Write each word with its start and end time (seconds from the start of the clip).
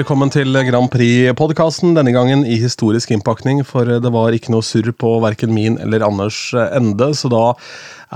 Velkommen 0.00 0.30
til 0.32 0.48
Grand 0.64 0.88
Prix-podkasten, 0.88 1.90
denne 1.92 2.08
gangen 2.14 2.46
i 2.48 2.54
historisk 2.56 3.10
innpakning, 3.12 3.60
for 3.68 3.84
det 3.84 4.08
var 4.14 4.32
ikke 4.32 4.48
noe 4.54 4.64
surr 4.64 4.88
på 4.96 5.20
verken 5.20 5.52
min 5.52 5.76
eller 5.76 6.00
Anders 6.06 6.54
ende, 6.56 7.12
så 7.12 7.28
da 7.28 7.52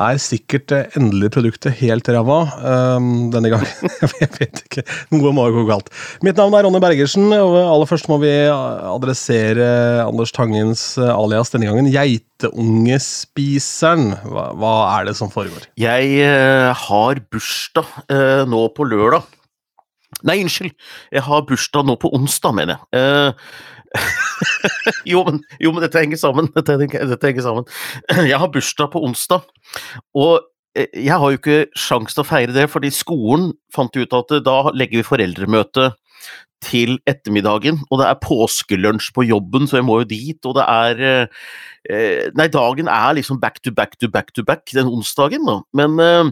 er 0.07 0.17
sikkert 0.17 0.65
det 0.73 0.97
endelige 0.97 1.29
produktet 1.35 1.77
helt 1.83 2.09
ræva 2.09 2.49
um, 2.97 3.29
denne 3.35 3.51
gangen. 3.53 3.69
Jeg 4.01 4.09
vet 4.39 4.63
ikke. 4.63 4.81
Noe 5.13 5.29
må 5.37 5.45
gå 5.53 5.69
galt. 5.69 5.93
Mitt 6.25 6.41
navn 6.41 6.57
er 6.57 6.65
Ronny 6.65 6.81
Bergersen, 6.81 7.29
og 7.37 7.61
aller 7.61 7.85
først 7.93 8.09
må 8.09 8.17
vi 8.25 8.33
adressere 8.49 10.01
Anders 10.07 10.33
Tangens 10.33 10.97
alias 11.05 11.53
denne 11.53 11.69
gangen. 11.69 11.93
Geiteungespiseren. 11.93 14.25
Hva, 14.25 14.57
hva 14.57 14.89
er 14.97 15.13
det 15.13 15.21
som 15.21 15.29
foregår? 15.37 15.69
Jeg 15.77 16.25
uh, 16.25 16.73
har 16.89 17.21
bursdag 17.29 17.85
uh, 18.09 18.49
nå 18.49 18.73
på 18.73 18.89
lørdag. 18.89 19.29
Nei, 20.23 20.41
unnskyld. 20.45 20.75
Jeg 21.13 21.25
har 21.27 21.47
bursdag 21.49 21.87
nå 21.89 21.97
på 22.01 22.11
onsdag, 22.15 22.55
mener 22.57 22.77
jeg. 22.77 23.01
Eh, 23.01 23.33
jo, 25.13 25.23
men, 25.27 25.41
jo, 25.63 25.73
men, 25.73 25.83
dette 25.85 26.03
henger 26.03 26.21
sammen. 26.21 26.51
Dette, 26.55 26.79
dette, 26.83 27.27
henger 27.27 27.47
sammen. 27.47 27.69
Jeg 28.31 28.41
har 28.43 28.51
bursdag 28.53 28.91
på 28.95 29.03
onsdag, 29.07 29.45
og 30.19 30.41
eh, 30.75 30.91
jeg 31.07 31.19
har 31.21 31.31
jo 31.31 31.39
ikke 31.39 31.61
sjans 31.79 32.17
til 32.17 32.25
å 32.25 32.27
feire 32.27 32.55
det, 32.57 32.67
fordi 32.73 32.91
skolen 32.95 33.53
fant 33.75 33.95
ut 33.95 34.17
at 34.19 34.35
da 34.47 34.57
legger 34.75 35.01
vi 35.01 35.07
foreldremøte 35.07 35.93
til 36.65 36.97
ettermiddagen, 37.09 37.83
og 37.91 38.01
det 38.01 38.09
er 38.09 38.21
påskelunsj 38.23 39.11
på 39.17 39.27
jobben, 39.29 39.67
så 39.69 39.79
jeg 39.79 39.87
må 39.87 40.01
jo 40.01 40.09
dit, 40.09 40.39
og 40.49 40.57
det 40.59 40.65
er 40.65 41.05
eh, 41.05 42.31
Nei, 42.33 42.47
dagen 42.49 42.89
er 42.89 43.11
liksom 43.19 43.37
back 43.43 43.59
to 43.61 43.69
back 43.77 43.99
to 44.01 44.09
back 44.09 44.31
to 44.33 44.41
back 44.47 44.71
den 44.73 44.89
onsdagen, 44.89 45.45
da. 45.45 45.59
Men 45.77 45.99
eh, 46.01 46.31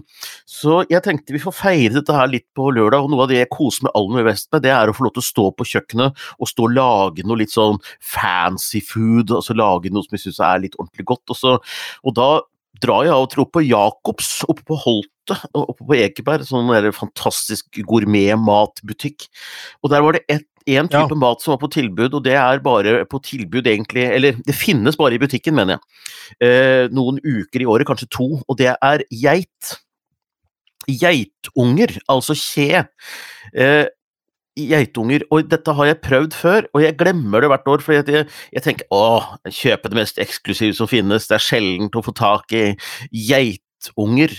Så 0.48 0.78
jeg 0.88 1.04
tenkte 1.04 1.36
vi 1.36 1.42
får 1.42 1.56
feire 1.58 1.98
dette 1.98 2.16
her 2.16 2.30
litt 2.32 2.46
på 2.56 2.70
lørdag, 2.72 3.04
og 3.04 3.12
noe 3.12 3.26
av 3.26 3.32
det 3.32 3.42
jeg 3.42 3.50
koser 3.52 3.84
meg 3.86 3.98
aller 3.98 4.30
mest 4.30 4.48
med, 4.54 4.64
det 4.64 4.72
er 4.72 4.88
å 4.88 4.96
få 4.96 5.04
lov 5.08 5.16
til 5.18 5.24
å 5.24 5.28
stå 5.28 5.46
på 5.58 5.68
kjøkkenet 5.74 6.24
og 6.38 6.48
stå 6.48 6.68
og 6.68 6.76
lage 6.78 7.26
noe 7.28 7.42
litt 7.42 7.52
sånn 7.52 7.76
fancy 8.00 8.80
food, 8.80 9.34
altså 9.36 9.56
lage 9.58 9.92
noe 9.92 10.06
som 10.06 10.16
jeg 10.16 10.24
syns 10.24 10.40
er 10.48 10.64
litt 10.64 10.80
ordentlig 10.80 11.08
godt, 11.12 11.26
og, 11.34 11.36
så, 11.36 11.58
og 12.06 12.16
da 12.16 12.30
drar 12.82 13.04
jeg 13.06 13.14
av 13.14 13.26
og 13.26 13.32
til 13.32 13.44
opp 13.44 13.52
på 13.54 13.64
Jacobs 13.66 14.30
oppe 14.48 14.64
på 14.66 14.78
Holtet, 14.80 15.11
oppe 15.30 15.84
på 15.86 15.98
Ekeberg, 15.98 16.46
sånn 16.48 16.72
der 16.72 16.90
fantastisk 16.96 17.82
gourmet-matbutikk. 17.86 19.28
Og 19.82 19.92
der 19.92 20.02
var 20.02 20.18
det 20.18 20.24
ett 20.28 20.48
en 20.70 20.88
type 20.88 21.10
ja. 21.10 21.18
mat 21.18 21.42
som 21.42 21.54
var 21.54 21.60
på 21.62 21.70
tilbud, 21.74 22.14
og 22.14 22.24
det 22.24 22.36
er 22.38 22.60
bare 22.62 23.00
på 23.10 23.18
tilbud 23.24 23.66
egentlig 23.66 24.04
Eller 24.06 24.36
det 24.46 24.54
finnes 24.54 24.94
bare 24.98 25.16
i 25.16 25.22
butikken, 25.22 25.56
mener 25.58 25.74
jeg. 25.74 25.96
Eh, 26.46 26.84
noen 26.94 27.18
uker 27.18 27.64
i 27.64 27.66
året, 27.66 27.86
kanskje 27.88 28.10
to, 28.12 28.28
og 28.46 28.58
det 28.60 28.70
er 28.74 29.02
geit. 29.10 29.72
Geitunger, 30.86 31.96
altså 32.10 32.36
kje. 32.38 32.84
Eh, 33.54 33.86
geitunger. 34.58 35.24
Og 35.32 35.48
dette 35.50 35.74
har 35.74 35.90
jeg 35.90 36.02
prøvd 36.04 36.36
før, 36.36 36.70
og 36.74 36.84
jeg 36.84 36.98
glemmer 37.00 37.42
det 37.42 37.52
hvert 37.52 37.68
år. 37.74 37.84
For 37.84 37.98
jeg, 37.98 38.26
jeg, 38.52 38.64
tenker 38.64 38.86
åh, 38.94 39.34
kjøpe 39.48 39.90
det 39.90 40.00
mest 40.02 40.22
eksklusive 40.22 40.76
som 40.78 40.90
finnes, 40.90 41.28
det 41.30 41.38
er 41.38 41.46
sjelden 41.46 41.92
å 41.92 42.04
få 42.04 42.14
tak 42.16 42.54
i 42.54 42.72
geitunger. 43.10 44.36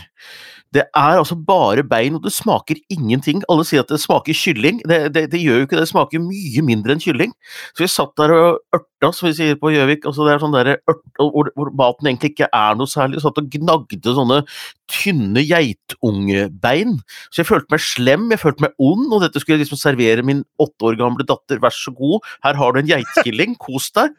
Det 0.74 0.84
er 0.90 1.20
altså 1.20 1.36
bare 1.38 1.84
bein, 1.86 2.16
og 2.18 2.24
det 2.24 2.34
smaker 2.34 2.80
ingenting. 2.92 3.44
Alle 3.52 3.66
sier 3.68 3.84
at 3.84 3.92
det 3.92 4.00
smaker 4.02 4.34
kylling. 4.38 4.80
Det, 4.90 5.00
det, 5.14 5.28
det 5.34 5.42
gjør 5.42 5.60
jo 5.62 5.68
ikke 5.68 5.78
det, 5.78 5.84
det 5.86 5.92
smaker 5.92 6.24
mye 6.24 6.64
mindre 6.66 6.96
enn 6.96 7.04
kylling. 7.04 7.36
Så 7.76 7.86
vi 7.86 7.90
satt 7.92 8.16
der 8.18 8.34
og 8.34 8.62
ørta, 8.74 9.12
som 9.14 9.28
vi 9.28 9.36
sier 9.38 9.60
på 9.60 9.74
Gjøvik, 9.74 10.08
altså 10.10 10.26
det 10.26 10.34
er 10.34 10.42
sånn 10.42 10.56
hvor, 10.56 11.52
hvor, 11.54 11.72
maten 11.78 12.10
egentlig 12.10 12.34
ikke 12.34 12.50
er 12.50 12.80
noe 12.80 12.90
særlig. 12.90 13.22
Satt 13.22 13.38
og 13.42 13.52
gnagde 13.54 14.16
sånne 14.18 14.42
tynne 14.90 15.46
geitungebein. 15.46 16.98
Så 17.30 17.44
jeg 17.44 17.52
følte 17.52 17.76
meg 17.76 17.86
slem, 17.86 18.28
jeg 18.34 18.42
følte 18.42 18.66
meg 18.66 18.76
ond, 18.82 19.08
og 19.12 19.24
dette 19.26 19.44
skulle 19.44 19.60
jeg 19.60 19.68
liksom 19.68 19.82
servere 19.84 20.26
min 20.26 20.42
åtte 20.64 20.90
år 20.90 20.98
gamle 21.04 21.28
datter. 21.28 21.62
Vær 21.62 21.76
så 21.76 21.94
god, 21.94 22.26
her 22.48 22.58
har 22.58 22.74
du 22.74 22.82
en 22.82 22.92
geitkilling, 22.96 23.58
kos 23.62 23.92
deg. 23.94 24.18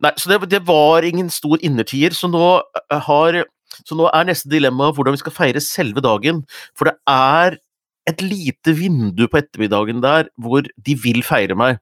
Nei, 0.00 0.14
så 0.16 0.32
det, 0.32 0.42
det 0.50 0.62
var 0.64 1.04
ingen 1.04 1.28
stor 1.30 1.60
innertier, 1.62 2.14
så 2.16 2.30
nå 2.32 2.44
har 3.06 3.42
så 3.84 3.98
nå 3.98 4.08
er 4.10 4.28
neste 4.28 4.50
dilemma 4.52 4.90
hvordan 4.94 5.16
vi 5.16 5.22
skal 5.22 5.36
feire 5.36 5.62
selve 5.64 6.02
dagen. 6.04 6.42
For 6.78 6.90
det 6.90 6.96
er 7.10 7.58
et 8.10 8.22
lite 8.24 8.74
vindu 8.76 9.26
på 9.30 9.40
ettermiddagen 9.40 10.02
der 10.04 10.30
hvor 10.40 10.64
de 10.64 10.96
vil 11.04 11.22
feire 11.26 11.56
meg. 11.58 11.80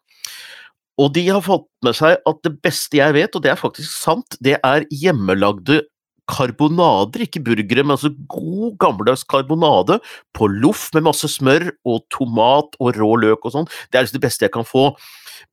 Og 0.99 1.13
de 1.15 1.29
har 1.29 1.45
fått 1.45 1.69
med 1.87 1.95
seg 1.95 2.19
at 2.27 2.41
det 2.43 2.57
beste 2.65 2.99
jeg 2.99 3.15
vet, 3.15 3.37
og 3.37 3.45
det 3.45 3.53
er 3.53 3.61
faktisk 3.61 3.93
sant, 3.93 4.39
det 4.43 4.57
er 4.67 4.87
hjemmelagde 4.91 5.85
karbonader, 6.29 7.25
ikke 7.25 7.41
burgere, 7.47 7.85
men 7.85 7.95
altså 7.95 8.11
god 8.29 8.75
gammeldags 8.83 9.25
karbonade 9.25 9.97
på 10.37 10.51
loff 10.59 10.89
med 10.93 11.07
masse 11.07 11.31
smør 11.39 11.71
og 11.89 12.03
tomat 12.13 12.77
og 12.83 12.99
rå 12.99 13.15
løk 13.23 13.47
og 13.49 13.55
sånn. 13.55 13.71
Det 13.89 13.99
er 13.99 14.05
liksom 14.05 14.19
det 14.19 14.27
beste 14.27 14.45
jeg 14.45 14.55
kan 14.59 14.69
få. 14.69 14.91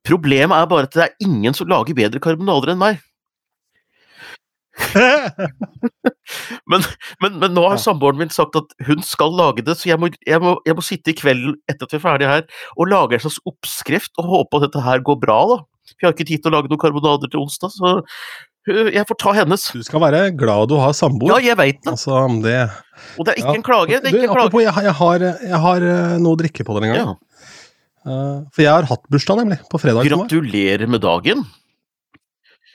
Problemet 0.06 0.58
er 0.58 0.68
bare 0.70 0.90
at 0.90 0.98
det 0.98 1.06
er 1.06 1.16
ingen 1.24 1.56
som 1.56 1.70
lager 1.70 1.96
bedre 1.96 2.20
karbonader 2.22 2.74
enn 2.74 2.82
meg. 2.82 3.00
men, 6.70 6.84
men, 7.22 7.38
men, 7.40 7.54
nå 7.56 7.64
har 7.64 7.78
samboeren 7.80 8.20
min 8.20 8.32
sagt 8.32 8.58
at 8.58 8.74
hun 8.88 9.00
skal 9.06 9.32
lage 9.38 9.64
det, 9.66 9.76
så 9.80 9.88
jeg 9.92 10.00
må, 10.00 10.10
jeg, 10.26 10.40
må, 10.42 10.56
jeg 10.68 10.76
må, 10.76 10.84
sitte 10.84 11.12
i 11.12 11.16
kveld 11.16 11.54
etter 11.70 11.86
at 11.86 11.94
vi 11.94 12.00
er 12.00 12.04
ferdige 12.04 12.32
her 12.32 12.44
og 12.76 12.90
lage 12.92 13.16
en 13.16 13.24
slags 13.24 13.40
oppskrift 13.48 14.12
og 14.20 14.28
håpe 14.32 14.60
at 14.60 14.68
dette 14.68 14.84
her 14.84 15.04
går 15.06 15.18
bra, 15.22 15.38
da. 15.54 15.62
Vi 15.96 16.04
har 16.04 16.12
ikke 16.16 16.26
tid 16.28 16.42
til 16.42 16.50
å 16.50 16.56
lage 16.58 16.68
noen 16.68 16.82
karbonader 16.82 17.30
til 17.30 17.44
onsdag, 17.44 17.72
så 17.72 18.00
jeg 18.66 19.06
får 19.06 19.18
ta 19.22 19.32
hennes. 19.36 19.64
Du 19.70 19.84
skal 19.86 20.02
være 20.02 20.24
glad 20.34 20.72
du 20.72 20.74
har 20.82 20.94
samboer. 20.96 21.36
Ja, 21.36 21.52
jeg 21.52 21.58
veit 21.60 21.78
det. 21.84 21.92
Altså, 21.92 22.24
det. 22.42 22.56
Og 23.14 23.28
det 23.28 23.36
er 23.36 23.38
ikke 23.38 23.52
ja. 23.52 23.60
en 23.60 23.66
klage. 23.68 24.00
Det 24.02 24.10
er 24.10 24.16
ikke 24.16 24.24
du, 24.24 24.26
en 24.26 24.34
klage. 24.34 24.62
Jeg, 24.64 24.72
jeg, 24.88 24.94
har, 25.00 25.26
jeg, 25.46 25.60
har, 25.66 25.86
eh, 25.86 26.16
noe 26.24 26.34
å 26.34 26.40
drikke 26.40 26.66
på 26.66 26.74
denne 26.76 26.90
gangen. 26.90 27.14
Ja. 27.14 27.46
Uh, 28.06 28.42
for 28.54 28.62
jeg 28.62 28.70
har 28.70 28.88
hatt 28.90 29.04
bursdag, 29.10 29.38
nemlig. 29.42 29.60
På 29.70 29.78
fredag. 29.82 30.10
Gratulerer 30.10 30.90
med 30.90 31.04
dagen. 31.06 31.46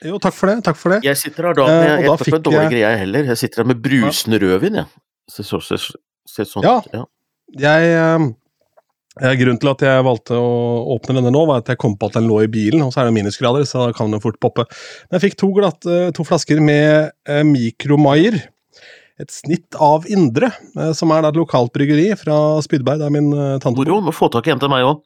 Jo, 0.02 0.18
takk 0.22 0.34
for 0.34 0.50
det. 0.50 0.58
Takk 0.66 0.78
for 0.78 0.94
det. 0.94 1.00
Jeg 1.06 1.18
sitter 1.20 1.50
her 1.50 1.58
da 1.58 1.66
med 1.68 1.88
eh, 1.88 2.04
Jeg 2.06 2.20
tar 2.26 2.44
dårlig 2.44 2.68
greie, 2.74 2.92
heller. 3.02 3.26
Jeg 3.32 3.40
sitter 3.40 3.62
her 3.62 3.68
med 3.70 3.82
brusende 3.84 4.38
ja. 4.38 4.44
rødvin, 4.46 4.78
jeg. 4.82 5.02
Så, 5.30 5.44
så, 5.46 5.60
så, 5.62 5.78
så, 5.78 6.46
sånn, 6.48 6.66
ja. 6.66 6.78
ja. 6.92 7.04
Jeg 7.62 7.92
eh, 7.94 9.34
Grunnen 9.42 9.60
til 9.60 9.68
at 9.68 9.82
jeg 9.84 10.04
valgte 10.06 10.38
å 10.40 10.52
åpne 10.94 11.18
denne 11.18 11.32
nå, 11.34 11.44
var 11.48 11.60
at 11.60 11.68
jeg 11.68 11.80
kom 11.82 11.98
på 12.00 12.08
at 12.08 12.16
den 12.16 12.30
lå 12.30 12.38
i 12.46 12.50
bilen, 12.50 12.80
og 12.80 12.94
så 12.94 13.02
er 13.02 13.10
det 13.10 13.16
minusgrader, 13.18 13.66
så 13.68 13.86
da 13.86 13.96
kan 13.96 14.12
den 14.14 14.22
fort 14.24 14.40
poppe. 14.40 14.64
Men 15.10 15.18
jeg 15.18 15.26
fikk 15.28 15.38
to, 15.42 15.52
glatt, 15.58 15.84
eh, 15.84 16.08
to 16.16 16.24
flasker 16.26 16.62
med 16.64 17.12
eh, 17.28 17.44
Mikromaier. 17.46 18.40
Et 19.20 19.30
snitt 19.30 19.76
av 19.76 20.08
Indre, 20.10 20.48
eh, 20.74 20.94
som 20.96 21.12
er 21.12 21.22
da 21.22 21.30
et 21.30 21.38
lokalt 21.38 21.74
bryggeri 21.76 22.08
fra 22.18 22.38
Spydberg. 22.64 23.02
Det 23.02 23.10
er 23.10 23.14
min 23.14 23.28
eh, 23.36 23.58
tante. 23.62 23.78
Moro. 23.84 24.00
Må 24.08 24.16
få 24.16 24.32
tak 24.32 24.48
i 24.48 24.54
en 24.54 24.62
til 24.62 24.72
meg 24.72 24.88
òg. 24.88 25.04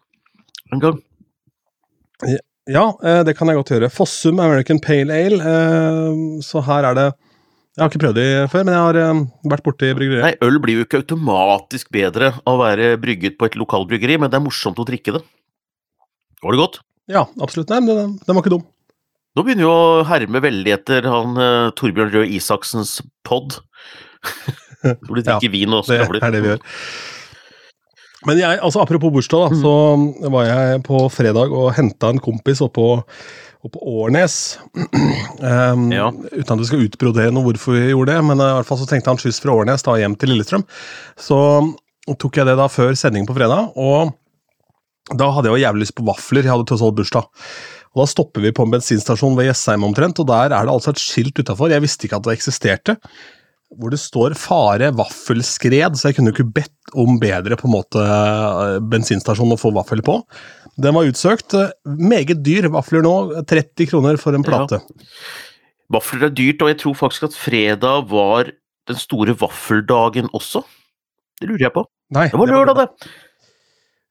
En 0.72 0.82
gang. 0.82 1.02
Ja, 2.24 2.38
eh, 2.75 3.22
det 3.27 3.37
kan 3.38 3.47
jeg 3.50 3.60
godt 3.60 3.71
gjøre. 3.75 3.93
Fossum 3.94 4.41
American 4.43 4.81
Pale 4.82 5.15
Ale. 5.15 5.38
Eh, 5.38 6.21
så 6.43 6.62
her 6.66 6.91
er 6.91 6.99
det 6.99 7.06
Jeg 7.77 7.82
har 7.84 7.91
ikke 7.91 8.00
prøvd 8.06 8.16
de 8.16 8.28
før, 8.49 8.62
men 8.65 8.72
jeg 8.72 8.84
har 8.87 8.99
eh, 9.03 9.22
vært 9.53 9.65
borti 9.66 9.91
bryggeriet. 9.94 10.25
Nei, 10.25 10.49
øl 10.49 10.59
blir 10.65 10.78
jo 10.78 10.87
ikke 10.87 11.03
automatisk 11.03 11.91
bedre 11.93 12.32
av 12.38 12.55
å 12.55 12.62
være 12.62 12.94
brygget 12.99 13.37
på 13.37 13.50
et 13.50 13.59
lokalbryggeri, 13.60 14.16
men 14.19 14.32
det 14.32 14.38
er 14.38 14.47
morsomt 14.47 14.81
å 14.81 14.87
drikke 14.88 15.19
det. 15.19 15.22
Var 16.43 16.56
det 16.56 16.62
godt? 16.62 16.81
Ja, 17.12 17.26
absolutt. 17.38 17.71
Nei, 17.71 17.82
men 17.84 18.16
den 18.16 18.32
var 18.32 18.43
ikke 18.43 18.55
dum. 18.56 18.65
Nå 19.37 19.44
begynner 19.44 19.66
jo 19.66 19.75
å 19.75 20.06
herme 20.09 20.41
veldig 20.41 20.72
etter 20.72 21.06
han 21.12 21.37
Torbjørn 21.76 22.15
Røe 22.15 22.31
Isaksens 22.38 23.03
pod. 23.28 23.59
Hvor 25.05 25.19
de 25.19 25.26
drikker 25.26 25.50
ja, 25.50 25.53
vin 25.53 25.76
og 25.76 25.84
skravler. 25.84 26.22
Det 26.22 26.31
er 26.31 26.34
det 26.34 26.41
vi 26.41 26.50
gjør. 26.55 26.65
Men 28.26 28.41
jeg, 28.41 28.59
altså 28.59 28.82
apropos 28.82 29.12
bursdag, 29.14 29.47
da, 29.47 29.54
mm. 29.54 29.60
så 29.62 30.31
var 30.34 30.47
jeg 30.48 30.84
på 30.87 31.03
fredag 31.14 31.53
og 31.54 31.75
henta 31.76 32.10
en 32.12 32.22
kompis 32.22 32.62
oppå 32.64 32.88
på 33.66 33.82
Årnes. 33.82 34.59
um, 35.43 35.88
ja. 35.90 36.11
Uten 36.32 36.52
at 36.55 36.61
vi 36.61 36.69
skal 36.69 36.84
utbrodere 36.87 37.32
noe 37.34 37.49
hvorfor 37.49 37.75
vi 37.75 37.88
gjorde 37.90 38.14
det, 38.14 38.26
men 38.28 38.38
i 38.43 38.50
hvert 38.58 38.69
fall 38.69 38.78
så 38.78 38.87
tenkte 38.90 39.11
han 39.11 39.20
skyss 39.20 39.40
fra 39.43 39.56
Årnes 39.56 39.87
da 39.87 39.96
hjem 40.00 40.14
til 40.19 40.32
Lillestrøm. 40.32 40.67
Så 41.19 41.38
tok 42.14 42.38
jeg 42.38 42.46
det 42.46 42.55
da 42.61 42.69
før 42.70 42.94
sending 42.99 43.26
på 43.26 43.34
fredag, 43.34 43.73
og 43.75 44.14
da 45.14 45.31
hadde 45.34 45.50
jeg 45.50 45.56
jo 45.58 45.64
jævlig 45.64 45.87
lyst 45.87 45.96
på 45.99 46.06
vafler. 46.06 46.46
Jeg 46.46 46.55
hadde 46.55 46.69
tross 46.70 46.84
alt 46.87 46.99
bursdag. 46.99 47.26
Og 47.94 48.02
Da 48.02 48.06
stopper 48.11 48.43
vi 48.44 48.52
på 48.52 48.67
en 48.67 48.73
bensinstasjon 48.75 49.37
ved 49.38 49.49
Jessheim 49.49 49.87
omtrent, 49.87 50.19
og 50.20 50.28
der 50.28 50.52
er 50.52 50.67
det 50.67 50.73
altså 50.73 50.93
et 50.93 51.00
skilt 51.00 51.38
utafor. 51.38 51.73
Jeg 51.73 51.84
visste 51.84 52.06
ikke 52.06 52.19
at 52.19 52.26
det 52.26 52.34
eksisterte 52.37 52.96
hvor 53.74 53.90
det 53.90 53.98
står 53.98 54.36
'fare 54.38 54.92
vaffelskred', 54.94 55.96
så 55.98 56.08
jeg 56.08 56.16
kunne 56.16 56.30
jo 56.30 56.36
ikke 56.36 56.54
bedt 56.60 56.94
om 56.94 57.18
bedre 57.18 57.58
på 57.58 57.66
en 57.66 57.74
måte 57.74 58.02
eh, 58.02 58.78
bensinstasjon 58.80 59.52
å 59.52 59.58
få 59.58 59.72
vaffel 59.74 60.02
på. 60.06 60.20
Den 60.78 60.94
var 60.94 61.08
utsøkt. 61.08 61.56
Meget 61.84 62.44
dyr 62.44 62.68
vafler 62.70 63.02
nå. 63.02 63.42
30 63.48 63.90
kroner 63.90 64.20
for 64.20 64.36
en 64.36 64.44
plate. 64.44 64.78
Ja. 64.78 65.16
Vafler 65.96 66.28
er 66.28 66.34
dyrt, 66.34 66.62
og 66.62 66.68
jeg 66.68 66.80
tror 66.82 66.96
faktisk 66.98 67.28
at 67.30 67.38
fredag 67.38 68.08
var 68.10 68.50
den 68.86 68.98
store 68.98 69.34
vaffeldagen 69.38 70.28
også. 70.36 70.62
Det 71.40 71.48
lurer 71.48 71.68
jeg 71.68 71.74
på. 71.74 71.86
Nei, 72.14 72.28
det 72.30 72.38
var 72.38 72.50
lørdag, 72.50 72.82
det. 72.82 73.10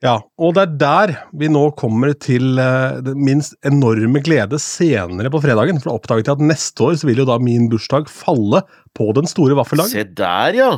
Ja, 0.05 0.19
og 0.37 0.53
det 0.53 0.63
er 0.63 0.73
der 0.77 1.13
vi 1.39 1.47
nå 1.49 1.63
kommer 1.79 2.11
til 2.21 2.59
uh, 2.61 3.01
min 3.17 3.41
enorme 3.65 4.21
glede 4.25 4.59
senere 4.61 5.31
på 5.33 5.41
fredagen. 5.41 5.79
For 5.81 5.89
da 5.89 5.95
oppdaget 5.97 6.29
jeg 6.29 6.37
at 6.37 6.43
neste 6.45 6.85
år 6.85 6.99
så 7.01 7.09
vil 7.09 7.23
jo 7.23 7.27
da 7.29 7.39
min 7.41 7.65
bursdag 7.71 8.11
falle 8.11 8.61
på 8.97 9.09
den 9.17 9.29
store 9.29 9.57
vaffeldagen. 9.57 9.93
Se 9.95 10.05
der, 10.05 10.59
ja. 10.59 10.69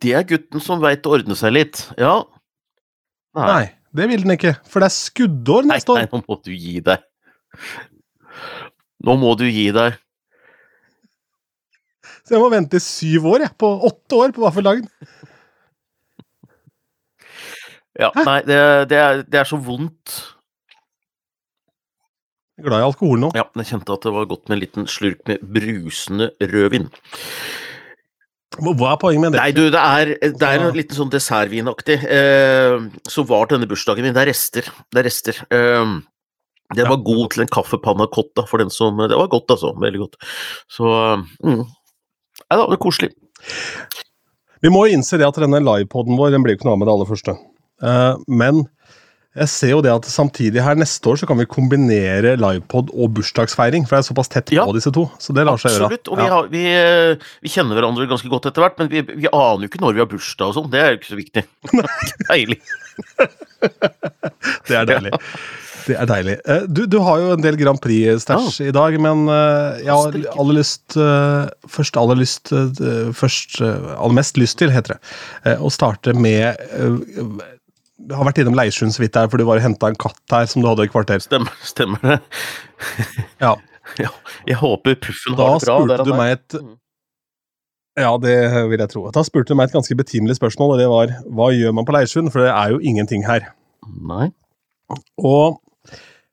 Det 0.00 0.14
er 0.14 0.26
gutten 0.28 0.64
som 0.64 0.80
veit 0.80 1.04
å 1.04 1.16
ordne 1.18 1.36
seg 1.36 1.54
litt. 1.58 1.84
Ja. 2.00 2.22
Nei. 3.36 3.48
Nei 3.50 3.64
Det 3.98 4.08
vil 4.10 4.24
den 4.24 4.36
ikke, 4.38 4.56
for 4.68 4.80
det 4.80 4.88
er 4.88 4.96
skuddår 4.96 5.68
neste 5.68 5.94
år. 5.94 6.04
Nei, 6.06 6.10
nå 6.12 6.22
må 6.24 6.40
du 6.44 6.52
gi 6.54 6.76
deg. 6.88 7.08
Nå 9.04 9.16
må 9.20 9.34
du 9.38 9.46
gi 9.48 9.68
deg. 9.74 9.98
Så 12.24 12.36
jeg 12.36 12.42
må 12.42 12.48
vente 12.52 12.76
i 12.76 12.84
syv 12.84 13.26
år, 13.30 13.46
jeg. 13.46 13.56
På 13.60 13.70
åtte 13.88 14.18
år 14.20 14.32
på 14.36 14.44
vaffeldagen. 14.44 14.88
Ja, 17.98 18.10
Hæ? 18.14 18.24
nei, 18.24 18.40
det, 18.46 18.58
det, 18.90 18.98
er, 18.98 19.22
det, 19.26 19.40
er, 19.40 19.48
så 19.48 19.58
vondt. 19.58 20.18
Jeg 22.58 22.64
er 22.64 22.68
glad 22.70 22.82
i 22.82 22.88
alkohol 22.88 23.22
nå. 23.22 23.30
Ja, 23.38 23.46
jeg 23.58 23.70
kjente 23.72 23.94
at 23.94 24.06
det 24.06 24.12
var 24.14 24.28
godt 24.30 24.46
med 24.46 24.58
en 24.58 24.62
liten 24.62 24.90
slurk 24.90 25.24
med 25.30 25.42
brusende 25.42 26.30
rødvin. 26.42 26.86
Hva 28.58 28.92
er 28.94 29.00
poenget 29.02 29.22
med 29.22 29.34
det? 29.34 29.40
Nei, 29.42 29.50
du, 29.54 29.64
Det 29.70 29.82
er, 29.82 30.12
det 30.34 30.46
er 30.46 30.62
en 30.66 30.78
liten 30.78 30.96
sånn 30.96 31.10
dessertvinaktig. 31.12 31.98
Eh, 32.06 32.86
så 33.06 33.24
var 33.28 33.50
denne 33.50 33.68
bursdagen 33.70 34.06
min. 34.06 34.14
Det 34.16 34.24
er 34.24 34.30
rester. 34.32 34.70
Det 34.88 35.02
er 35.02 35.06
rester. 35.06 35.42
Eh, 35.54 35.98
det 36.76 36.84
var 36.84 37.00
god 37.04 37.30
til 37.32 37.44
en 37.44 37.50
kaffepanna 37.50 38.08
cotta 38.12 38.44
for 38.48 38.60
den 38.60 38.70
som 38.72 38.98
Det 39.00 39.16
var 39.16 39.30
godt, 39.32 39.54
altså. 39.54 39.72
Veldig 39.78 40.02
godt. 40.04 40.18
Så 40.70 40.88
mm. 41.44 41.62
Nei 42.48 42.56
da, 42.56 42.64
det 42.64 42.76
er 42.78 42.82
koselig. 42.82 43.12
Vi 44.64 44.70
må 44.72 44.86
jo 44.86 44.98
innse 44.98 45.18
det 45.20 45.26
at 45.26 45.38
denne 45.38 45.60
livepoden 45.62 46.18
vår 46.18 46.34
den 46.34 46.44
blir 46.44 46.56
jo 46.56 46.60
ikke 46.60 46.68
noe 46.68 46.76
av 46.76 46.82
med 46.82 46.90
det 46.90 46.94
aller 46.96 47.08
første. 47.08 47.34
Uh, 47.82 48.18
men 48.26 48.64
jeg 49.38 49.50
ser 49.52 49.70
jo 49.70 49.82
det 49.84 49.90
at 49.92 50.06
samtidig 50.10 50.62
her 50.64 50.78
neste 50.78 51.10
år 51.10 51.20
så 51.20 51.26
kan 51.28 51.38
vi 51.38 51.46
kombinere 51.50 52.34
livepod 52.40 52.90
og 52.90 53.12
bursdagsfeiring. 53.18 53.86
For 53.86 53.96
det 53.96 54.00
er 54.00 54.08
såpass 54.08 54.32
tett 54.32 54.50
på 54.50 54.56
ja, 54.56 54.64
disse 54.74 54.92
to. 54.94 55.04
Så 55.22 55.34
det 55.36 55.44
lar 55.46 55.60
seg 55.60 55.76
gjøre. 55.76 55.90
Absolutt. 55.92 56.10
Og 56.10 56.18
vi, 56.18 56.26
har, 56.32 56.48
vi, 56.54 56.64
eh, 56.72 57.28
vi, 57.44 57.52
kjenner 57.52 57.78
hverandre 57.78 58.08
ganske 58.10 58.30
godt 58.32 58.48
etter 58.50 58.64
hvert, 58.64 58.80
men 58.80 58.90
vi, 58.90 59.04
vi 59.06 59.30
aner 59.30 59.66
jo 59.66 59.70
ikke 59.70 59.82
når 59.84 59.94
vi 59.94 60.02
har 60.02 60.10
bursdag 60.10 60.50
og 60.50 60.58
sånn. 60.58 60.68
Det 60.72 60.82
er 60.82 60.90
jo 60.90 61.00
ikke 61.00 61.12
så 61.12 61.20
viktig. 61.20 61.46
deilig. 62.32 62.58
det 64.68 64.80
er 64.80 64.88
deilig. 64.90 65.12
Det 65.88 65.96
er 65.96 66.08
deilig. 66.10 66.34
Eh, 66.42 66.64
du, 66.66 66.82
du 66.90 66.98
har 67.04 67.20
jo 67.22 67.36
en 67.36 67.44
del 67.44 67.60
Grand 67.60 67.82
Prix-stæsj 67.84 68.58
ja. 68.64 68.72
i 68.72 68.74
dag, 68.74 68.96
men 69.04 69.22
eh, 69.32 69.84
jeg 69.84 69.92
har 69.92 70.18
aller 70.34 70.58
lyst 70.58 70.98
Først 71.68 72.00
aller 72.00 72.18
lyst 72.18 72.50
Først 73.16 73.60
aller 73.62 74.18
mest 74.18 74.40
lyst 74.40 74.58
til, 74.58 74.74
heter 74.74 74.96
det, 74.96 75.54
å 75.62 75.70
starte 75.72 76.16
med 76.16 76.58
har 78.14 78.28
vært 78.28 78.40
innom 78.42 78.56
Leirsund 78.58 78.94
så 78.94 79.02
vidt 79.02 79.16
her, 79.18 79.28
for 79.30 79.40
du 79.40 79.46
var 79.48 79.60
og 79.60 79.64
henta 79.64 79.90
en 79.90 79.98
katt 79.98 80.34
her 80.34 80.46
som 80.50 80.62
du 80.62 80.68
hadde 80.70 80.86
i 80.86 80.90
kvarter. 80.92 81.22
Stemmer, 81.22 81.54
stemmer 81.66 82.04
det. 82.04 82.18
ja. 83.44 83.54
ja. 84.00 84.12
Jeg 84.48 84.60
håper 84.62 84.98
Puffen 85.02 85.38
har 85.38 85.58
det 85.58 85.66
bra. 85.66 85.78
Da 85.78 85.88
spurte 85.88 86.06
du 86.06 86.14
meg 86.16 86.36
et 86.36 86.58
mm. 86.60 86.74
Ja, 87.98 88.12
det 88.22 88.34
vil 88.70 88.78
jeg 88.78 88.90
tro. 88.92 89.08
Da 89.14 89.24
spurte 89.26 89.50
du 89.50 89.58
meg 89.58 89.70
et 89.70 89.74
ganske 89.74 89.96
betimelig 89.98 90.36
spørsmål, 90.38 90.76
og 90.76 90.78
det 90.78 90.90
var 90.90 91.14
hva 91.34 91.48
gjør 91.50 91.72
man 91.74 91.86
på 91.88 91.96
Leirsund? 91.96 92.30
For 92.30 92.44
det 92.44 92.52
er 92.52 92.76
jo 92.76 92.78
ingenting 92.78 93.24
her. 93.26 93.48
Nei. 94.06 94.28
Og 95.18 95.58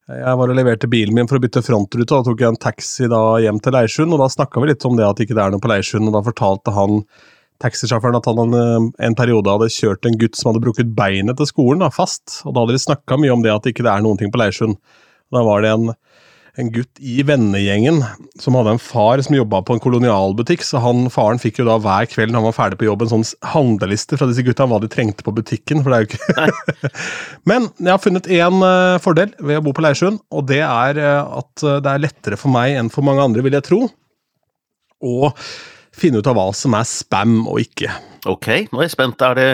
jeg 0.05 0.37
var 0.37 0.51
og 0.51 0.57
leverte 0.59 0.89
bilen 0.91 1.17
min 1.17 1.25
for 1.25 1.39
å 1.39 1.41
bytte 1.41 1.63
frontrute, 1.65 2.05
og 2.05 2.19
da 2.19 2.27
tok 2.27 2.43
jeg 2.43 2.53
en 2.53 2.61
taxi 2.61 3.09
da 3.09 3.21
hjem 3.41 3.57
til 3.63 3.73
Leirsund, 3.73 4.13
og 4.13 4.21
da 4.21 4.29
snakka 4.29 4.61
vi 4.61 4.69
litt 4.69 4.85
om 4.85 4.99
det 4.99 5.07
at 5.07 5.23
ikke 5.23 5.33
det 5.33 5.41
er 5.41 5.55
noe 5.55 5.63
på 5.63 5.71
Leirsund, 5.71 6.05
og 6.05 6.13
da 6.13 6.21
fortalte 6.27 6.75
han 6.75 7.01
taxisjåføren 7.63 8.19
at 8.19 8.27
han 8.29 8.41
en, 8.43 8.89
en 8.99 9.17
periode 9.17 9.51
hadde 9.51 9.71
kjørt 9.73 10.07
en 10.07 10.17
gutt 10.19 10.37
som 10.37 10.51
hadde 10.51 10.63
brukket 10.65 10.95
beinet 10.97 11.39
til 11.39 11.49
skolen, 11.49 11.83
da, 11.83 11.91
fast. 11.93 12.41
Og 12.43 12.55
da 12.55 12.63
hadde 12.63 12.77
de 12.77 12.85
snakka 12.85 13.19
mye 13.21 13.33
om 13.35 13.45
det 13.45 13.53
at 13.53 13.65
det 13.65 13.75
ikke 13.75 13.87
er 13.87 14.03
noen 14.03 14.19
ting 14.19 14.33
på 14.33 14.41
Leirsund. 14.41 14.77
Da 15.33 15.41
var 15.45 15.63
det 15.63 15.71
en, 15.71 15.93
en 16.59 16.71
gutt 16.75 16.99
i 16.99 17.17
vennegjengen 17.25 18.01
som 18.41 18.57
hadde 18.59 18.75
en 18.75 18.81
far 18.81 19.23
som 19.25 19.37
jobba 19.37 19.61
på 19.65 19.75
en 19.75 19.83
kolonialbutikk, 19.83 20.63
så 20.67 20.81
han, 20.83 21.07
faren 21.13 21.41
fikk 21.41 21.61
jo 21.61 21.67
da 21.67 21.77
hver 21.81 22.09
kveld 22.11 22.33
når 22.33 22.41
han 22.41 22.49
var 22.49 22.57
ferdig 22.59 22.79
på 22.81 22.89
jobb, 22.89 23.05
en 23.05 23.13
sånn 23.15 23.27
handleliste 23.55 24.19
fra 24.19 24.27
disse 24.29 24.45
gutta 24.45 24.67
hva 24.69 24.81
de 24.83 24.91
trengte 24.91 25.25
på 25.25 25.33
butikken, 25.35 25.83
for 25.83 25.91
det 25.91 25.97
er 25.97 26.05
jo 26.05 26.11
ikke 26.11 26.91
Men 27.49 27.69
jeg 27.79 27.91
har 27.91 28.03
funnet 28.03 28.31
én 28.31 28.63
uh, 28.63 28.97
fordel 29.03 29.31
ved 29.39 29.61
å 29.61 29.65
bo 29.65 29.75
på 29.75 29.85
Leirsund, 29.85 30.19
og 30.31 30.49
det 30.51 30.63
er 30.65 30.99
uh, 31.01 31.39
at 31.41 31.69
det 31.83 31.93
er 31.93 32.03
lettere 32.03 32.39
for 32.39 32.53
meg 32.53 32.75
enn 32.79 32.91
for 32.93 33.07
mange 33.07 33.23
andre, 33.25 33.45
vil 33.45 33.55
jeg 33.57 33.67
tro. 33.67 33.85
Og 35.05 35.31
finne 35.95 36.21
ut 36.21 36.29
av 36.29 36.37
hva 36.37 36.49
som 36.55 36.75
er 36.77 36.87
spam 36.87 37.43
og 37.45 37.61
ikke. 37.63 37.91
Ok, 38.29 38.49
nå 38.71 38.81
er 38.81 38.87
jeg 38.87 38.95
spent. 38.95 39.21
Er 39.25 39.37
det 39.37 39.49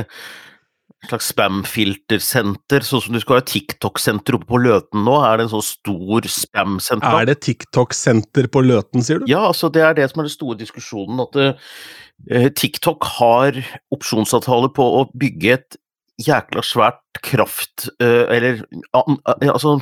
et 1.01 1.09
slags 1.09 1.31
spam-filtersenter, 1.33 2.85
sånn 2.85 3.01
som 3.05 3.15
du 3.15 3.21
skal 3.23 3.39
ha 3.39 3.45
TikTok-senter 3.49 4.37
oppe 4.37 4.49
på 4.51 4.61
Løten 4.61 5.05
nå? 5.07 5.15
Er 5.25 5.39
det 5.39 5.47
en 5.47 5.53
sånn 5.55 5.65
stor 5.65 6.27
spam-senter? 6.29 7.17
Er 7.21 7.29
det 7.31 7.39
TikTok-senter 7.47 8.49
på 8.53 8.63
Løten, 8.65 9.05
sier 9.05 9.21
du? 9.21 9.25
Ja, 9.31 9.47
altså 9.49 9.71
det 9.73 9.85
er 9.85 9.97
det 9.97 10.09
som 10.11 10.21
er 10.21 10.29
den 10.29 10.35
store 10.35 10.59
diskusjonen. 10.61 11.23
At 11.25 11.39
uh, 11.41 12.49
TikTok 12.57 13.07
har 13.17 13.57
opsjonsavtale 13.93 14.69
på 14.77 14.87
å 15.01 15.07
bygge 15.17 15.55
et 15.57 15.79
jækla 16.21 16.65
svært 16.65 17.23
kraft... 17.25 17.89
Uh, 17.97 18.29
eller 18.29 18.61
uh, 18.93 19.17
altså 19.49 19.79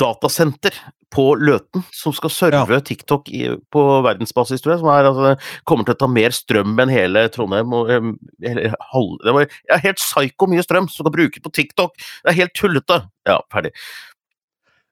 datasenter 0.00 0.76
på 1.14 1.28
Løten 1.38 1.84
som 1.94 2.14
skal 2.16 2.32
serve 2.34 2.78
ja. 2.78 2.82
TikTok 2.84 3.30
i, 3.32 3.44
på 3.72 3.84
verdensbasis, 4.04 4.62
tror 4.62 4.74
jeg. 4.74 4.82
Som 4.82 4.90
er, 4.92 5.08
altså, 5.10 5.60
kommer 5.68 5.86
til 5.86 5.96
å 5.96 6.00
ta 6.02 6.10
mer 6.10 6.34
strøm 6.34 6.74
enn 6.82 6.92
hele 6.92 7.26
Trondheim. 7.32 7.72
Og, 7.76 7.92
hele, 8.44 8.72
halv, 8.92 9.14
det 9.24 9.36
var 9.38 9.46
ja, 9.46 9.80
helt 9.86 10.02
psyko 10.02 10.50
mye 10.50 10.66
strøm 10.66 10.90
som 10.90 11.04
skal 11.04 11.14
brukes 11.14 11.44
på 11.44 11.54
TikTok! 11.60 11.96
Det 11.96 12.32
er 12.32 12.40
helt 12.42 12.56
tullete! 12.58 13.00
Ja, 13.26 13.40
ferdig. 13.52 13.72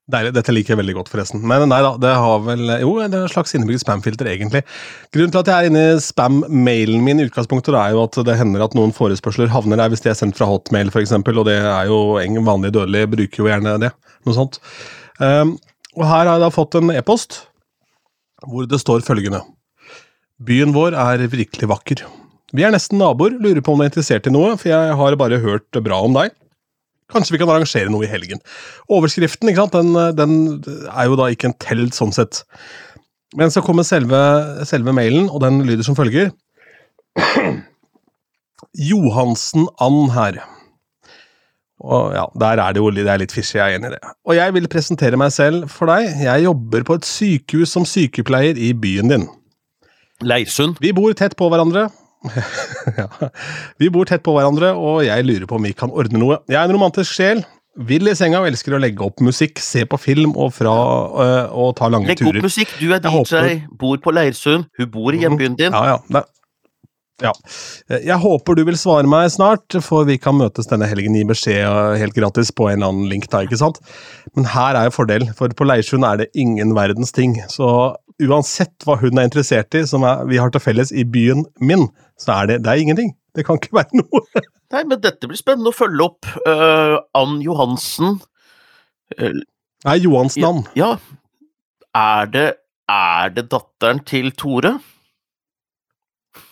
Deilig. 0.05 0.35
Dette 0.37 0.53
liker 0.53 0.75
jeg 0.75 0.79
veldig 0.83 0.95
godt, 0.99 1.09
forresten. 1.09 1.41
Men 1.49 1.63
nei 1.71 1.79
da, 1.81 1.95
det 2.01 2.11
har 2.21 2.43
vel 2.45 2.69
Jo, 2.83 2.91
det 3.01 3.17
er 3.17 3.23
en 3.25 3.33
slags 3.33 3.55
innebygd 3.57 3.81
spamfilter, 3.81 4.29
egentlig. 4.29 4.61
Grunnen 5.17 5.33
til 5.33 5.41
at 5.41 5.49
jeg 5.49 5.57
er 5.57 5.71
inne 5.71 5.85
i 5.95 6.03
spam-mailen 6.05 7.01
min 7.07 7.23
i 7.23 7.29
utgangspunktet, 7.31 7.73
er 7.81 7.95
jo 7.95 8.03
at 8.05 8.19
det 8.29 8.37
hender 8.37 8.67
at 8.67 8.77
noen 8.77 8.93
forespørsler 8.93 9.49
havner 9.55 9.81
der 9.81 9.95
hvis 9.95 10.05
de 10.05 10.13
er 10.13 10.19
sendt 10.19 10.37
fra 10.37 10.51
hotmail, 10.51 10.93
f.eks., 10.93 11.15
og 11.17 11.47
det 11.49 11.57
er 11.57 11.89
jo 11.89 12.03
vanlig 12.45 12.75
dødelig, 12.77 13.07
bruker 13.17 13.45
jo 13.45 13.49
gjerne 13.49 13.79
det. 13.81 13.95
Noe 14.29 14.37
sånt. 14.37 14.61
Um, 15.23 15.57
og 15.97 16.05
her 16.05 16.27
har 16.27 16.35
jeg 16.35 16.45
da 16.45 16.53
fått 16.53 16.77
en 16.77 16.93
e-post 16.93 17.45
hvor 18.45 18.69
det 18.69 18.83
står 18.83 19.05
følgende. 19.07 19.41
Byen 20.45 20.75
vår 20.75 20.99
er 21.01 21.25
virkelig 21.33 21.71
vakker. 21.71 22.05
Vi 22.55 22.63
er 22.67 22.75
nesten 22.75 23.01
naboer, 23.01 23.39
lurer 23.41 23.65
på 23.65 23.73
om 23.73 23.81
du 23.81 23.87
er 23.87 23.89
interessert 23.89 24.29
i 24.29 24.33
noe, 24.35 24.53
for 24.61 24.69
jeg 24.69 24.97
har 25.01 25.17
bare 25.19 25.41
hørt 25.41 25.81
bra 25.81 26.05
om 26.05 26.13
deg. 26.15 26.35
Kanskje 27.13 27.35
vi 27.35 27.41
kan 27.43 27.51
arrangere 27.53 27.93
noe 27.93 28.07
i 28.07 28.11
helgen. 28.11 28.41
Overskriften 28.93 29.51
ikke 29.51 29.67
sant, 29.67 29.77
den, 29.77 29.93
den 30.17 30.89
er 30.89 31.11
jo 31.11 31.19
da 31.21 31.29
ikke 31.33 31.51
en 31.51 31.59
telt 31.61 31.97
sånn 31.97 32.15
sett. 32.17 32.45
Men 33.37 33.53
så 33.53 33.63
kommer 33.67 33.87
selve, 33.87 34.19
selve 34.69 34.95
mailen, 34.97 35.29
og 35.29 35.43
den 35.45 35.63
lyder 35.67 35.85
som 35.87 35.99
følger. 35.99 36.31
Johansen 38.89 39.69
Ann 39.83 40.11
her. 40.15 40.41
Og 41.85 42.15
ja, 42.15 42.25
Der 42.41 42.63
er 42.63 42.73
det 42.73 42.81
jo 42.81 42.91
det 42.95 43.05
er 43.05 43.21
litt 43.21 43.35
fishy, 43.35 43.59
jeg 43.59 43.75
er 43.75 43.79
enig 43.79 43.91
i 43.91 43.97
det. 43.97 44.13
Og 44.25 44.37
jeg 44.39 44.55
vil 44.57 44.71
presentere 44.73 45.19
meg 45.21 45.35
selv 45.35 45.69
for 45.73 45.91
deg. 45.91 46.09
Jeg 46.25 46.47
jobber 46.47 46.87
på 46.87 46.97
et 46.99 47.09
sykehus 47.09 47.75
som 47.75 47.85
sykepleier 47.89 48.57
i 48.57 48.73
byen 48.73 49.13
din. 49.13 49.27
Leirsund? 50.25 50.79
Vi 50.81 50.95
bor 50.97 51.13
tett 51.13 51.37
på 51.37 51.51
hverandre. 51.53 51.89
ja. 53.01 53.09
Vi 53.81 53.91
bor 53.93 54.09
tett 54.09 54.25
på 54.25 54.35
hverandre, 54.37 54.73
og 54.77 55.03
jeg 55.07 55.27
lurer 55.27 55.49
på 55.51 55.59
om 55.59 55.69
vi 55.69 55.75
kan 55.77 55.93
ordne 55.93 56.21
noe. 56.21 56.41
Jeg 56.51 56.61
er 56.61 56.69
en 56.69 56.77
romantisk 56.77 57.13
sjel. 57.17 57.45
Vil 57.75 58.07
i 58.07 58.15
senga 58.15 58.39
og 58.39 58.47
elsker 58.47 58.77
å 58.77 58.79
legge 58.79 59.03
opp 59.03 59.19
musikk, 59.25 59.59
se 59.59 59.83
på 59.91 59.99
film 59.99 60.37
og, 60.39 60.53
fra, 60.55 60.75
øh, 61.25 61.57
og 61.59 61.73
ta 61.81 61.89
lange 61.91 62.07
Legg 62.13 62.21
turer. 62.21 62.37
Legg 62.37 62.45
opp 62.45 62.47
musikk, 62.53 62.77
du 62.79 62.87
er 62.95 63.03
DJ, 63.03 63.15
håper... 63.17 63.51
bor 63.81 63.99
på 64.05 64.15
Leirsund, 64.15 64.69
hun 64.79 64.91
bor 64.95 65.17
i 65.17 65.25
hjembyen 65.25 65.59
din. 65.59 65.75
Ja, 65.75 65.99
ja. 65.99 66.23
Ja. 67.23 67.31
Jeg 67.95 68.17
håper 68.19 68.57
du 68.59 68.65
vil 68.67 68.79
svare 68.79 69.07
meg 69.07 69.29
snart, 69.31 69.77
for 69.87 70.07
vi 70.09 70.17
kan 70.19 70.35
møtes 70.35 70.67
denne 70.71 70.89
helgen. 70.91 71.15
i 71.15 71.27
beskjed 71.27 71.99
helt 72.01 72.17
gratis 72.17 72.51
på 72.51 72.67
en 72.69 72.81
eller 72.81 72.91
annen 72.91 73.11
link, 73.11 73.29
da, 73.31 73.45
ikke 73.47 73.61
sant? 73.61 73.79
Men 74.35 74.49
her 74.51 74.79
er 74.79 74.89
jo 74.89 74.97
fordel, 74.97 75.29
for 75.39 75.55
på 75.55 75.67
Leirsund 75.67 76.07
er 76.07 76.25
det 76.25 76.33
ingen 76.35 76.75
verdens 76.75 77.15
ting. 77.15 77.37
Så 77.51 77.95
uansett 78.23 78.87
hva 78.87 78.99
hun 79.01 79.19
er 79.19 79.29
interessert 79.29 79.75
i, 79.79 79.85
som 79.87 80.07
er, 80.07 80.27
vi 80.31 80.43
har 80.43 80.51
til 80.55 80.63
felles 80.63 80.91
i 80.95 81.07
byen 81.07 81.47
min, 81.63 81.89
så 82.21 82.39
er 82.39 82.51
det, 82.51 82.63
det 82.65 82.73
er 82.73 82.83
ingenting. 82.83 83.15
Det 83.35 83.45
kan 83.47 83.59
ikke 83.59 83.75
være 83.81 84.01
noe. 84.03 84.45
Nei, 84.75 84.85
men 84.89 85.03
dette 85.03 85.29
blir 85.31 85.39
spennende 85.39 85.73
å 85.73 85.77
følge 85.77 86.07
opp. 86.07 86.31
Uh, 86.47 86.99
Ann 87.19 87.39
Johansen 87.45 88.19
uh, 89.19 89.43
Nei, 89.85 89.99
Johansen 90.01 90.47
Ann. 90.49 90.65
Ja. 90.79 90.95
Er 91.95 92.31
det, 92.33 92.49
er 92.91 93.35
det 93.35 93.49
datteren 93.53 94.01
til 94.09 94.33
Tore? 94.39 94.79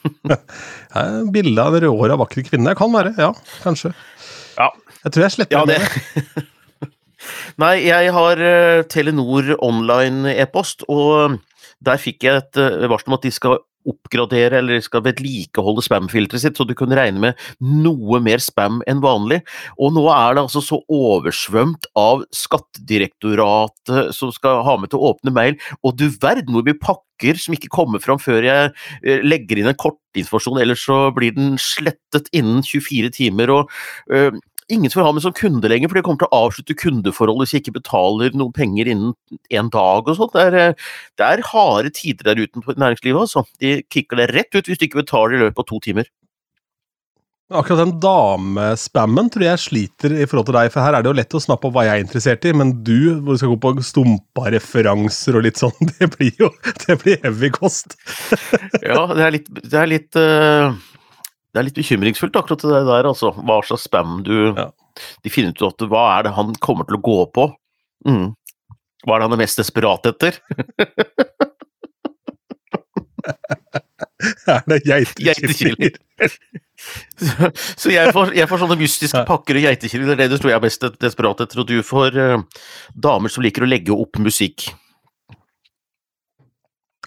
Bilde 1.35 1.65
av 1.65 1.79
rødhåra, 1.79 2.19
vakker 2.21 2.45
kvinne. 2.47 2.77
Kan 2.79 2.93
være, 2.95 3.15
ja. 3.19 3.33
Kanskje. 3.65 3.95
Ja. 4.59 4.69
Jeg 5.03 5.15
tror 5.15 5.25
jeg 5.25 5.35
sletter 5.35 5.57
ja, 5.57 5.65
det. 5.67 6.45
Nei, 7.63 7.75
jeg 7.87 8.13
har 8.15 8.43
uh, 8.43 8.85
Telenor 8.91 9.55
online-e-post, 9.65 10.85
og 10.93 11.41
der 11.83 11.99
fikk 11.99 12.29
jeg 12.29 12.43
et 12.43 12.61
varsel 12.91 13.11
om 13.11 13.17
at 13.17 13.25
de 13.25 13.33
skal 13.35 13.63
oppgradere 13.89 14.61
eller 14.61 14.83
skal 14.85 15.05
vedlikeholde 15.07 15.85
spam-filteret 15.85 16.45
sitt, 16.45 16.59
så 16.59 16.67
du 16.69 16.75
kunne 16.79 16.99
regne 16.99 17.23
med 17.23 17.47
noe 17.61 18.21
mer 18.25 18.43
spam 18.43 18.81
enn 18.91 19.03
vanlig. 19.05 19.43
Og 19.79 19.95
nå 19.97 20.07
er 20.13 20.37
det 20.37 20.45
altså 20.47 20.63
så 20.65 20.81
oversvømt 20.93 21.89
av 21.99 22.25
Skattedirektoratet 22.37 24.13
som 24.17 24.33
skal 24.35 24.63
ha 24.67 24.77
med 24.81 24.93
til 24.93 25.01
å 25.01 25.13
åpne 25.13 25.35
mail, 25.35 25.59
og 25.83 25.97
du 25.99 26.09
verden 26.23 26.55
hvor 26.55 26.67
mye 26.67 26.79
pakker 26.79 27.39
som 27.39 27.55
ikke 27.55 27.71
kommer 27.73 28.03
fram 28.03 28.19
før 28.19 28.43
jeg 28.47 28.71
eh, 29.07 29.21
legger 29.23 29.61
inn 29.61 29.71
en 29.71 29.79
kortinformasjon, 29.79 30.59
ellers 30.63 30.87
så 30.89 31.05
blir 31.15 31.35
den 31.37 31.55
slettet 31.61 32.31
innen 32.35 32.65
24 32.67 33.13
timer. 33.15 33.53
og 33.53 33.71
øh, 34.11 34.33
ingen 34.73 34.93
som 34.93 35.01
vil 35.01 35.09
ha 35.09 35.13
meg 35.17 35.25
som 35.25 35.37
kunde 35.37 35.71
lenger, 35.71 35.91
for 35.91 35.99
de 35.99 36.05
kommer 36.07 36.23
til 36.23 36.31
å 36.31 36.41
avslutte 36.47 36.79
kundeforholdet 36.79 37.47
hvis 37.47 37.55
jeg 37.57 37.65
ikke 37.65 37.79
betaler 37.81 38.35
noen 38.37 38.55
penger 38.57 38.91
innen 38.93 39.15
en 39.53 39.71
dag 39.73 40.09
og 40.09 40.19
sånt. 40.19 40.35
Det 40.37 40.49
er, 40.49 40.59
eh, 40.61 40.91
det 41.21 41.29
er 41.29 41.47
harde 41.53 41.93
tider 41.95 42.31
der 42.31 42.43
ute 42.43 42.65
på 42.65 42.77
næringslivet, 42.77 43.27
altså. 43.27 43.47
De 43.63 43.81
kicker 43.93 44.21
det 44.21 44.33
rett 44.33 44.57
ut 44.57 44.69
hvis 44.69 44.81
du 44.81 44.89
ikke 44.89 45.03
betaler 45.05 45.39
i 45.39 45.45
løpet 45.45 45.65
av 45.65 45.71
to 45.71 45.81
timer. 45.85 46.11
Akkurat 47.53 47.83
den 47.83 47.99
damespammen 48.01 49.29
tror 49.33 49.45
jeg 49.45 49.61
sliter 49.61 50.15
i 50.17 50.25
forhold 50.29 50.47
til 50.49 50.57
deg, 50.57 50.71
for 50.73 50.85
her 50.85 50.97
er 50.97 51.05
det 51.05 51.11
jo 51.11 51.19
lett 51.19 51.35
å 51.37 51.43
snappe 51.43 51.69
opp 51.69 51.75
hva 51.77 51.85
jeg 51.85 52.01
er 52.01 52.05
interessert 52.07 52.47
i, 52.49 52.55
men 52.57 52.71
du, 52.87 53.19
hvor 53.21 53.37
du 53.37 53.43
skal 53.43 53.53
gå 53.53 53.59
på 53.61 53.85
stumpa-referanser 53.85 55.37
og 55.37 55.45
litt 55.45 55.61
sånn, 55.61 55.77
det 55.99 56.09
blir 56.15 56.33
jo 56.41 56.49
det 56.87 56.97
blir 57.03 57.21
heavy 57.27 57.53
kost. 57.53 57.99
ja, 58.81 59.05
det 59.13 59.27
er 59.27 59.37
litt, 59.37 59.53
det 59.59 59.83
er 59.83 59.91
litt 59.91 60.17
uh, 60.17 60.73
det 61.53 61.61
er 61.61 61.67
litt 61.69 61.77
bekymringsfullt, 61.77 62.37
akkurat 62.39 62.65
det 62.65 62.85
der, 62.89 63.09
altså. 63.11 63.33
Hva 63.37 63.59
slags 63.67 63.85
spam 63.89 64.23
du 64.27 64.37
ja. 64.57 64.71
De 65.25 65.31
finner 65.33 65.55
ut 65.55 65.63
at 65.65 65.85
hva 65.89 66.03
er 66.19 66.27
det 66.27 66.35
han 66.37 66.53
kommer 66.61 66.89
til 66.89 66.99
å 66.99 67.05
gå 67.05 67.19
på? 67.33 67.47
Mm. 68.09 68.33
Hva 69.07 69.15
er 69.15 69.23
det 69.23 69.29
han 69.29 69.37
er 69.37 69.41
mest 69.41 69.61
desperat 69.61 70.09
etter? 70.11 70.37
er 74.53 74.63
det 74.69 74.79
geitekillinger? 74.87 75.97
så, 77.17 77.51
så 77.81 77.93
jeg, 77.93 78.13
får, 78.15 78.33
jeg, 78.37 78.49
får, 78.51 78.63
sånne 78.63 78.79
mystiske 78.81 79.25
pakker 79.29 79.59
og 79.59 79.67
geitekillinger, 79.67 80.13
det 80.13 80.19
er 80.19 80.27
det 80.27 80.37
du 80.37 80.43
tror 80.43 80.53
jeg 80.53 80.61
er 80.61 80.67
mest 80.67 80.87
desperat 81.03 81.43
etter, 81.47 81.63
og 81.63 81.71
du 81.71 81.79
får 81.87 82.19
uh, 82.19 82.63
damer 83.09 83.33
som 83.33 83.47
liker 83.47 83.67
å 83.67 83.71
legge 83.71 83.97
opp 83.97 84.21
musikk. 84.23 84.69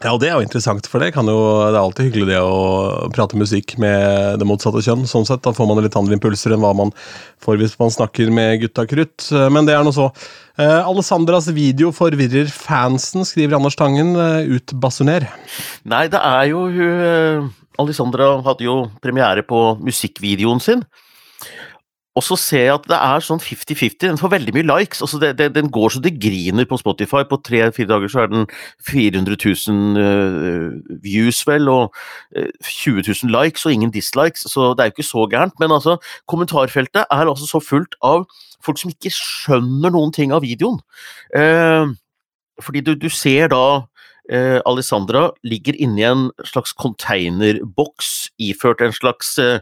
Ja, 0.04 0.12
og 0.12 0.20
det 0.20 0.28
er 0.28 0.36
jo 0.36 0.44
interessant, 0.44 0.90
for 0.92 1.00
det, 1.00 1.14
kan 1.16 1.30
jo, 1.32 1.38
det 1.72 1.78
er 1.78 1.80
alltid 1.80 2.10
hyggelig 2.10 2.26
det 2.34 2.40
å 2.44 3.08
prate 3.16 3.38
musikk 3.40 3.78
med 3.80 4.42
det 4.42 4.48
motsatte 4.48 4.82
kjønn. 4.84 5.06
sånn 5.08 5.24
sett, 5.28 5.40
Da 5.46 5.54
får 5.56 5.70
man 5.70 5.80
litt 5.86 5.96
andre 5.96 6.18
impulser 6.18 6.52
enn 6.52 6.60
hva 6.66 6.74
man 6.76 6.92
får 7.40 7.62
hvis 7.62 7.78
man 7.80 7.94
snakker 7.96 8.28
med 8.28 8.60
gutta 8.66 8.84
krutt. 8.92 9.30
Men 9.56 9.64
det 9.64 9.78
er 9.78 9.88
nå 9.88 9.96
så. 9.96 10.10
Eh, 10.60 10.82
Alessandras 10.88 11.48
video 11.56 11.94
forvirrer 11.96 12.52
fansen, 12.52 13.24
skriver 13.24 13.56
Anders 13.56 13.80
Tangen. 13.80 14.12
Eh, 14.20 14.52
Utbasuner. 14.58 15.30
Nei, 15.88 16.06
det 16.12 16.20
er 16.20 16.52
jo 16.52 16.68
hun 16.76 17.08
eh, 17.08 17.50
Alessandra 17.80 18.34
hadde 18.44 18.68
jo 18.68 18.76
premiere 19.04 19.44
på 19.48 19.78
musikkvideoen 19.84 20.60
sin. 20.64 20.84
Og 22.16 22.24
så 22.24 22.38
ser 22.40 22.64
jeg 22.64 22.74
at 22.74 22.86
det 22.88 22.98
er 22.98 23.24
sånn 23.26 23.42
50-50. 23.44 23.98
Den 24.06 24.20
får 24.20 24.32
veldig 24.32 24.54
mye 24.56 24.68
likes. 24.70 25.02
altså 25.04 25.20
det, 25.20 25.34
det, 25.40 25.50
Den 25.56 25.68
går 25.74 25.90
så 25.92 26.02
det 26.04 26.14
griner 26.24 26.68
på 26.70 26.80
Spotify. 26.80 27.26
På 27.28 27.42
tre-fire 27.44 27.90
dager 27.90 28.12
så 28.12 28.24
er 28.24 28.32
den 28.32 28.46
400 28.88 29.36
000 29.36 30.00
uh, 30.00 31.00
views, 31.04 31.42
vel, 31.48 31.68
og 31.70 31.92
uh, 32.38 32.48
20 32.64 33.04
000 33.04 33.36
likes 33.36 33.66
og 33.68 33.76
ingen 33.76 33.92
dislikes. 33.92 34.48
Så 34.48 34.72
det 34.74 34.86
er 34.86 34.92
jo 34.92 34.96
ikke 34.96 35.10
så 35.10 35.28
gærent. 35.32 35.60
Men 35.60 35.76
altså, 35.76 35.98
kommentarfeltet 36.28 37.04
er 37.04 37.28
altså 37.28 37.50
så 37.50 37.60
fullt 37.60 38.00
av 38.02 38.24
folk 38.64 38.80
som 38.80 38.94
ikke 38.96 39.12
skjønner 39.14 39.92
noen 39.94 40.16
ting 40.16 40.32
av 40.32 40.46
videoen. 40.48 40.80
Uh, 41.36 41.92
fordi 42.64 42.80
du, 42.80 42.96
du 42.96 43.10
ser 43.12 43.52
da 43.52 43.84
eh, 44.32 44.60
Alessandra 44.66 45.30
ligger 45.44 45.76
inni 45.80 46.06
en 46.08 46.30
slags 46.48 46.74
containerboks 46.78 48.30
iført 48.42 48.82
en 48.82 48.96
slags 48.96 49.38
eh, 49.40 49.60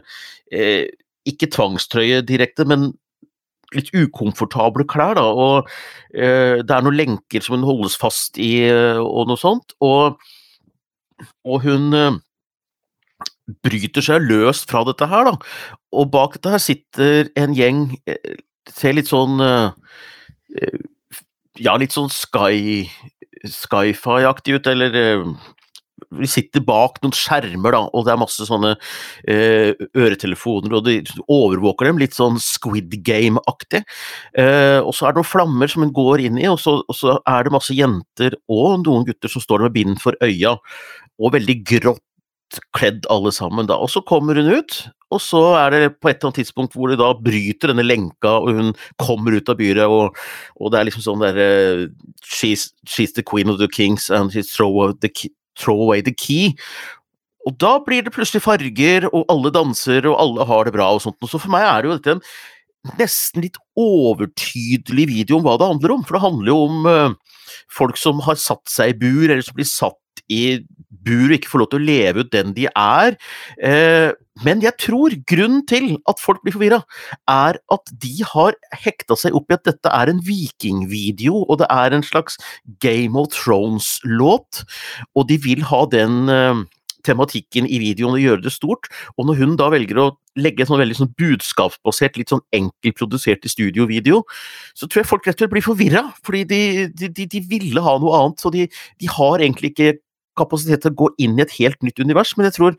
eh 0.52 0.86
ikke 1.28 1.50
tvangstrøye 1.52 2.20
direkte, 2.26 2.66
men 2.68 2.92
litt 3.74 3.90
ukomfortable 3.96 4.86
klær, 4.90 5.16
da. 5.18 5.24
Og 5.24 5.70
eh, 6.14 6.60
det 6.62 6.70
er 6.76 6.84
noen 6.84 6.98
lenker 6.98 7.44
som 7.44 7.58
hun 7.58 7.66
holdes 7.68 7.96
fast 8.00 8.38
i, 8.38 8.66
eh, 8.68 9.00
og 9.00 9.30
noe 9.30 9.40
sånt. 9.40 9.74
Og, 9.84 10.20
og 11.48 11.64
hun 11.64 11.88
eh, 11.98 12.20
bryter 13.64 14.04
seg 14.04 14.24
løs 14.24 14.64
fra 14.68 14.84
dette 14.88 15.08
her, 15.10 15.30
da. 15.30 15.36
Og 15.94 16.10
bak 16.12 16.38
dette 16.38 16.54
her 16.54 16.62
sitter 16.62 17.30
en 17.40 17.56
gjeng 17.56 17.86
eh, 18.08 18.36
Ser 18.64 18.94
litt 18.96 19.10
sånn 19.10 19.42
eh, 19.44 19.98
eh, 20.56 20.78
Ja, 21.60 21.74
litt 21.76 21.92
sånn 21.92 22.08
sky 22.08 22.86
sci-fi-aktig 23.44 24.56
ut, 24.56 24.68
eller 24.70 24.94
vi 26.20 26.28
sitter 26.30 26.64
bak 26.64 27.00
noen 27.02 27.14
skjermer, 27.16 27.76
da, 27.76 27.82
og 27.90 28.06
det 28.06 28.14
er 28.14 28.20
masse 28.20 28.48
sånne 28.48 28.74
eh, 29.30 29.72
øretelefoner, 29.96 30.76
og 30.78 30.88
de 30.88 31.00
overvåker 31.24 31.90
dem, 31.90 32.00
litt 32.02 32.16
sånn 32.16 32.40
Squid 32.42 32.98
Game-aktig. 33.06 33.84
Eh, 34.38 34.80
og 34.80 34.92
så 34.96 35.08
er 35.08 35.14
det 35.14 35.22
noen 35.22 35.32
flammer 35.32 35.70
som 35.70 35.86
hun 35.86 35.94
går 35.94 36.26
inn 36.26 36.40
i, 36.40 36.48
og 36.50 36.60
så, 36.62 36.78
og 36.82 36.98
så, 36.98 37.18
er 37.30 37.46
det 37.46 37.54
masse 37.54 37.76
jenter 37.76 38.38
og 38.52 38.84
noen 38.84 39.06
gutter 39.08 39.32
som 39.32 39.42
står 39.42 39.62
der 39.62 39.70
med 39.70 39.78
bind 39.78 40.02
for 40.02 40.18
øya, 40.24 40.56
og 41.22 41.34
veldig 41.36 41.60
grått 41.68 42.02
kledd 42.76 43.06
alle 43.10 43.32
sammen, 43.34 43.66
da. 43.66 43.78
Og 43.80 43.90
så 43.90 44.02
kommer 44.06 44.38
hun 44.38 44.52
ut, 44.52 44.76
og 45.14 45.20
så 45.22 45.42
er 45.58 45.74
det 45.74 45.80
på 46.00 46.10
et 46.10 46.18
eller 46.18 46.30
annet 46.30 46.40
tidspunkt 46.42 46.74
hvor 46.76 46.90
de 46.90 46.98
da 47.00 47.10
bryter 47.16 47.72
denne 47.72 47.86
lenka, 47.86 48.36
og 48.40 48.58
hun 48.58 48.74
kommer 49.00 49.36
ut 49.36 49.50
av 49.50 49.58
byret, 49.58 49.86
og, 49.90 50.18
og 50.60 50.72
det 50.72 50.80
er 50.80 50.88
liksom 50.88 51.06
sånn 51.06 51.24
derre 51.24 51.48
uh, 51.48 51.86
she's, 52.24 52.70
she's, 52.86 53.14
the 53.14 53.24
queen 53.24 53.50
of 53.50 53.58
the 53.58 53.68
kings, 53.68 54.10
and 54.10 54.34
she's 54.34 54.52
throw 54.52 54.92
the, 54.92 55.10
throw 55.58 55.86
away 55.86 56.02
the 56.04 56.14
key. 56.14 56.54
Og 57.44 57.56
da 57.60 57.76
blir 57.84 58.04
det 58.04 58.14
plutselig 58.14 58.42
farger, 58.44 59.08
og 59.12 59.26
alle 59.32 59.52
danser, 59.52 60.06
og 60.08 60.16
alle 60.20 60.48
har 60.48 60.64
det 60.64 60.74
bra 60.76 60.88
og 60.94 61.02
sånt. 61.04 61.20
Og 61.20 61.30
Så 61.30 61.40
for 61.42 61.52
meg 61.52 61.66
er 61.68 61.82
det 61.82 61.90
jo 61.90 61.96
dette 61.98 62.14
en 62.16 62.24
nesten 63.00 63.44
litt 63.44 63.58
overtydelig 63.80 65.06
video 65.08 65.38
om 65.38 65.44
hva 65.46 65.58
det 65.60 65.68
handler 65.68 65.96
om. 65.96 66.04
For 66.04 66.16
det 66.16 66.24
handler 66.24 66.52
jo 66.52 66.58
om 66.68 66.88
uh, 66.88 67.42
folk 67.72 68.00
som 68.00 68.22
har 68.24 68.40
satt 68.40 68.64
seg 68.70 68.94
i 68.94 68.98
bur, 69.04 69.26
eller 69.28 69.44
som 69.44 69.56
blir 69.56 69.68
satt 69.68 70.00
i 70.32 70.60
bur 71.04 71.28
og 71.28 71.36
ikke 71.36 71.50
får 71.52 71.62
lov 71.62 71.70
til 71.72 71.82
å 71.82 71.86
leve 71.86 72.24
ut 72.24 72.32
den 72.32 72.52
de 72.56 72.68
er. 72.70 73.16
Uh, 73.60 74.12
men 74.44 74.62
jeg 74.64 74.74
tror 74.82 75.14
grunnen 75.30 75.62
til 75.70 75.92
at 76.10 76.22
folk 76.22 76.40
blir 76.42 76.56
forvirra, 76.56 76.80
er 77.30 77.60
at 77.74 77.92
de 78.02 78.14
har 78.32 78.56
hekta 78.84 79.18
seg 79.18 79.36
opp 79.36 79.52
i 79.52 79.58
at 79.58 79.66
dette 79.68 79.92
er 79.94 80.10
en 80.10 80.22
vikingvideo, 80.24 81.44
og 81.44 81.60
det 81.62 81.68
er 81.70 81.94
en 81.94 82.06
slags 82.06 82.40
Game 82.82 83.18
of 83.20 83.30
Thrones-låt, 83.34 84.64
og 85.14 85.28
de 85.30 85.38
vil 85.44 85.62
ha 85.70 85.84
den 85.92 86.32
uh, 86.32 86.64
tematikken 87.04 87.68
i 87.68 87.78
videoen 87.82 88.16
og 88.16 88.22
gjøre 88.22 88.44
det 88.46 88.52
stort. 88.54 88.88
Og 89.18 89.28
når 89.28 89.42
hun 89.42 89.56
da 89.60 89.70
velger 89.72 90.00
å 90.00 90.10
legge 90.40 90.64
en 90.64 90.72
sånn 90.72 90.80
veldig 90.82 90.96
sånn 90.98 91.12
budskapsbasert, 91.20 92.18
litt 92.18 92.32
sånn 92.32 92.42
enkelt 92.56 92.98
produsert 92.98 93.44
i 93.46 93.52
studio-video, 93.52 94.22
så 94.74 94.88
tror 94.88 95.02
jeg 95.02 95.10
folk 95.10 95.28
rett 95.28 95.36
og 95.38 95.44
slett 95.44 95.54
blir 95.54 95.66
forvirra, 95.66 96.04
fordi 96.26 96.42
de, 96.50 96.60
de, 96.90 97.10
de, 97.14 97.28
de, 97.36 97.42
ville 97.50 97.84
ha 97.84 97.96
noe 98.02 98.18
annet. 98.18 98.42
Så 98.42 98.50
de, 98.54 98.66
har 99.14 99.44
egentlig 99.44 99.74
ikke 99.74 99.92
kapasitet 100.38 100.84
til 100.84 100.92
å 100.92 100.98
gå 101.04 101.08
inn 101.24 101.38
i 101.38 101.44
et 101.44 101.54
helt 101.58 101.80
nytt 101.84 102.00
univers, 102.02 102.34
men 102.36 102.48
jeg 102.48 102.56
tror, 102.58 102.78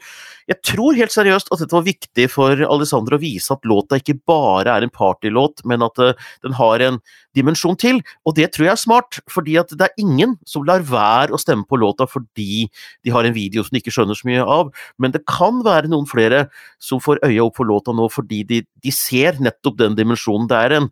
jeg 0.52 0.60
tror 0.68 0.98
helt 0.98 1.14
seriøst 1.14 1.52
at 1.54 1.62
dette 1.64 1.76
var 1.76 1.86
viktig 1.88 2.28
for 2.34 2.66
Alessandro 2.68 3.20
å 3.20 3.22
vise 3.22 3.54
at 3.56 3.68
låta 3.68 4.00
ikke 4.02 4.18
bare 4.28 4.74
er 4.74 4.86
en 4.86 4.94
partylåt, 4.94 5.64
men 5.68 5.86
at 5.86 6.02
uh, 6.02 6.28
den 6.46 6.58
har 6.60 6.84
en 6.86 7.00
dimensjon 7.36 7.78
til, 7.80 8.00
og 8.24 8.38
det 8.38 8.50
tror 8.56 8.70
jeg 8.70 8.74
er 8.76 8.82
smart, 8.82 9.20
fordi 9.32 9.58
at 9.60 9.74
det 9.76 9.90
er 9.90 10.02
ingen 10.02 10.38
som 10.48 10.66
lar 10.68 10.86
være 10.88 11.36
å 11.36 11.42
stemme 11.42 11.68
på 11.68 11.80
låta 11.82 12.08
fordi 12.08 12.68
de 13.04 13.14
har 13.14 13.28
en 13.28 13.36
video 13.36 13.64
som 13.66 13.76
de 13.76 13.84
ikke 13.84 13.94
skjønner 13.96 14.18
så 14.18 14.30
mye 14.30 14.44
av, 14.44 14.72
men 15.02 15.16
det 15.16 15.26
kan 15.30 15.60
være 15.66 15.92
noen 15.92 16.08
flere 16.10 16.46
som 16.82 17.02
får 17.04 17.24
øya 17.26 17.48
opp 17.48 17.60
for 17.60 17.68
låta 17.68 17.96
nå 17.96 18.08
fordi 18.12 18.44
de, 18.48 18.62
de 18.84 18.94
ser 18.94 19.40
nettopp 19.44 19.80
den 19.82 19.98
dimensjonen. 19.98 20.48
Det 20.52 20.60
er 20.60 20.78
en, 20.80 20.90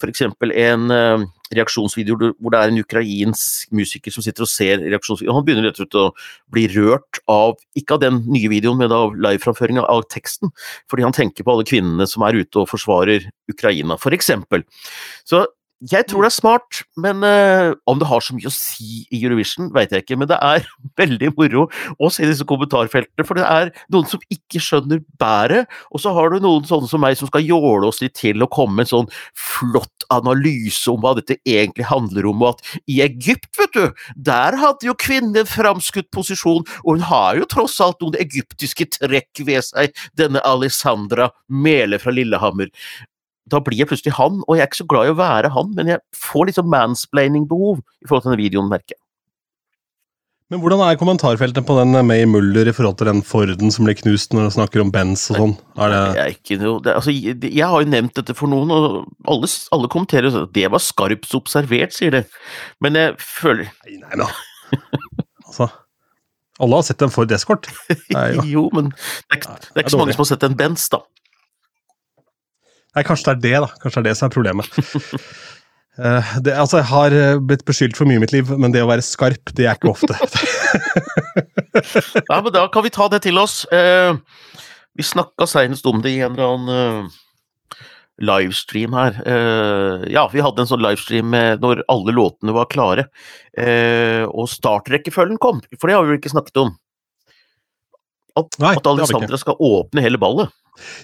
for 0.00 0.12
eksempel 0.12 0.52
en 0.52 0.92
uh, 0.92 1.26
reaksjonsvideoer 1.54 2.34
hvor 2.40 2.52
det 2.54 2.60
er 2.60 2.72
en 2.72 2.80
ukrainsk 2.82 3.74
musiker 3.76 4.14
som 4.14 4.24
sitter 4.24 4.46
og 4.46 4.50
ser 4.50 4.82
reaksjonsvideoer. 4.82 5.36
Han 5.36 5.46
begynner 5.46 5.68
rett 5.68 5.78
og 5.78 5.84
slett 5.84 5.98
å 6.00 6.06
bli 6.54 6.66
rørt 6.74 7.20
av, 7.30 7.54
ikke 7.78 7.98
av 7.98 8.02
den 8.02 8.22
nye 8.26 8.50
videoen, 8.52 8.80
men 8.80 8.94
av 8.94 9.14
liveframføringa 9.14 9.86
av 9.86 10.06
teksten. 10.12 10.50
Fordi 10.90 11.06
han 11.06 11.14
tenker 11.16 11.46
på 11.46 11.54
alle 11.54 11.68
kvinnene 11.68 12.08
som 12.10 12.26
er 12.26 12.40
ute 12.42 12.62
og 12.62 12.70
forsvarer 12.72 13.28
Ukraina, 13.52 13.98
for 14.00 14.16
eksempel. 14.16 14.66
Så 15.28 15.44
jeg 15.84 16.06
tror 16.08 16.24
det 16.24 16.30
er 16.30 16.32
smart, 16.32 16.78
men 16.96 17.20
uh, 17.20 17.74
om 17.84 17.98
det 18.00 18.08
har 18.08 18.22
så 18.24 18.32
mye 18.32 18.48
å 18.48 18.54
si 18.54 19.02
i 19.12 19.18
Eurovision, 19.20 19.68
vet 19.74 19.90
jeg 19.92 20.04
ikke. 20.04 20.16
Men 20.16 20.30
det 20.30 20.38
er 20.40 20.64
veldig 21.00 21.32
moro 21.36 21.66
å 22.00 22.08
se 22.12 22.24
disse 22.24 22.46
kommentarfeltene, 22.48 23.26
for 23.28 23.36
det 23.36 23.44
er 23.44 23.72
noen 23.92 24.08
som 24.08 24.22
ikke 24.32 24.62
skjønner 24.62 25.02
bæret, 25.20 25.68
og 25.92 26.00
så 26.00 26.14
har 26.16 26.32
du 26.32 26.40
noen 26.40 26.64
sånne 26.68 26.88
som 26.88 27.04
meg 27.04 27.18
som 27.20 27.28
skal 27.28 27.44
jåle 27.44 27.90
oss 27.90 28.00
litt 28.00 28.16
til 28.16 28.40
å 28.40 28.48
komme 28.48 28.78
med 28.78 28.86
en 28.86 28.92
sånn 28.92 29.10
flott 29.36 30.06
analyse 30.12 30.88
om 30.88 31.02
hva 31.02 31.12
dette 31.18 31.36
egentlig 31.44 31.88
handler 31.90 32.28
om, 32.30 32.44
og 32.46 32.54
at 32.54 32.78
i 32.88 33.02
Egypt, 33.04 33.50
vet 33.60 33.76
du, 33.76 34.06
der 34.16 34.56
hadde 34.60 34.88
jo 34.88 34.96
kvinnen 34.96 35.36
en 35.42 35.50
framskutt 35.50 36.08
posisjon, 36.14 36.64
og 36.84 36.96
hun 36.96 37.04
har 37.10 37.36
jo 37.42 37.50
tross 37.52 37.76
alt 37.84 38.00
noen 38.00 38.16
egyptiske 38.22 38.88
trekk 38.96 39.44
ved 39.44 39.68
seg, 39.68 39.92
denne 40.16 40.40
Alessandra 40.46 41.28
Mele 41.52 42.00
fra 42.00 42.14
Lillehammer 42.14 42.72
da 43.50 43.60
blir 43.62 43.78
jeg 43.78 43.90
plutselig 43.90 44.16
han, 44.18 44.40
og 44.46 44.56
jeg 44.56 44.64
er 44.64 44.70
ikke 44.70 44.82
så 44.82 44.90
glad 44.90 45.08
i 45.08 45.14
å 45.14 45.18
være 45.18 45.50
han, 45.54 45.74
men 45.76 45.94
jeg 45.94 46.02
får 46.18 46.54
sånn 46.56 46.70
mansplaining-behov 46.72 47.82
i 47.82 48.08
forhold 48.08 48.24
til 48.24 48.32
denne 48.32 48.42
videoen, 48.42 48.70
merker 48.72 48.96
jeg. 48.96 49.02
Men 50.46 50.60
hvordan 50.62 50.78
er 50.86 50.98
kommentarfeltet 50.98 51.66
på 51.66 51.74
den 51.74 51.98
May 52.06 52.22
Muller 52.30 52.68
i 52.70 52.74
forhold 52.74 53.00
til 53.00 53.08
den 53.08 53.22
Forden 53.26 53.72
som 53.74 53.86
blir 53.86 53.96
knust 53.98 54.34
når 54.34 54.46
du 54.46 54.54
snakker 54.54 54.82
om 54.84 54.92
Benz 54.94 55.24
og 55.32 55.40
sånn? 55.40 55.54
Er 55.82 55.90
det... 55.90 56.02
Jeg, 56.20 56.36
ikke 56.36 56.58
noe, 56.60 56.82
det, 56.84 56.92
altså, 57.00 57.14
jeg, 57.16 57.64
har 57.66 57.82
jo 57.82 57.88
nevnt 57.90 58.14
dette 58.20 58.36
for 58.38 58.52
noen, 58.52 58.70
og 58.70 59.32
alle, 59.32 59.50
alle 59.74 59.90
kommenterer 59.90 60.30
at 60.30 60.52
det 60.54 60.68
var 60.70 60.84
skarpt 60.84 61.34
observert, 61.34 61.96
sier 61.96 62.14
de. 62.14 62.22
Men 62.84 62.98
jeg 62.98 63.16
føler 63.18 63.72
Nei, 63.88 63.98
nei 64.04 64.20
da. 64.22 64.30
altså 65.48 65.66
Alle 66.62 66.78
har 66.78 66.86
sett 66.86 67.02
en 67.02 67.14
Ford 67.14 67.34
Escort. 67.34 67.66
jo. 68.54 68.68
men 68.76 68.94
det 68.94 69.40
er, 69.40 69.42
det 69.50 69.74
er 69.74 69.82
ikke 69.82 69.96
så 69.96 70.02
mange 70.04 70.14
som 70.14 70.22
har 70.22 70.30
sett 70.30 70.46
en 70.46 70.58
Benz, 70.62 70.86
da. 70.94 71.02
Nei, 72.96 73.04
kanskje 73.04 73.34
det 73.34 73.36
er 73.36 73.40
det, 73.44 73.66
da. 73.66 73.82
Kanskje 73.82 74.00
det 74.00 74.08
er 74.08 74.14
det 74.14 74.16
som 74.16 74.30
er 74.30 74.32
problemet. 74.32 74.78
Uh, 76.00 76.32
det, 76.44 76.54
altså, 76.56 76.80
Jeg 76.80 76.88
har 76.88 77.16
eh, 77.16 77.42
blitt 77.44 77.66
beskyldt 77.68 77.98
for 77.98 78.08
mye 78.08 78.16
i 78.16 78.22
mitt 78.24 78.32
liv, 78.32 78.48
men 78.56 78.72
det 78.72 78.84
å 78.84 78.88
være 78.88 79.04
skarp, 79.04 79.52
det 79.56 79.68
er 79.68 79.76
ikke 79.76 79.92
ofte. 79.92 80.16
Nei, 82.30 82.40
men 82.40 82.52
Da 82.56 82.64
kan 82.72 82.86
vi 82.86 82.94
ta 82.94 83.10
det 83.12 83.20
til 83.28 83.36
oss. 83.42 83.64
Uh, 83.68 84.16
vi 84.96 85.04
snakka 85.04 85.44
senest 85.50 85.84
om 85.88 86.00
det 86.00 86.14
i 86.14 86.22
en 86.24 86.38
eller 86.38 86.54
annen 86.54 87.04
uh, 87.04 87.84
livestream 88.16 88.94
her. 88.96 89.18
ja, 90.08 90.22
vi 90.32 90.40
hadde 90.40 90.62
en 90.62 90.68
sånn 90.70 90.80
livestream 90.80 91.34
når 91.60 91.82
alle 91.92 92.14
låtene 92.16 92.54
var 92.56 92.70
klare, 92.72 93.02
og 94.24 94.48
startrekkefølgen 94.48 95.36
kom. 95.36 95.60
For 95.76 95.84
det 95.84 95.98
har 95.98 96.06
vi 96.06 96.14
jo 96.14 96.20
ikke 96.22 96.32
snakket 96.32 96.62
om. 96.62 96.70
At, 98.36 98.58
Nei, 98.60 98.74
at 98.76 98.88
Alexandra 98.90 99.38
skal 99.40 99.56
åpne 99.64 100.02
hele 100.04 100.20
ballet. 100.20 100.52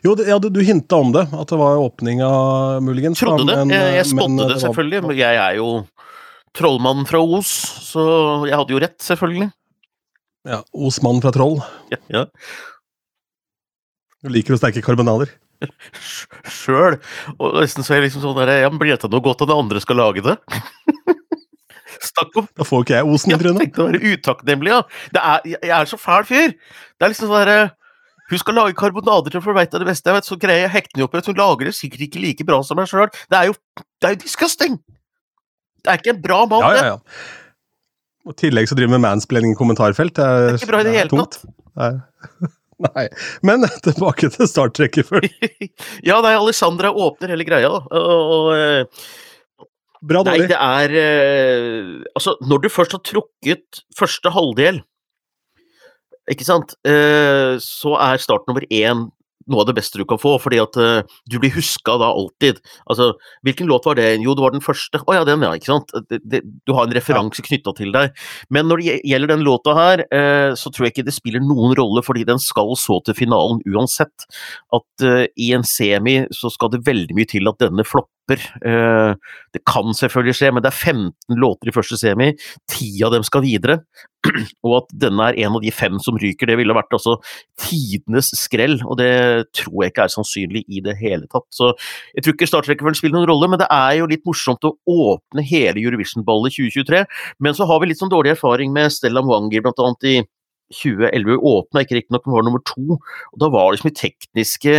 Jo, 0.05 0.13
det, 0.19 0.27
ja, 0.29 0.37
du, 0.43 0.51
du 0.53 0.61
hinta 0.61 0.99
om 1.01 1.15
det, 1.15 1.25
at 1.33 1.49
det 1.49 1.57
var 1.57 1.81
åpninga, 1.81 2.29
muligens. 2.85 3.23
Trodde 3.23 3.47
det. 3.49 3.57
Men, 3.65 3.73
jeg 3.73 3.95
jeg 3.97 4.11
spådde 4.11 4.49
det, 4.51 4.59
selvfølgelig. 4.61 5.01
Men 5.07 5.17
jeg 5.17 5.41
er 5.41 5.57
jo 5.57 5.71
trollmannen 6.57 7.09
fra 7.09 7.23
Os, 7.25 7.53
så 7.89 8.03
jeg 8.49 8.59
hadde 8.59 8.77
jo 8.77 8.83
rett, 8.85 8.99
selvfølgelig. 9.01 9.49
Ja. 10.49 10.61
Osmannen 10.75 11.23
fra 11.25 11.33
Troll. 11.33 11.61
Ja, 11.93 12.01
ja. 12.13 12.27
Du 14.23 14.31
liker 14.31 14.55
å 14.55 14.61
sterke 14.61 14.83
karbonader. 14.85 15.31
Sjøl. 16.59 16.99
Og 17.39 17.61
nesten 17.63 17.87
så 17.87 17.95
er 17.95 18.03
jeg 18.03 18.11
liksom 18.11 18.25
sånn 18.25 18.41
der, 18.41 18.51
ja, 18.65 18.71
Blir 18.75 18.93
dette 18.95 19.11
noe 19.11 19.23
godt 19.25 19.45
at 19.47 19.55
andre 19.55 19.83
skal 19.83 20.01
lage 20.03 20.25
det? 20.27 20.37
Snakk 22.03 22.41
om 22.41 22.49
Da 22.59 22.67
får 22.67 22.85
ikke 22.85 22.97
jeg 22.97 23.07
osen 23.15 23.35
i 23.35 23.39
trynet. 23.39 23.61
Jeg 23.61 23.69
tenkte 23.69 23.85
å 23.85 23.89
være 23.91 24.17
utakknemlig, 24.17 24.73
ja. 24.73 24.81
Er, 25.21 25.47
jeg 25.53 25.75
er 25.77 25.91
så 25.91 25.99
fæl 26.01 26.27
fyr. 26.29 26.55
Det 26.57 27.07
er 27.07 27.15
liksom 27.15 27.29
sånn 27.29 27.41
derre 27.43 27.61
hun 28.33 28.41
skal 28.41 28.57
lage 28.57 28.77
karbonader 28.79 29.35
til 29.35 29.43
for 29.45 29.53
veit 29.53 29.75
det 29.75 29.85
beste. 29.85 30.09
Jeg 30.09 30.17
vet, 30.17 30.29
så 30.29 30.39
greier 30.41 30.65
jeg 30.65 30.73
hekte 30.73 30.97
henne 30.97 31.05
opp 31.05 31.17
i 31.19 31.21
hun 31.27 31.37
lager 31.37 31.69
det 31.69 31.75
sikkert 31.77 32.07
ikke 32.07 32.23
like 32.23 32.47
bra 32.49 32.63
som 32.65 32.79
meg 32.81 32.89
sjøl. 32.89 33.11
Det 33.29 33.37
er 33.37 33.51
jo 33.51 33.57
det 33.77 34.09
er 34.09 34.15
jo 34.15 34.21
disgusting! 34.23 34.79
Det 35.83 35.91
er 35.91 36.01
ikke 36.01 36.15
en 36.15 36.23
bra 36.23 36.39
mann, 36.49 36.65
ja, 36.65 36.79
ja, 36.79 36.95
ja. 36.95 37.33
Og 38.23 38.37
I 38.37 38.39
tillegg 38.45 38.71
så 38.71 38.79
driver 38.79 38.93
vi 38.93 38.99
med 39.01 39.05
mansplaining 39.05 39.53
i 39.53 39.59
kommentarfelt. 39.59 40.15
Det 40.17 40.25
er, 40.25 40.45
det 40.47 40.53
er 40.55 40.61
ikke 40.61 40.71
bra 40.71 40.83
i 40.83 40.87
det 40.87 40.95
hele 40.95 41.23
tatt. 41.25 41.39
Nei. 41.83 41.93
Nei. 42.87 43.07
Men 43.47 43.67
tilbake 43.87 44.31
til 44.35 44.49
startrekkefølgen. 44.51 45.69
ja, 46.09 46.21
nei, 46.25 46.33
Alessandra 46.39 46.93
åpner 46.95 47.35
hele 47.35 47.47
greia, 47.47 47.71
da. 47.71 47.83
Og, 47.99 48.33
og, 48.37 48.49
eh, 48.57 49.05
Bra 50.03 50.25
dårlig. 50.27 50.49
Nei, 50.49 50.51
det 50.51 50.59
er 50.59 50.95
uh, 50.99 52.09
Altså, 52.19 52.35
når 52.43 52.65
du 52.65 52.73
først 52.73 52.97
har 52.97 53.05
trukket 53.07 53.85
første 53.99 54.33
halvdel 54.35 54.83
ikke 56.31 56.47
sant, 56.47 56.77
eh, 56.87 57.57
så 57.59 57.97
er 57.99 58.23
start 58.23 58.47
nummer 58.47 58.63
én 58.71 59.09
noe 59.51 59.63
av 59.65 59.67
det 59.67 59.75
beste 59.75 59.99
du 59.99 60.05
kan 60.07 60.21
få, 60.23 60.37
fordi 60.39 60.61
at 60.63 60.77
uh, 60.79 61.17
du 61.27 61.39
blir 61.43 61.51
huska 61.57 61.97
da 61.99 62.13
alltid. 62.15 62.61
Altså, 62.91 63.09
hvilken 63.43 63.67
låt 63.67 63.89
var 63.89 63.99
det? 63.99 64.07
Jo, 64.23 64.37
det 64.39 64.45
var 64.45 64.55
den 64.55 64.63
første. 64.63 65.01
Å 65.03 65.09
oh, 65.09 65.17
ja, 65.17 65.25
den, 65.27 65.43
ja. 65.43 65.51
Ikke 65.59 65.73
sant? 65.73 65.91
Det, 66.07 66.21
det, 66.23 66.43
du 66.63 66.75
har 66.77 66.87
en 66.87 66.95
referanse 66.95 67.43
ja. 67.43 67.47
knytta 67.49 67.75
til 67.79 67.91
deg. 67.91 68.15
Men 68.55 68.71
når 68.71 68.85
det 68.85 68.97
gjelder 69.11 69.33
den 69.35 69.43
låta 69.47 69.75
her, 69.75 70.05
uh, 70.15 70.55
så 70.59 70.71
tror 70.71 70.87
jeg 70.87 70.95
ikke 70.95 71.07
det 71.09 71.17
spiller 71.17 71.43
noen 71.43 71.75
rolle, 71.79 72.05
fordi 72.07 72.23
den 72.29 72.39
skal 72.43 72.71
så 72.79 73.01
til 73.03 73.19
finalen 73.19 73.59
uansett. 73.67 74.29
At 74.75 75.07
uh, 75.07 75.25
i 75.35 75.53
en 75.57 75.67
semi 75.67 76.21
så 76.35 76.53
skal 76.53 76.77
det 76.77 76.85
veldig 76.87 77.19
mye 77.19 77.33
til 77.35 77.51
at 77.51 77.59
denne 77.63 77.87
flopper. 77.87 78.11
Det 78.31 79.61
kan 79.69 79.95
selvfølgelig 79.97 80.37
skje, 80.39 80.51
men 80.55 80.65
det 80.65 80.71
er 80.71 80.79
15 80.95 81.41
låter 81.41 81.69
i 81.69 81.75
første 81.75 81.99
semi. 82.01 82.31
Ti 82.71 82.91
av 83.07 83.15
dem 83.15 83.27
skal 83.27 83.45
videre. 83.45 83.81
og 84.67 84.75
at 84.77 84.93
denne 85.03 85.25
er 85.31 85.39
en 85.43 85.57
av 85.59 85.65
de 85.65 85.73
fem 85.75 85.97
som 86.03 86.19
ryker, 86.21 86.47
det 86.47 86.57
ville 86.61 86.77
vært 86.77 86.95
altså 86.95 87.17
tidenes 87.61 88.31
skrell, 88.39 88.77
og 88.87 88.99
det 89.01 89.11
tror 89.59 89.83
jeg 89.83 89.93
ikke 89.93 90.05
er 90.07 90.15
sannsynlig 90.15 90.63
i 90.71 90.83
det 90.85 90.95
hele 91.01 91.27
tatt. 91.33 91.49
Så 91.55 91.73
jeg 92.15 92.25
tror 92.25 92.37
ikke 92.37 92.51
startrekkefølgen 92.51 93.01
spiller 93.01 93.19
noen 93.19 93.31
rolle, 93.33 93.51
men 93.51 93.63
det 93.63 93.69
er 93.75 93.97
jo 93.99 94.11
litt 94.11 94.25
morsomt 94.29 94.69
å 94.69 94.77
åpne 94.87 95.45
hele 95.49 95.83
Eurovision-ballet 95.83 96.55
2023. 96.59 97.03
Men 97.43 97.59
så 97.59 97.67
har 97.69 97.83
vi 97.83 97.91
litt 97.91 98.03
sånn 98.03 98.13
dårlig 98.13 98.37
erfaring 98.37 98.75
med 98.75 98.95
Stella 98.95 99.25
Mwanger, 99.27 99.65
blant 99.65 99.83
annet 99.83 100.09
i 100.13 100.17
2011. 100.83 101.41
Åpna 101.53 101.85
ikke 101.85 101.99
riktignok, 101.99 102.27
men 102.27 102.39
var 102.39 102.47
nummer 102.47 102.63
to, 102.69 103.01
og 103.01 103.43
da 103.43 103.51
var 103.53 103.71
det 103.71 103.81
liksom 103.81 103.93
i 103.93 103.99
tekniske 104.05 104.77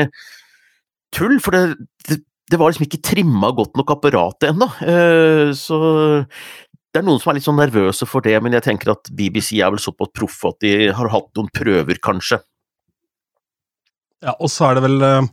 tull, 1.13 1.35
for 1.43 1.53
det, 1.53 1.83
det 2.07 2.23
det 2.51 2.59
var 2.59 2.71
liksom 2.71 2.87
ikke 2.87 3.03
trimma 3.05 3.51
godt 3.55 3.77
nok 3.79 3.93
apparatet 3.95 4.51
ennå. 4.51 4.67
Eh, 4.83 5.51
så 5.57 5.77
det 6.93 7.01
er 7.01 7.05
noen 7.07 7.21
som 7.21 7.31
er 7.31 7.39
litt 7.39 7.47
sånn 7.47 7.57
nervøse 7.57 8.05
for 8.09 8.25
det, 8.25 8.35
men 8.43 8.53
jeg 8.53 8.67
tenker 8.67 8.93
at 8.93 9.09
BBC 9.17 9.55
er 9.57 9.71
vel 9.73 9.81
såpass 9.81 10.11
proffe 10.13 10.51
at 10.51 10.59
de 10.61 10.91
har 10.93 11.09
hatt 11.13 11.31
noen 11.37 11.49
prøver, 11.55 12.01
kanskje. 12.03 12.43
Ja, 14.23 14.35
og 14.39 14.47
så 14.51 14.69
er 14.69 14.77
det 14.77 14.83
vel 14.85 15.03
uh, 15.03 15.25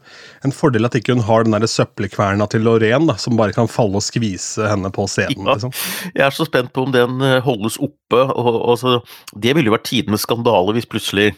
en 0.47 0.55
fordel 0.55 0.89
at 0.89 0.97
ikke 0.99 1.15
hun 1.15 1.23
har 1.23 1.45
den 1.47 1.55
der 1.55 1.69
søppelkverna 1.71 2.49
til 2.51 2.65
Lorraine, 2.67 3.07
da, 3.07 3.15
som 3.23 3.37
bare 3.39 3.55
kan 3.55 3.71
falle 3.71 4.01
og 4.01 4.03
skvise 4.03 4.67
henne 4.67 4.91
på 4.95 5.05
scenen. 5.11 5.45
Ja, 5.47 5.55
liksom. 5.55 5.75
Jeg 6.17 6.25
er 6.27 6.35
så 6.35 6.47
spent 6.49 6.73
på 6.75 6.89
om 6.89 6.95
den 6.97 7.23
uh, 7.23 7.39
holdes 7.45 7.79
oppe. 7.79 8.25
og, 8.25 8.51
og 8.65 8.81
så, 8.81 8.97
Det 9.37 9.55
ville 9.55 9.71
jo 9.71 9.77
vært 9.77 9.87
tidenes 9.93 10.27
skandale 10.27 10.75
hvis 10.75 10.91
plutselig 10.91 11.35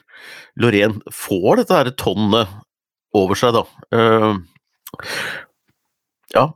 Lorraine 0.61 1.03
får 1.13 1.61
dette 1.61 1.77
her 1.77 1.93
tonnet 2.01 2.61
over 3.13 3.37
seg, 3.37 3.59
da. 3.59 3.67
Uh, 3.93 4.41
ja. 6.37 6.47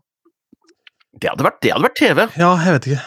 Det 1.16 1.30
hadde, 1.32 1.46
vært, 1.46 1.60
det 1.64 1.72
hadde 1.72 1.86
vært 1.86 2.00
TV. 2.00 2.22
Ja, 2.36 2.50
jeg 2.60 2.76
vet 2.76 2.88
ikke. 2.90 3.04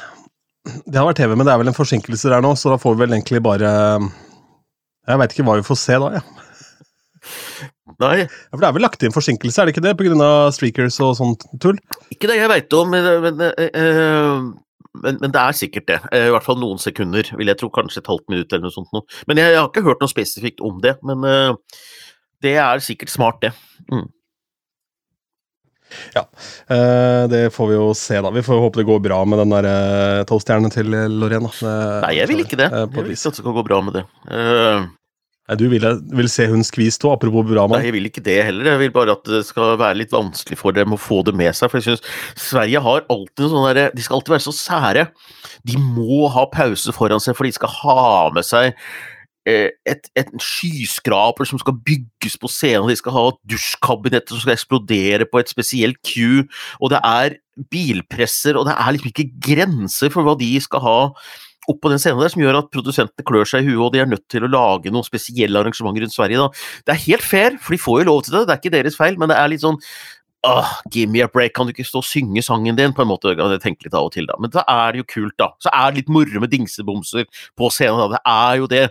Det 0.70 0.98
hadde 0.98 1.08
vært 1.12 1.22
TV, 1.22 1.34
men 1.38 1.48
det 1.48 1.54
er 1.54 1.62
vel 1.62 1.72
en 1.72 1.78
forsinkelse 1.78 2.32
der 2.32 2.46
nå, 2.46 2.54
så 2.58 2.74
da 2.74 2.80
får 2.82 2.96
vi 2.96 3.04
vel 3.04 3.16
egentlig 3.16 3.42
bare 3.46 3.70
Jeg 5.08 5.22
veit 5.22 5.34
ikke 5.34 5.46
hva 5.48 5.58
vi 5.60 5.68
får 5.68 5.80
se 5.82 6.00
da, 6.02 6.14
jeg. 6.18 6.24
Ja. 6.26 6.46
Nei. 8.00 8.16
Ja, 8.24 8.54
for 8.54 8.62
det 8.62 8.68
er 8.70 8.76
vel 8.78 8.86
lagt 8.86 9.04
inn 9.04 9.16
forsinkelse, 9.16 9.62
er 9.62 9.68
det 9.68 9.76
ikke 9.76 9.84
det? 9.84 9.96
Pga. 10.00 10.32
streakers 10.56 11.00
og 11.04 11.18
sånt 11.20 11.46
tull? 11.62 11.80
Ikke 12.14 12.30
det 12.32 12.38
jeg 12.40 12.52
veit 12.52 12.76
om, 12.78 12.94
men, 12.94 13.08
men, 13.26 13.42
øh, 13.60 14.46
men, 15.04 15.18
men, 15.20 15.34
det 15.34 15.42
er 15.42 15.58
sikkert 15.58 15.90
det. 15.90 16.00
I 16.16 16.30
hvert 16.34 16.46
fall 16.46 16.60
noen 16.62 16.80
sekunder, 16.82 17.28
vil 17.38 17.52
jeg 17.52 17.60
tro. 17.60 17.72
Kanskje 17.74 18.04
et 18.04 18.12
halvt 18.12 18.32
minutt 18.32 18.54
eller 18.54 18.68
noe 18.68 18.76
sånt. 18.76 18.92
Noe. 18.96 19.20
Men 19.28 19.42
jeg, 19.42 19.52
jeg, 19.54 19.60
har 19.60 19.68
ikke 19.72 19.86
hørt 19.88 20.04
noe 20.04 20.12
spesifikt 20.12 20.64
om 20.66 20.80
det. 20.84 20.96
Men 21.06 21.28
øh, 21.28 21.84
det 22.46 22.56
er 22.62 22.84
sikkert 22.84 23.12
smart, 23.14 23.44
det. 23.44 23.52
Mm. 23.92 24.08
Ja, 26.16 26.26
eh, 26.70 27.24
det 27.32 27.42
får 27.56 27.72
vi 27.72 27.78
jo 27.78 27.90
se, 27.98 28.20
da. 28.22 28.32
Vi 28.34 28.44
får 28.46 28.62
håpe 28.66 28.82
det 28.82 28.88
går 28.90 29.02
bra 29.04 29.24
med 29.26 29.42
den 29.42 29.56
der 29.56 29.68
eh, 29.70 30.22
tolvstjernen 30.30 30.74
til 30.74 30.94
Lorena. 30.94 31.52
Nei, 32.06 32.14
jeg 32.20 32.30
vil 32.32 32.46
ikke 32.46 32.60
det. 32.60 32.70
Eh, 32.70 32.86
jeg 32.86 33.04
vil 33.10 33.14
ikke 33.16 33.32
at 33.32 33.38
det 33.38 33.44
skal 33.44 33.58
gå 33.58 33.66
bra 33.68 33.82
med 33.86 34.00
det. 34.00 34.06
Nei, 34.30 35.58
Du 35.58 35.66
vil, 35.72 35.86
vil 36.14 36.30
se 36.30 36.46
hun 36.52 36.66
skvist 36.66 37.06
òg, 37.08 37.18
apropos 37.18 37.48
bra 37.50 37.66
med 37.68 37.80
Nei, 37.80 37.90
jeg 37.90 37.98
vil 37.98 38.10
ikke 38.12 38.26
det 38.26 38.40
heller. 38.52 38.74
Jeg 38.74 38.84
vil 38.86 38.96
bare 38.96 39.18
at 39.18 39.30
det 39.30 39.44
skal 39.48 39.78
være 39.82 39.98
litt 40.04 40.14
vanskelig 40.14 40.60
for 40.62 40.78
dem 40.78 40.94
å 40.94 41.02
få 41.02 41.24
det 41.26 41.34
med 41.38 41.58
seg. 41.58 41.72
For 41.72 41.82
jeg 41.82 41.90
synes 41.90 42.50
Sverige 42.50 42.84
har 42.86 43.08
alltid 43.10 43.48
sånn 43.50 43.70
derre 43.72 43.90
De 43.96 44.06
skal 44.06 44.20
alltid 44.20 44.38
være 44.38 44.48
så 44.50 44.56
sære. 44.56 45.08
De 45.66 45.80
må 45.82 46.28
ha 46.32 46.46
pause 46.54 46.94
foran 46.96 47.24
seg, 47.24 47.38
for 47.38 47.50
de 47.50 47.56
skal 47.58 47.74
ha 47.82 48.04
med 48.36 48.46
seg 48.46 48.78
Eh, 48.78 49.19
et, 49.50 50.10
et 50.20 50.32
skyskraper 50.44 51.48
som 51.50 51.60
skal 51.62 51.78
bygges 51.86 52.38
på 52.42 52.52
scenen, 52.52 52.90
de 52.92 52.98
skal 53.00 53.16
ha 53.16 53.26
dusjkabinetter 53.50 54.36
som 54.36 54.44
skal 54.44 54.56
eksplodere 54.56 55.28
på 55.30 55.42
et 55.42 55.52
spesielt 55.52 56.00
queue, 56.06 56.48
og 56.80 56.94
det 56.94 57.02
er 57.06 57.38
bilpresser, 57.72 58.60
og 58.60 58.68
det 58.70 58.76
er 58.78 58.96
liksom 58.96 59.14
ikke 59.14 59.30
grenser 59.50 60.14
for 60.14 60.28
hva 60.28 60.38
de 60.40 60.54
skal 60.64 60.84
ha 60.86 61.00
opp 61.70 61.82
på 61.84 61.92
den 61.92 62.02
scenen 62.02 62.22
der, 62.24 62.32
som 62.34 62.42
gjør 62.42 62.62
at 62.64 62.70
produsentene 62.74 63.26
klør 63.28 63.50
seg 63.50 63.66
i 63.66 63.70
huet, 63.70 63.82
og 63.86 63.92
de 63.94 64.02
er 64.02 64.10
nødt 64.10 64.26
til 64.32 64.46
å 64.46 64.52
lage 64.52 64.94
noen 64.94 65.06
spesielle 65.06 65.60
arrangementer 65.60 66.06
rundt 66.06 66.16
Sverige. 66.16 66.46
Da. 66.46 66.70
Det 66.88 66.96
er 66.96 67.04
helt 67.06 67.26
fair, 67.26 67.60
for 67.62 67.76
de 67.76 67.84
får 67.84 68.00
jo 68.02 68.08
lov 68.10 68.24
til 68.26 68.38
det, 68.38 68.46
det 68.48 68.56
er 68.56 68.64
ikke 68.64 68.78
deres 68.78 68.98
feil, 68.98 69.20
men 69.20 69.30
det 69.32 69.38
er 69.40 69.54
litt 69.54 69.66
sånn 69.66 69.78
Oh, 70.48 70.70
give 70.90 71.10
me 71.12 71.20
a 71.20 71.28
break, 71.28 71.52
kan 71.52 71.68
du 71.68 71.74
ikke 71.74 71.84
stå 71.84 72.00
og 72.00 72.06
synge 72.08 72.40
sangen 72.48 72.78
din? 72.78 72.94
på 72.96 73.04
en 73.04 73.10
måte, 73.10 73.34
jeg 73.36 73.60
tenker 73.60 73.90
litt 73.90 73.96
av 73.98 74.06
og 74.08 74.14
til 74.14 74.24
da, 74.30 74.38
Men 74.40 74.54
da 74.54 74.64
er 74.72 74.94
det 74.96 75.02
jo 75.02 75.08
kult, 75.12 75.36
da. 75.36 75.50
Så 75.60 75.68
er 75.68 75.92
det 75.92 76.00
litt 76.00 76.12
moro 76.16 76.40
med 76.40 76.54
dingsebomser 76.54 77.28
på 77.60 77.70
scenen, 77.76 78.00
da. 78.00 78.16
Det 78.16 78.22
er 78.24 78.62
jo 78.62 78.70
det. 78.72 78.86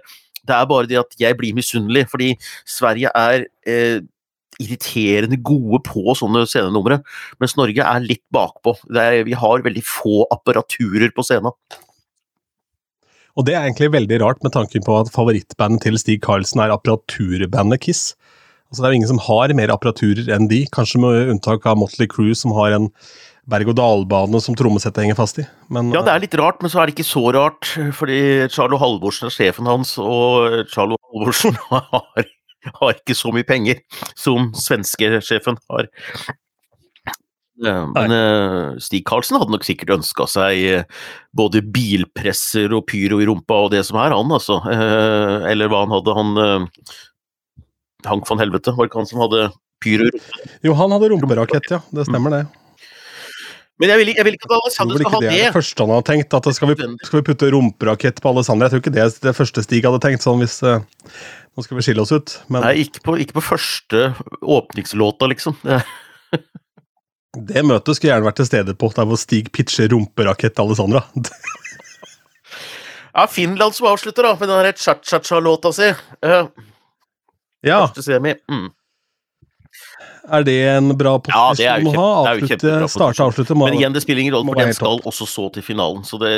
Det 0.49 0.57
er 0.57 0.69
bare 0.71 0.89
det 0.91 1.01
at 1.01 1.19
jeg 1.21 1.37
blir 1.39 1.57
misunnelig, 1.57 2.07
fordi 2.13 2.33
Sverige 2.69 3.13
er 3.15 3.45
eh, 3.69 4.01
irriterende 4.59 5.39
gode 5.45 5.83
på 5.87 6.15
sånne 6.19 6.45
scenenumre, 6.49 7.01
mens 7.39 7.55
Norge 7.59 7.85
er 7.85 8.07
litt 8.07 8.25
bakpå. 8.35 8.75
Er, 8.91 9.21
vi 9.29 9.37
har 9.39 9.67
veldig 9.67 9.85
få 9.87 10.25
apparaturer 10.35 11.13
på 11.15 11.27
scenen. 11.27 11.55
Og 13.39 13.47
det 13.47 13.55
er 13.55 13.69
egentlig 13.69 13.93
veldig 13.95 14.19
rart, 14.25 14.43
med 14.43 14.57
tanken 14.57 14.83
på 14.83 14.97
at 14.99 15.13
favorittbandet 15.15 15.85
til 15.87 15.99
Stig 16.01 16.25
Karlsen 16.25 16.65
er 16.65 16.75
apparaturbandet 16.75 17.85
Kiss. 17.85 18.17
Altså 18.69 18.83
Det 18.83 18.89
er 18.89 18.93
jo 18.93 18.99
ingen 18.99 19.13
som 19.13 19.23
har 19.25 19.55
mer 19.57 19.71
apparaturer 19.73 20.27
enn 20.35 20.49
de, 20.51 20.65
kanskje 20.75 21.01
med 21.01 21.31
unntak 21.33 21.65
av 21.69 21.79
Motley 21.81 22.11
Crew, 22.11 22.35
som 22.37 22.53
har 22.57 22.75
en 22.75 22.91
berg-og-dal-bane 23.49 24.41
som 24.45 24.57
trommesettet 24.59 25.05
henger 25.05 25.19
fast 25.19 25.41
i. 25.41 25.47
Men, 25.73 25.93
ja, 25.95 26.03
det 26.05 26.13
er 26.13 26.25
litt 26.25 26.37
rart, 26.41 26.61
men 26.63 26.73
så 26.73 26.83
er 26.83 26.89
det 26.89 26.97
ikke 26.97 27.09
så 27.09 27.25
rart. 27.35 27.71
Fordi 27.97 28.19
Charlo 28.53 28.81
Halvorsen 28.81 29.31
er 29.31 29.35
sjefen 29.35 29.69
hans, 29.71 29.95
og 30.03 30.67
Charlo 30.73 30.99
Halvorsen 31.09 31.57
har, 31.71 32.29
har 32.81 32.99
ikke 32.99 33.17
så 33.17 33.33
mye 33.35 33.49
penger 33.49 33.81
som 34.19 34.51
svenskesjefen 34.59 35.59
har. 35.73 35.89
Men 37.59 37.91
Nei. 37.97 38.19
Stig 38.85 39.03
Karlsen 39.09 39.41
hadde 39.41 39.51
nok 39.51 39.65
sikkert 39.67 39.97
ønska 39.97 40.29
seg 40.31 40.61
uh, 40.79 41.07
både 41.35 41.65
bilpresser 41.75 42.71
og 42.77 42.85
pyro 42.87 43.19
i 43.19 43.27
rumpa 43.27 43.65
og 43.65 43.73
det 43.75 43.81
som 43.89 43.99
er, 43.99 44.15
han 44.15 44.31
altså. 44.37 44.61
Eller 44.69 45.73
hva 45.73 45.83
han 45.83 45.97
hadde, 45.97 46.15
han 46.15 46.63
Hank 48.07 48.29
von 48.31 48.39
Helvete, 48.39 48.77
var 48.77 48.87
det 48.87 48.93
ikke 48.93 49.03
han 49.03 49.11
som 49.11 49.25
hadde 49.25 49.49
pyro. 49.83 50.07
Jo, 50.63 50.77
han 50.79 50.95
hadde 50.95 51.11
rumperakett, 51.17 51.67
ja. 51.75 51.83
Det 51.91 52.07
stemmer, 52.07 52.37
det. 52.37 52.45
Men 53.79 53.93
jeg 53.93 54.01
vil, 54.01 54.09
jeg 54.17 54.27
vil 54.27 54.35
ikke 54.35 54.49
at 54.49 54.55
Alexander 54.59 54.99
skal 54.99 55.13
ha 55.13 55.19
det. 55.23 55.29
Det 55.31 55.39
er 55.39 55.45
det 55.53 55.55
første 55.55 55.85
han 55.85 55.93
har 55.95 56.07
tenkt. 56.07 56.35
at 56.35 56.49
skal 56.57 56.71
vi, 56.73 56.87
skal 57.07 57.21
vi 57.21 57.27
putte 57.29 57.51
rumperakett 57.55 58.23
på 58.23 58.33
Alexander? 58.33 58.67
Jeg 58.67 58.75
tror 58.75 58.83
ikke 58.83 58.95
det 58.97 59.05
er 59.05 59.13
det 59.29 59.35
første 59.39 59.63
Stig 59.63 59.87
hadde 59.87 60.01
tenkt. 60.03 60.25
sånn 60.27 60.43
hvis 60.43 60.59
uh, 60.67 60.81
Nå 61.55 61.67
skal 61.67 61.79
vi 61.79 61.85
skille 61.87 62.03
oss 62.03 62.15
ut. 62.15 62.35
Men... 62.51 62.65
Nei, 62.67 62.75
ikke 62.83 63.05
på, 63.07 63.15
ikke 63.23 63.39
på 63.39 63.45
første 63.53 64.13
åpningslåta, 64.43 65.31
liksom. 65.31 65.59
Det, 67.39 67.61
møtet 67.63 67.95
skulle 67.95 68.09
jeg 68.09 68.17
gjerne 68.17 68.27
vært 68.27 68.39
til 68.41 68.47
stede 68.49 68.75
på, 68.75 68.89
der 68.97 69.07
hvor 69.07 69.19
Stig 69.21 69.51
pitcher 69.55 69.91
rumperakett 69.93 70.57
til 70.57 70.65
Alessandra. 70.65 71.05
ja, 73.15 73.27
Finland 73.31 73.77
som 73.77 73.91
avslutter 73.93 74.27
da, 74.27 74.33
med 74.41 74.51
den 74.51 74.81
cha-cha-cha-låta 74.81 75.71
si. 75.77 75.93
Uh, 76.25 76.49
ja. 77.67 77.85
Første 77.85 78.07
semi. 78.07 78.35
Mm. 78.51 78.71
Er 80.29 80.45
det 80.47 80.57
en 80.75 80.93
bra 80.99 81.15
posisjon 81.25 81.65
ja, 81.65 81.77
å 81.81 81.95
ha? 81.97 82.35
Avslutte, 82.35 82.75
starte 82.93 83.25
avslutte. 83.25 83.57
Men 83.59 83.79
igjen, 83.79 83.95
det 83.97 84.05
spiller 84.05 84.25
ingen 84.25 84.37
rolle, 84.37 84.53
for 84.53 84.61
den 84.61 84.77
skal 84.77 85.03
også 85.09 85.29
så 85.29 85.49
til 85.55 85.65
finalen. 85.65 86.05
Så 86.07 86.21
det, 86.21 86.33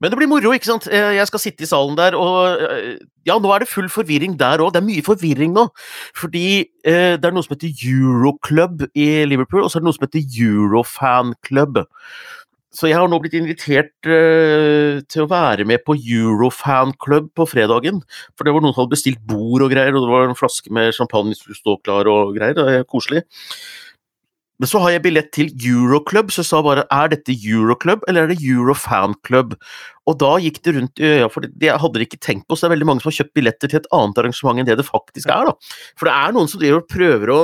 men 0.00 0.12
det 0.12 0.20
blir 0.20 0.30
moro, 0.30 0.54
ikke 0.56 0.70
sant? 0.70 0.88
Jeg 0.90 1.26
skal 1.30 1.42
sitte 1.42 1.66
i 1.66 1.70
salen 1.70 1.98
der, 1.98 2.16
og 2.18 2.62
ja, 3.26 3.36
nå 3.42 3.50
er 3.52 3.64
det 3.64 3.70
full 3.70 3.88
forvirring 3.90 4.36
der 4.38 4.62
òg. 4.62 4.72
Det 4.74 4.82
er 4.82 4.86
mye 4.86 5.04
forvirring 5.06 5.54
nå. 5.56 5.66
Fordi 6.16 6.46
eh, 6.86 7.16
det 7.18 7.26
er 7.26 7.34
noe 7.34 7.46
som 7.46 7.56
heter 7.56 7.72
Euroclub 7.90 8.86
i 8.94 9.08
Liverpool, 9.26 9.64
og 9.64 9.72
så 9.72 9.80
er 9.80 9.84
det 9.84 9.90
noe 9.90 9.98
som 9.98 10.06
heter 10.06 10.46
Eurofan 10.46 11.34
Club. 11.46 11.82
Så 12.76 12.90
jeg 12.90 12.98
har 12.98 13.08
nå 13.08 13.18
blitt 13.22 13.36
invitert 13.38 13.94
uh, 14.04 15.00
til 15.08 15.24
å 15.24 15.30
være 15.30 15.64
med 15.68 15.80
på 15.86 15.96
Eurofanclub 15.96 17.30
på 17.36 17.48
fredagen. 17.48 18.02
For 18.36 18.44
det 18.44 18.52
var 18.52 18.64
noen 18.64 18.74
som 18.74 18.84
hadde 18.84 18.96
bestilt 18.98 19.22
bord 19.24 19.64
og 19.64 19.72
greier, 19.72 19.96
og 19.96 20.04
det 20.04 20.12
var 20.12 20.28
en 20.28 20.38
flaske 20.38 20.72
med 20.74 20.92
champagne 20.96 21.32
som 21.32 21.46
skulle 21.46 21.62
stå 21.62 21.78
klar 21.86 22.10
og 22.12 22.36
greier. 22.36 22.56
Det 22.58 22.68
er 22.82 22.88
koselig. 22.88 23.24
Men 24.56 24.70
så 24.70 24.80
har 24.80 24.94
jeg 24.94 25.04
billett 25.04 25.28
til 25.36 25.50
Euroclub, 25.52 26.30
så 26.32 26.40
jeg 26.40 26.48
sa 26.48 26.62
bare 26.64 26.86
er 26.92 27.10
dette 27.12 27.34
Euroclub 27.34 28.06
eller 28.08 28.24
er 28.24 28.32
det 28.32 28.38
Eurofanklub? 28.40 29.52
Og 30.08 30.16
da 30.22 30.30
gikk 30.40 30.62
det 30.64 30.74
rundt 30.78 31.02
i 31.02 31.10
øya, 31.18 31.26
for 31.32 31.44
det 31.44 31.74
hadde 31.82 32.00
de 32.00 32.06
ikke 32.06 32.22
tenkt 32.22 32.46
på, 32.48 32.56
så 32.56 32.64
det 32.64 32.70
er 32.70 32.76
veldig 32.76 32.88
mange 32.88 33.04
som 33.04 33.10
har 33.10 33.18
kjøpt 33.18 33.34
billetter 33.36 33.72
til 33.72 33.82
et 33.82 33.90
annet 33.96 34.22
arrangement 34.22 34.62
enn 34.62 34.68
det 34.68 34.78
det 34.80 34.88
faktisk 34.88 35.32
er. 35.32 35.50
da. 35.50 35.76
For 35.98 36.08
det 36.08 36.14
er 36.16 36.36
noen 36.36 36.48
som 36.48 36.62
driver 36.62 36.80
og 36.80 36.90
prøver 36.92 37.34
å 37.34 37.40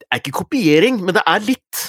Det 0.00 0.16
er 0.16 0.20
ikke 0.24 0.40
kopiering, 0.40 0.96
men 1.06 1.14
det 1.14 1.22
er 1.22 1.42
litt. 1.46 1.80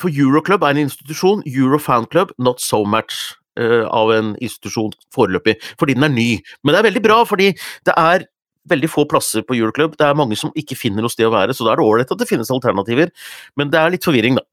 For 0.00 0.12
Euroclub 0.12 0.64
er 0.64 0.76
en 0.76 0.86
institusjon, 0.86 1.44
Eurofanclub, 1.48 2.34
not 2.38 2.62
so 2.62 2.84
much 2.86 3.36
uh, 3.60 3.84
av 3.90 4.12
en 4.14 4.34
institusjon 4.36 4.94
foreløpig, 5.14 5.58
fordi 5.80 5.96
den 5.98 6.08
er 6.08 6.14
ny. 6.14 6.28
Men 6.62 6.74
det 6.74 6.82
er 6.82 6.88
veldig 6.90 7.04
bra, 7.04 7.22
fordi 7.28 7.52
det 7.88 7.96
er 7.96 8.28
veldig 8.68 8.90
få 8.92 9.06
plasser 9.08 9.44
på 9.46 9.56
Euroclub. 9.56 9.96
Det 9.98 10.06
er 10.06 10.18
mange 10.18 10.36
som 10.38 10.52
ikke 10.58 10.76
finner 10.78 11.04
noe 11.04 11.12
sted 11.12 11.28
å 11.28 11.34
være, 11.34 11.56
så 11.56 11.66
da 11.66 11.72
er 11.72 11.80
det 11.80 11.88
ålreit 11.88 12.14
at 12.14 12.20
det 12.20 12.28
finnes 12.28 12.52
alternativer. 12.52 13.12
Men 13.56 13.72
det 13.72 13.80
er 13.80 13.94
litt 13.94 14.06
forvirring, 14.06 14.38
da. 14.38 14.44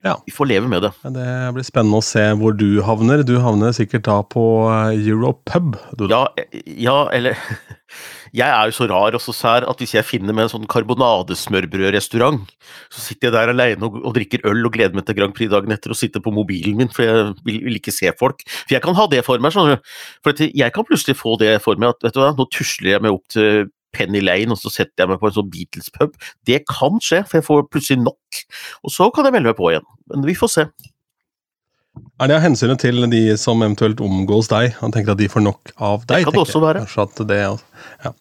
Ja. 0.00 0.14
Vi 0.24 0.32
får 0.32 0.48
leve 0.48 0.68
med 0.68 0.80
det. 0.86 0.90
Det 1.12 1.26
blir 1.52 1.64
spennende 1.66 1.98
å 2.00 2.04
se 2.04 2.22
hvor 2.40 2.54
du 2.56 2.80
havner. 2.86 3.20
Du 3.26 3.34
havner 3.44 3.74
sikkert 3.76 4.06
da 4.06 4.20
på 4.24 4.42
eh, 4.72 4.96
Europub? 4.96 5.76
Ja, 6.08 6.22
ja, 6.64 7.02
eller 7.12 7.36
Jeg 8.36 8.46
er 8.46 8.70
jo 8.70 8.74
så 8.76 8.86
rar 8.86 9.16
og 9.18 9.22
så 9.22 9.34
sær 9.34 9.64
at 9.68 9.80
hvis 9.82 9.96
jeg 9.96 10.06
finner 10.06 10.32
meg 10.32 10.46
en 10.46 10.52
sånn 10.52 10.68
karbonadesmørbrødrestaurant, 10.70 12.44
så 12.86 13.02
sitter 13.02 13.28
jeg 13.28 13.34
der 13.34 13.50
alene 13.52 13.88
og, 13.88 13.96
og, 14.04 14.12
drikker 14.14 14.44
øl 14.46 14.62
og 14.68 14.76
gleder 14.76 14.94
meg 14.94 15.08
til 15.08 15.18
Grand 15.18 15.34
Prix 15.34 15.50
dagen 15.50 15.74
etter 15.74 15.92
og 15.92 15.98
sitter 15.98 16.22
på 16.22 16.32
mobilen 16.32 16.78
min, 16.78 16.92
for 16.94 17.04
jeg 17.04 17.34
vil, 17.42 17.58
vil 17.66 17.80
ikke 17.80 17.94
se 17.94 18.14
folk. 18.20 18.44
For 18.46 18.76
jeg 18.76 18.84
kan 18.86 18.96
ha 18.96 19.08
det 19.10 19.24
for 19.26 19.42
meg, 19.42 19.52
skjønner 19.52 19.80
du. 19.80 19.92
For 20.22 20.46
jeg 20.46 20.76
kan 20.76 20.86
plutselig 20.86 21.18
få 21.18 21.34
det 21.42 21.56
for 21.66 21.82
meg 21.82 21.96
at 21.96 22.06
vet 22.06 22.16
du 22.16 22.22
hva, 22.22 22.30
nå 22.38 22.46
tusler 22.54 22.94
jeg 22.94 23.04
meg 23.04 23.18
opp 23.18 23.26
til 23.34 23.66
Penny 23.96 24.22
Lane, 24.22 24.54
og 24.54 24.60
så 24.60 24.72
setter 24.72 25.04
jeg 25.04 25.12
meg 25.12 25.20
på 25.22 25.30
en 25.30 25.36
sånn 25.38 25.50
Beatles-pub. 25.52 26.14
Det 26.48 26.62
kan 26.70 27.02
skje, 27.02 27.24
for 27.26 27.40
jeg 27.40 27.46
får 27.48 27.66
plutselig 27.72 28.04
nok. 28.04 28.40
Og 28.86 28.94
så 28.94 29.10
kan 29.14 29.26
jeg 29.26 29.36
melde 29.36 29.52
meg 29.52 29.58
på 29.58 29.72
igjen. 29.72 29.86
Men 30.12 30.26
vi 30.28 30.38
får 30.38 30.54
se. 30.54 30.66
Er 32.20 32.30
det 32.30 32.36
av 32.36 32.44
hensynet 32.44 32.80
til 32.82 33.02
de 33.10 33.22
som 33.40 33.62
eventuelt 33.64 34.00
omgås 34.04 34.50
deg? 34.52 34.76
Han 34.80 34.94
tenker 34.94 35.16
at 35.16 35.20
de 35.20 35.28
får 35.32 35.42
nok 35.42 35.72
av 35.76 36.04
deg? 36.06 36.20
Det 36.20 36.28
kan 36.28 36.36
det 36.36 36.42
også 36.44 36.62
være. 36.62 36.84
Det, 37.28 37.40
ja. 38.04 38.12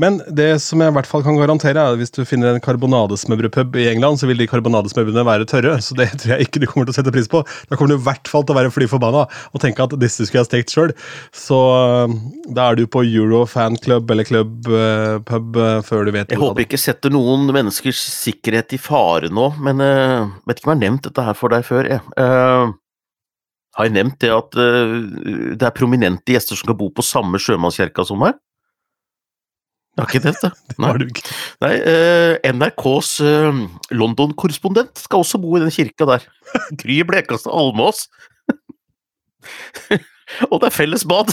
Men 0.00 0.16
det 0.26 0.48
som 0.58 0.80
jeg 0.82 0.90
i 0.90 0.94
hvert 0.96 1.06
fall 1.06 1.22
kan 1.22 1.36
garantere, 1.38 1.78
er 1.78 1.94
at 1.94 2.00
hvis 2.00 2.10
du 2.10 2.24
finner 2.26 2.50
en 2.50 2.62
karbonadesmørbrødpub 2.62 3.76
i 3.78 3.86
England, 3.92 4.18
så 4.18 4.26
vil 4.26 4.40
de 4.42 4.48
karbonadesmørbrødene 4.50 5.22
være 5.28 5.46
tørre. 5.46 5.76
Så 5.86 5.94
det 5.98 6.08
tror 6.18 6.32
jeg 6.34 6.48
ikke 6.48 6.62
du 6.62 6.66
kommer 6.66 6.88
til 6.88 6.96
å 6.96 6.96
sette 6.96 7.12
pris 7.14 7.30
på. 7.30 7.44
Da 7.70 7.78
kommer 7.78 7.94
du 7.94 8.00
i 8.00 8.06
hvert 8.08 8.30
fall 8.30 8.42
til 8.42 8.56
å 8.56 8.58
være 8.58 8.72
fly 8.74 8.88
forbanna 8.90 9.22
og 9.28 9.62
tenke 9.62 9.86
at 9.86 9.94
disse 10.02 10.26
skulle 10.26 10.42
jeg 10.42 10.50
stekt 10.50 10.74
sjøl. 10.74 10.90
Så 11.30 11.58
um, 12.10 12.16
da 12.50 12.72
er 12.72 12.80
du 12.80 12.88
på 12.90 13.04
Euro 13.06 13.44
fan 13.46 13.78
eller 13.84 14.26
club 14.26 14.66
uh, 14.66 15.20
pub 15.28 15.58
uh, 15.60 15.78
før 15.86 16.08
du 16.08 16.14
vet 16.16 16.32
Jeg 16.32 16.42
håper 16.42 16.66
ikke 16.66 16.80
setter 16.80 17.14
noen 17.14 17.46
menneskers 17.54 18.00
sikkerhet 18.24 18.74
i 18.74 18.80
fare 18.82 19.30
nå, 19.30 19.52
men 19.62 19.82
uh, 19.82 20.32
vet 20.48 20.58
ikke 20.58 20.72
om 20.72 20.74
jeg 20.74 20.80
har 20.80 20.86
nevnt 20.88 21.06
dette 21.06 21.26
her 21.28 21.38
for 21.38 21.54
deg 21.54 21.66
før. 21.68 21.86
Jeg. 21.92 22.02
Uh, 22.18 22.74
har 23.78 23.86
jeg 23.86 23.94
nevnt 23.94 24.18
det 24.22 24.30
at 24.30 24.54
det 24.54 25.66
er 25.66 25.74
prominente 25.74 26.30
gjester 26.30 26.54
som 26.54 26.62
skal 26.62 26.76
bo 26.78 26.92
på 26.94 27.02
samme 27.02 27.40
sjømannskirka 27.42 28.04
som 28.06 28.20
meg? 28.22 28.38
Jeg 29.94 30.02
har 30.02 30.10
ikke 30.10 30.26
nevnt 30.26 30.42
det. 30.42 30.52
ikke. 31.14 31.34
Nei, 31.62 31.74
uh, 31.86 32.34
NRKs 32.50 33.10
uh, 33.22 33.60
London-korrespondent 33.94 34.98
skal 35.04 35.22
også 35.22 35.38
bo 35.42 35.54
i 35.56 35.62
den 35.62 35.74
kirka 35.74 36.08
der. 36.10 36.26
Gry 36.82 36.96
Blekastad 37.06 37.54
Almås. 37.54 38.08
Og 40.50 40.58
det 40.60 40.70
er 40.70 40.74
felles 40.74 41.04
bad! 41.06 41.30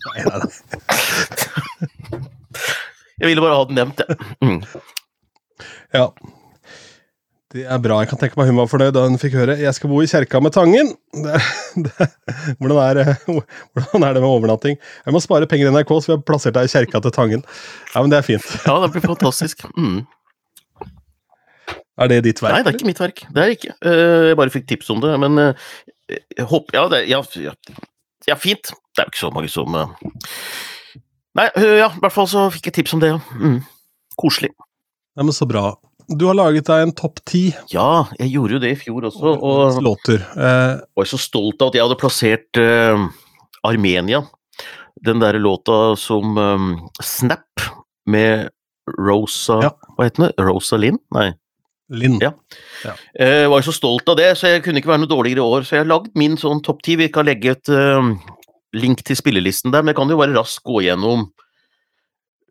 nei, 0.00 0.22
nei, 0.26 0.36
nei. 0.42 0.50
Jeg 3.20 3.28
ville 3.28 3.42
bare 3.44 3.56
ha 3.56 3.64
den 3.68 3.76
nevnt, 3.78 4.00
jeg. 4.00 4.16
Ja. 4.16 4.46
Mm. 4.46 4.60
ja. 5.94 6.06
Det 7.50 7.64
er 7.66 7.80
bra. 7.82 7.96
Jeg 7.98 8.12
kan 8.12 8.18
tenke 8.20 8.38
meg 8.38 8.46
hun 8.46 8.60
var 8.60 8.68
fornøyd 8.70 8.92
da 8.94 9.02
hun 9.08 9.18
fikk 9.18 9.34
høre 9.34 9.56
'Jeg 9.58 9.74
skal 9.74 9.90
bo 9.90 9.98
i 9.98 10.06
kjerka 10.06 10.38
med 10.38 10.54
Tangen'. 10.54 10.94
Det, 11.10 11.40
det, 11.82 12.06
hvordan, 12.60 12.78
er, 12.78 13.16
hvordan, 13.74 14.04
er, 14.06 14.12
det 14.14 14.22
med 14.22 14.30
overnatting? 14.30 14.78
Jeg 14.78 15.12
må 15.12 15.20
spare 15.20 15.46
penger 15.50 15.66
i 15.66 15.72
NRK, 15.74 15.90
så 15.98 16.12
vi 16.12 16.14
har 16.14 16.22
plassert 16.22 16.54
deg 16.54 16.68
i 16.68 16.70
kjerka 16.70 17.00
til 17.02 17.10
Tangen. 17.10 17.42
Ja, 17.94 18.02
men 18.02 18.10
det 18.10 18.20
er 18.20 18.26
fint. 18.26 18.46
Ja, 18.68 18.78
det 18.84 18.92
blir 18.94 19.02
fantastisk. 19.02 19.66
Mm. 19.74 20.06
Er 22.00 22.08
det 22.08 22.22
ditt 22.28 22.40
verk? 22.40 22.54
Nei, 22.54 22.62
det 22.62 22.70
er 22.70 22.78
ikke 22.78 22.90
mitt 22.92 23.02
verk. 23.02 23.24
Det 23.34 23.42
er 23.42 23.56
ikke. 23.56 23.74
Eh, 23.82 24.28
jeg 24.30 24.38
bare 24.38 24.54
fikk 24.54 24.70
tips 24.70 24.94
om 24.94 25.02
det. 25.02 25.12
Men 25.20 25.42
eh, 25.42 25.68
jeg 26.38 26.46
håper 26.46 26.78
Ja, 26.78 26.86
det, 26.92 27.02
ja, 27.10 27.20
ja, 27.42 27.52
ja 28.30 28.38
fint. 28.38 28.70
Det 28.94 29.02
er 29.02 29.10
jo 29.10 29.14
ikke 29.14 29.24
så 29.26 29.34
mange 29.34 29.50
som 29.50 29.74
eh, 29.74 30.16
Nei, 31.38 31.50
ja, 31.54 31.90
i 31.90 32.00
hvert 32.02 32.14
fall 32.14 32.26
så 32.30 32.48
fikk 32.54 32.70
jeg 32.70 32.80
tips 32.80 32.94
om 32.94 33.02
det, 33.02 33.12
ja. 33.12 33.20
Mm. 33.38 33.60
Koselig. 34.18 34.54
Ja, 35.14 35.22
men 35.22 35.34
så 35.34 35.46
bra. 35.50 35.74
Du 36.10 36.24
har 36.26 36.34
laget 36.34 36.66
deg 36.66 36.88
en 36.88 36.94
topp 36.96 37.20
ti. 37.28 37.42
Ja, 37.70 38.08
jeg 38.18 38.32
gjorde 38.34 38.56
jo 38.56 38.62
det 38.64 38.72
i 38.74 38.78
fjor 38.78 39.06
også. 39.06 39.34
Og 39.36 39.82
låter. 39.84 40.24
Eh, 40.34 40.80
var 40.98 41.08
så 41.08 41.18
stolt 41.20 41.62
av 41.62 41.70
at 41.70 41.78
jeg 41.78 41.86
hadde 41.86 41.98
plassert 42.00 42.60
eh, 42.60 43.04
Armenia. 43.66 44.24
Den 45.06 45.22
derre 45.22 45.38
låta 45.40 45.94
som 45.96 46.34
um, 46.36 46.72
Snap 47.00 47.62
med 48.10 48.50
Rosa 48.98 49.60
ja. 49.62 49.70
Hva 49.94 50.08
heter 50.08 50.26
den? 50.26 50.34
Rosa 50.48 50.80
Linn? 50.80 50.98
Nei. 51.14 51.30
Linn. 51.94 52.18
Ja. 52.22 52.34
ja. 52.84 52.96
Eh, 53.14 53.46
var 53.50 53.62
så 53.66 53.74
stolt 53.74 54.10
av 54.10 54.18
det, 54.18 54.32
så 54.38 54.50
jeg 54.50 54.64
kunne 54.66 54.82
ikke 54.82 54.92
være 54.92 55.04
noe 55.04 55.10
dårligere 55.10 55.42
i 55.42 55.54
år. 55.54 55.66
Så 55.66 55.78
jeg 55.78 55.84
har 55.84 55.92
lagd 55.92 56.14
min 56.18 56.36
sånn 56.40 56.62
topp 56.66 56.82
ti. 56.86 56.98
Vi 56.98 57.10
kan 57.14 57.26
legge 57.26 57.54
et 57.54 57.70
uh, 57.70 58.12
link 58.76 59.02
til 59.06 59.18
spillelisten 59.18 59.74
der, 59.74 59.82
men 59.82 59.94
jeg 59.94 60.02
kan 60.02 60.10
jo 60.10 60.18
bare 60.20 60.34
raskt 60.36 60.66
gå 60.66 60.82
gjennom 60.86 61.28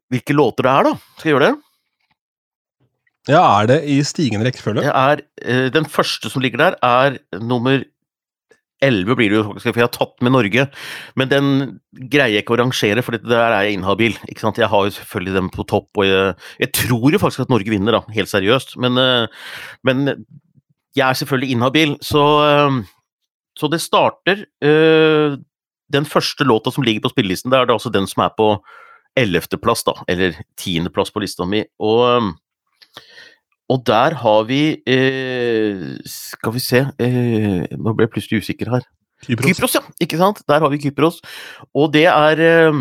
hvilke 0.10 0.36
låter 0.36 0.66
det 0.66 0.74
er, 0.74 0.90
da. 0.90 1.18
Skal 1.20 1.30
jeg 1.30 1.36
gjøre 1.36 1.50
det? 1.52 1.69
Ja, 3.30 3.62
Er 3.62 3.70
det 3.70 3.80
i 3.86 4.00
stigende 4.04 4.48
rekkefølge? 4.48 4.84
Det 4.88 4.92
er, 4.96 5.24
uh, 5.46 5.70
den 5.74 5.86
første 5.86 6.32
som 6.32 6.42
ligger 6.42 6.58
der, 6.58 6.78
er 6.82 7.20
nummer 7.38 7.84
11 8.82 9.16
blir 9.20 9.30
det 9.30 9.36
jo 9.36 9.44
faktisk, 9.44 9.68
for 9.68 9.82
jeg 9.82 9.88
har 9.90 9.96
tatt 9.96 10.24
med 10.24 10.32
Norge. 10.32 10.66
Men 11.20 11.32
den 11.32 11.48
greier 12.10 12.38
jeg 12.38 12.46
ikke 12.46 12.56
å 12.56 12.62
rangere, 12.62 13.04
for 13.04 13.18
der 13.20 13.52
er 13.52 13.68
jeg 13.68 13.76
inhabil. 13.76 14.16
ikke 14.32 14.46
sant? 14.46 14.58
Jeg 14.58 14.72
har 14.72 14.86
jo 14.88 14.96
selvfølgelig 14.96 15.36
dem 15.36 15.50
på 15.52 15.66
topp, 15.68 15.90
og 16.00 16.08
jeg, 16.08 16.36
jeg 16.64 16.72
tror 16.80 17.12
jo 17.12 17.20
faktisk 17.20 17.44
at 17.44 17.52
Norge 17.52 17.74
vinner, 17.74 18.00
da, 18.00 18.16
helt 18.16 18.32
seriøst. 18.32 18.78
Men, 18.80 18.98
uh, 18.98 19.28
men 19.84 20.16
jeg 20.96 21.06
er 21.06 21.20
selvfølgelig 21.20 21.52
inhabil, 21.58 21.98
så, 22.02 22.26
uh, 22.40 22.80
så 23.60 23.68
det 23.68 23.84
starter 23.84 24.46
Den 25.90 26.06
første 26.06 26.46
låta 26.46 26.72
som 26.72 26.84
ligger 26.86 27.02
på 27.02 27.10
spillelisten, 27.10 27.50
det 27.50 27.58
er 27.58 27.66
da 27.66 27.74
altså 27.74 27.90
den 27.90 28.06
som 28.08 28.22
er 28.22 28.30
på 28.38 28.52
ellevteplass, 29.18 29.82
da, 29.84 29.96
eller 30.08 30.38
tiendeplass 30.56 31.10
på 31.12 31.24
lista 31.24 31.48
mi. 31.50 31.64
og 31.82 32.30
og 33.70 33.84
der 33.86 34.16
har 34.24 34.46
vi 34.50 34.62
eh, 34.90 35.98
Skal 36.10 36.56
vi 36.56 36.62
se 36.64 36.84
eh, 36.98 37.68
Nå 37.78 37.94
ble 37.94 38.08
jeg 38.08 38.14
plutselig 38.16 38.42
usikker 38.44 38.72
her. 38.74 38.88
Kypros. 39.26 39.52
Kypros. 39.52 39.76
ja! 39.78 39.84
Ikke 40.02 40.18
sant? 40.18 40.42
Der 40.48 40.64
har 40.64 40.72
vi 40.72 40.80
Kypros. 40.82 41.20
Og 41.78 41.92
det 41.94 42.08
er 42.10 42.42
eh, 42.42 42.80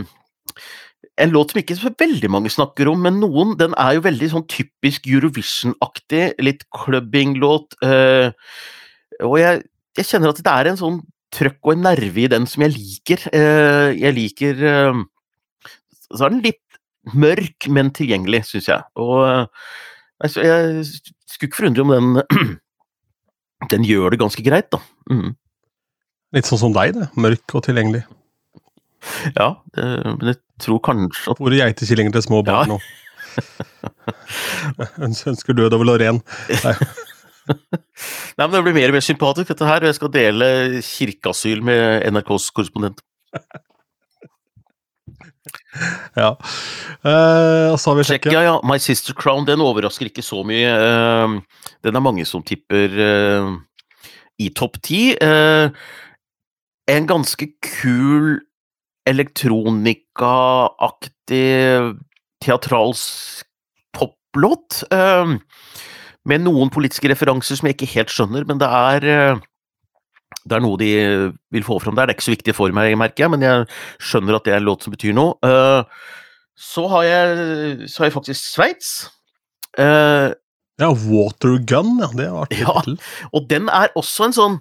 en 1.19 1.35
låt 1.35 1.53
som 1.53 1.61
ikke 1.61 1.77
så 1.77 1.91
veldig 1.99 2.31
mange 2.31 2.53
snakker 2.53 2.89
om, 2.91 3.01
men 3.03 3.19
noen 3.23 3.57
Den 3.59 3.75
er 3.79 3.97
jo 3.97 4.05
veldig 4.07 4.31
sånn 4.33 4.47
typisk 4.51 5.09
Eurovision-aktig, 5.11 6.39
litt 6.45 6.65
clubbing-låt. 6.75 7.79
Eh, 7.85 8.31
og 9.27 9.37
jeg, 9.41 9.65
jeg, 9.99 10.09
kjenner 10.09 10.33
at 10.33 10.43
det 10.45 10.55
er 10.55 10.71
en 10.71 10.81
sånn 10.81 11.03
trøkk 11.35 11.59
og 11.67 11.75
en 11.75 11.85
nerve 11.91 12.23
i 12.23 12.31
den 12.31 12.47
som 12.49 12.65
jeg 12.65 12.77
liker. 12.77 13.27
Eh, 13.35 13.91
jeg 13.99 14.17
liker 14.17 14.65
eh, 14.71 15.03
Så 16.09 16.25
er 16.25 16.33
den 16.33 16.47
litt 16.47 16.65
mørk, 17.19 17.69
men 17.73 17.93
tilgjengelig, 17.97 18.45
syns 18.49 18.71
jeg. 18.71 18.89
Og 19.01 19.51
jeg 20.25 20.85
skulle 20.87 21.49
ikke 21.49 21.61
forundre 21.61 21.85
om 21.85 21.93
den 21.95 22.59
Den 23.73 23.83
gjør 23.83 24.15
det 24.15 24.21
ganske 24.21 24.43
greit, 24.47 24.69
da. 24.71 24.79
Mm. 25.11 25.33
Litt 26.37 26.47
sånn 26.47 26.61
som 26.61 26.75
deg, 26.77 26.95
det. 26.95 27.09
Mørk 27.19 27.57
og 27.59 27.65
tilgjengelig. 27.67 28.05
Ja, 29.35 29.49
det, 29.75 29.87
men 30.05 30.31
jeg 30.31 30.39
tror 30.63 30.79
kanskje 30.85 31.33
at 31.35 31.43
er 31.43 31.57
geitekillinger 31.63 32.15
til 32.15 32.25
små 32.27 32.43
barn 32.47 32.75
nå? 32.75 32.79
Ønsker 35.09 35.57
død 35.59 35.75
over 35.75 35.91
Lorén. 35.91 36.23
Nei. 36.65 36.75
Nei, 38.39 38.45
men 38.45 38.55
Det 38.55 38.63
blir 38.67 38.77
mer 38.77 38.93
og 38.93 38.99
mer 38.99 39.05
sympatisk, 39.05 39.51
dette 39.51 39.69
her. 39.69 39.83
og 39.83 39.91
Jeg 39.91 39.99
skal 39.99 40.13
dele 40.15 40.49
kirkeasyl 40.85 41.63
med 41.65 42.07
NRKs 42.13 42.51
korrespondent. 42.55 43.03
ja. 46.23 46.37
Uh, 47.05 47.77
så 47.77 47.91
har 47.91 47.97
vi 47.99 48.05
Tsjekkia, 48.09 48.43
ja. 48.47 48.55
My 48.67 48.79
Sister 48.83 49.15
Crown 49.17 49.47
den 49.49 49.61
overrasker 49.65 50.07
ikke 50.09 50.23
så 50.25 50.39
mye. 50.47 50.71
Uh, 50.73 51.29
den 51.87 51.97
er 51.97 52.03
mange 52.05 52.25
som 52.29 52.43
tipper 52.47 52.89
uh, 52.99 53.49
i 54.39 54.49
topp 54.55 54.75
ti. 54.87 55.03
en 56.89 57.07
ganske 57.11 57.47
kul 57.61 58.41
elektronikaaktig 59.09 61.49
teatralsk 62.45 63.47
poplåt. 63.93 64.85
med 66.29 66.41
noen 66.45 66.71
politiske 66.71 67.09
referanser 67.11 67.57
som 67.57 67.67
jeg 67.67 67.75
ikke 67.75 67.95
helt 67.97 68.11
skjønner, 68.13 68.45
men 68.47 68.59
det 68.61 68.69
er 68.69 69.01
det 70.49 70.59
er 70.59 70.65
noe 70.65 70.81
de 70.81 70.91
vil 71.55 71.67
få 71.67 71.79
fram 71.83 71.97
der. 71.99 72.09
Det 72.09 72.15
er 72.15 72.19
ikke 72.19 72.29
så 72.29 72.37
viktig 72.37 72.57
for 72.57 72.75
meg, 72.77 72.97
merker 73.01 73.27
jeg, 73.27 73.33
men 73.35 73.45
jeg 73.47 73.67
skjønner 74.11 74.39
at 74.39 74.49
det 74.49 74.55
er 74.55 74.63
en 74.63 74.69
låt 74.69 74.87
som 74.87 74.95
betyr 74.95 75.17
noe. 75.17 75.37
så, 76.59 76.87
har 76.95 77.07
jeg, 77.07 77.89
så 77.89 78.03
har 78.03 78.11
jeg 78.11 78.17
faktisk 78.19 78.53
Sveits. 78.55 78.95
ja, 79.79 80.89
Watergun, 80.89 81.99
ja. 82.03 82.09
Det 82.17 82.27
er 82.27 82.41
artig. 82.45 82.63
Ja, 82.65 83.29
og 83.33 83.51
den 83.51 83.69
er 83.69 83.93
også 83.99 84.29
en 84.31 84.37
sånn 84.37 84.59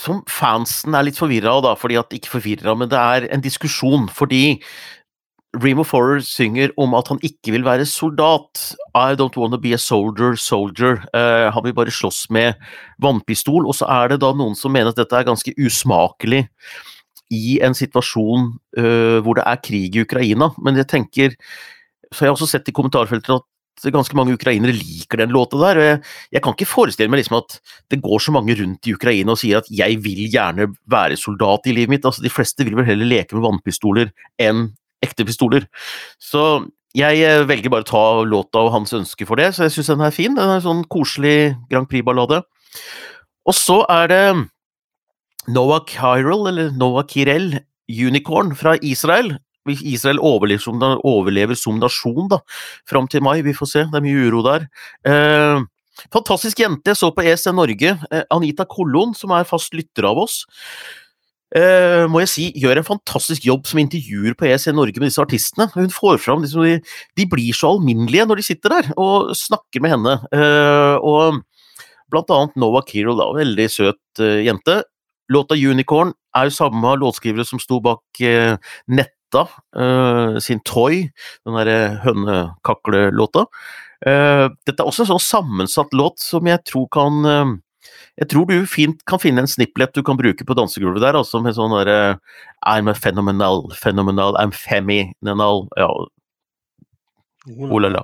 som 0.00 0.22
fansen 0.30 0.94
er 0.96 1.04
litt 1.06 1.18
forvirra 1.18 1.52
av, 1.56 1.64
da, 1.66 1.74
fordi 1.78 1.98
at 2.00 2.14
Ikke 2.16 2.36
forvirra, 2.38 2.74
men 2.78 2.90
det 2.90 3.00
er 3.00 3.28
en 3.34 3.44
diskusjon. 3.44 4.08
Fordi 4.12 4.60
Remo 5.58 5.82
Forer 5.82 6.20
synger 6.22 6.70
om 6.78 6.92
at 6.94 7.08
han 7.10 7.18
ikke 7.26 7.50
vil 7.56 7.64
være 7.66 7.86
soldat. 7.88 8.70
I 8.94 9.18
don't 9.18 9.34
want 9.36 9.54
to 9.56 9.58
be 9.58 9.74
a 9.74 9.78
soldier, 9.78 10.36
soldier. 10.38 11.02
Uh, 11.10 11.50
han 11.50 11.64
vil 11.64 11.74
bare 11.74 11.90
slåss 11.90 12.28
med 12.30 12.54
vannpistol. 13.02 13.66
Og 13.66 13.74
så 13.74 13.88
er 13.90 14.12
det 14.12 14.20
da 14.22 14.30
noen 14.36 14.54
som 14.58 14.70
mener 14.72 14.92
at 14.92 15.00
dette 15.00 15.16
er 15.16 15.26
ganske 15.26 15.54
usmakelig 15.58 16.44
i 17.34 17.58
en 17.66 17.74
situasjon 17.74 18.52
uh, 18.78 19.18
hvor 19.26 19.38
det 19.38 19.46
er 19.46 19.62
krig 19.66 19.98
i 19.98 20.04
Ukraina. 20.06 20.52
Men 20.62 20.78
jeg 20.78 20.90
tenker 20.90 21.34
Så 22.10 22.24
jeg 22.24 22.30
har 22.30 22.34
også 22.34 22.50
sett 22.50 22.66
i 22.66 22.74
kommentarfeltet 22.74 23.30
at 23.38 23.92
ganske 23.94 24.16
mange 24.18 24.34
ukrainere 24.34 24.74
liker 24.74 25.20
den 25.20 25.30
låta 25.30 25.56
der. 25.60 25.78
og 25.78 25.84
jeg, 25.84 26.00
jeg, 26.32 26.42
kan 26.42 26.56
ikke 26.56 26.66
forestille 26.66 27.10
meg 27.10 27.22
liksom 27.22 27.38
at 27.38 27.60
det 27.88 28.00
går 28.02 28.18
så 28.18 28.34
mange 28.34 28.56
rundt 28.58 28.86
i 28.86 28.94
Ukraina 28.94 29.30
og 29.30 29.38
sier 29.38 29.62
at 29.62 29.70
'jeg 29.70 30.02
vil 30.02 30.26
gjerne 30.26 30.74
være 30.90 31.16
soldat 31.16 31.66
i 31.66 31.72
livet 31.72 31.88
mitt'. 31.94 32.04
altså 32.04 32.22
De 32.22 32.34
fleste 32.34 32.64
vil 32.64 32.74
vel 32.74 32.84
heller 32.84 33.06
leke 33.06 33.34
med 33.34 33.46
vannpistoler 33.46 34.10
enn 34.38 34.74
ekte 35.04 35.26
pistoler. 35.28 35.66
Så 36.22 36.66
jeg 36.96 37.22
eh, 37.22 37.44
velger 37.46 37.72
bare 37.72 37.86
å 37.86 37.90
ta 37.90 38.04
låta 38.26 38.64
og 38.64 38.72
hans 38.74 38.94
ønske 38.96 39.26
for 39.28 39.40
det, 39.40 39.52
så 39.54 39.66
jeg 39.66 39.76
syns 39.76 39.92
den 39.92 40.06
er 40.06 40.14
fin. 40.14 40.34
Den 40.36 40.48
er 40.48 40.58
en 40.58 40.66
sånn 40.66 40.86
koselig 40.90 41.54
Grand 41.70 41.88
Prix-ballade. 41.90 42.42
Og 43.48 43.56
så 43.56 43.80
er 43.90 44.10
det 44.10 44.24
Noah 45.50 45.84
Kyril, 45.88 46.48
eller 46.50 46.72
Noah 46.76 47.06
Kirel, 47.08 47.54
Unicorn 47.90 48.54
fra 48.58 48.76
Israel. 48.82 49.36
Israel 49.70 50.18
overlever 50.24 50.62
som, 50.62 50.80
overlever 51.06 51.58
som 51.58 51.78
nasjon 51.78 52.30
da, 52.30 52.40
fram 52.88 53.06
til 53.10 53.22
mai, 53.22 53.40
vi 53.46 53.54
får 53.54 53.70
se. 53.70 53.84
Det 53.90 54.00
er 54.00 54.04
mye 54.04 54.24
uro 54.26 54.42
der. 54.46 54.66
Eh, 55.06 55.62
fantastisk 56.10 56.62
jente 56.62 56.90
jeg 56.90 56.98
så 56.98 57.12
på 57.14 57.22
ESN 57.22 57.58
Norge. 57.60 57.94
Eh, 58.10 58.24
Anita 58.34 58.66
Kollon, 58.66 59.14
som 59.14 59.34
er 59.36 59.48
fast 59.48 59.76
lytter 59.76 60.10
av 60.10 60.24
oss 60.24 60.42
uh, 61.56 62.04
må 62.10 62.22
jeg 62.24 62.30
si, 62.32 62.46
gjør 62.62 62.80
en 62.80 62.86
fantastisk 62.86 63.46
jobb 63.46 63.68
som 63.68 63.80
intervjuer 63.82 64.36
på 64.38 64.48
ESC 64.48 64.70
Norge 64.76 65.00
med 65.00 65.10
disse 65.10 65.22
artistene. 65.22 65.68
Hun 65.74 65.90
får 65.94 66.20
fram 66.22 66.44
liksom, 66.44 66.66
de, 66.66 66.78
de, 67.18 67.26
blir 67.30 67.56
så 67.56 67.74
alminnelige 67.74 68.26
når 68.28 68.40
de 68.40 68.46
sitter 68.46 68.76
der 68.76 68.90
og 69.00 69.32
snakker 69.38 69.84
med 69.84 69.94
henne. 69.96 70.16
Uh, 70.34 70.96
og 71.00 71.40
blant 72.10 72.32
annet 72.34 72.58
Noah 72.58 72.84
Kirol, 72.86 73.20
da, 73.20 73.30
veldig 73.38 73.68
søt 73.70 74.22
uh, 74.22 74.40
jente. 74.44 74.80
Låta 75.30 75.54
'Unicorn' 75.54 76.16
er 76.34 76.48
jo 76.48 76.56
samme 76.56 76.96
låtskrivere 76.98 77.46
som 77.46 77.60
sto 77.62 77.78
bak 77.78 78.18
Netta 78.90 79.44
sin 80.42 80.58
'Toy', 80.66 81.04
den 81.46 81.54
derre 81.54 82.00
hønekaklelåta. 82.02 83.44
dette 84.02 84.74
er 84.74 84.88
også 84.88 85.04
en 85.04 85.10
sånn 85.12 85.22
sammensatt 85.22 85.94
låt 85.94 86.18
som 86.18 86.50
jeg 86.50 86.64
tror 86.66 86.88
kan 86.90 87.60
jeg 88.20 88.28
tror 88.32 88.46
du 88.50 88.66
fint 88.68 89.00
kan 89.08 89.20
finne 89.22 89.42
en 89.44 89.50
snipplet 89.50 89.94
du 89.96 90.02
kan 90.06 90.18
bruke 90.18 90.44
på 90.46 90.56
dansegulvet 90.56 91.02
der, 91.04 91.18
altså 91.18 91.40
med 91.44 91.56
sånn 91.56 91.72
derre 91.78 92.18
I'm 92.66 92.90
a 92.90 92.94
phenomenal, 92.94 93.68
phenomenal, 93.76 94.36
I'm 94.40 94.52
feminal 94.54 95.66
Ja. 95.80 95.90
Oh 97.48 97.78
la 97.80 97.88
la. 97.88 98.02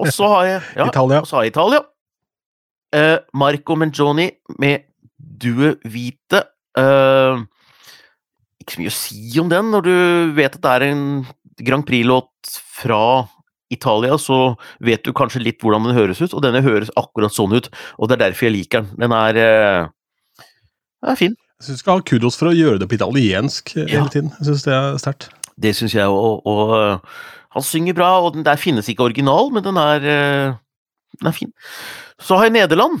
og 0.00 0.08
så 0.12 0.28
har 0.32 0.46
jeg 0.48 0.60
ja, 0.76 0.88
Italia. 0.88 1.20
Og 1.20 1.28
så 1.28 1.38
har 1.38 1.46
jeg 1.46 1.54
Italia. 1.54 1.84
Eh, 2.94 3.18
Marco 3.34 3.76
Mengioni 3.78 4.28
med 4.58 4.88
Due 5.18 5.74
Vite. 5.86 6.42
Eh, 6.78 7.44
ikke 8.62 8.76
så 8.76 8.82
mye 8.82 8.92
å 8.92 8.96
si 8.96 9.40
om 9.42 9.50
den, 9.52 9.70
når 9.74 9.86
du 9.86 9.96
vet 10.36 10.58
at 10.58 10.62
det 10.64 10.74
er 10.74 10.86
en 10.90 11.06
Grand 11.62 11.86
Prix-låt 11.86 12.58
fra 12.80 13.02
Italia, 13.72 14.16
så 14.20 14.54
vet 14.84 15.04
du 15.04 15.12
kanskje 15.16 15.42
litt 15.42 15.62
hvordan 15.62 15.88
den 15.88 15.96
høres 15.96 16.20
ut, 16.22 16.34
og 16.34 16.42
denne 16.44 16.62
høres 16.64 16.92
akkurat 17.00 17.34
sånn 17.34 17.54
ut. 17.56 17.70
Og 17.98 18.08
det 18.08 18.18
er 18.18 18.26
derfor 18.26 18.48
jeg 18.48 18.56
liker 18.58 18.84
den. 18.84 19.00
Den 19.00 19.14
er, 19.16 19.40
uh, 19.40 20.44
er 21.08 21.20
fin. 21.20 21.36
Jeg 21.60 21.68
syns 21.68 21.80
du 21.80 21.84
skal 21.84 22.00
ha 22.00 22.06
kudos 22.10 22.38
for 22.40 22.50
å 22.50 22.56
gjøre 22.56 22.82
det 22.82 22.90
på 22.90 22.98
italiensk 22.98 23.74
ja. 23.78 23.86
hele 23.88 24.12
tiden. 24.12 24.32
Jeg 24.40 24.50
syns 24.50 24.66
det 24.66 24.76
er 24.76 25.00
sterkt. 25.00 25.28
Det 25.60 25.74
syns 25.78 25.94
jeg 25.96 26.10
òg, 26.10 26.42
og, 26.44 26.50
og 26.50 26.74
uh, 26.74 27.20
han 27.54 27.66
synger 27.66 27.96
bra, 27.96 28.10
og 28.24 28.34
den 28.36 28.46
der 28.46 28.60
finnes 28.60 28.90
ikke 28.90 29.06
original, 29.06 29.52
men 29.54 29.64
den 29.66 29.78
er, 29.80 30.08
uh, 30.08 30.90
den 31.20 31.30
er 31.30 31.36
fin. 31.36 31.54
Så 32.20 32.38
har 32.38 32.50
jeg 32.50 32.58
Nederland. 32.58 33.00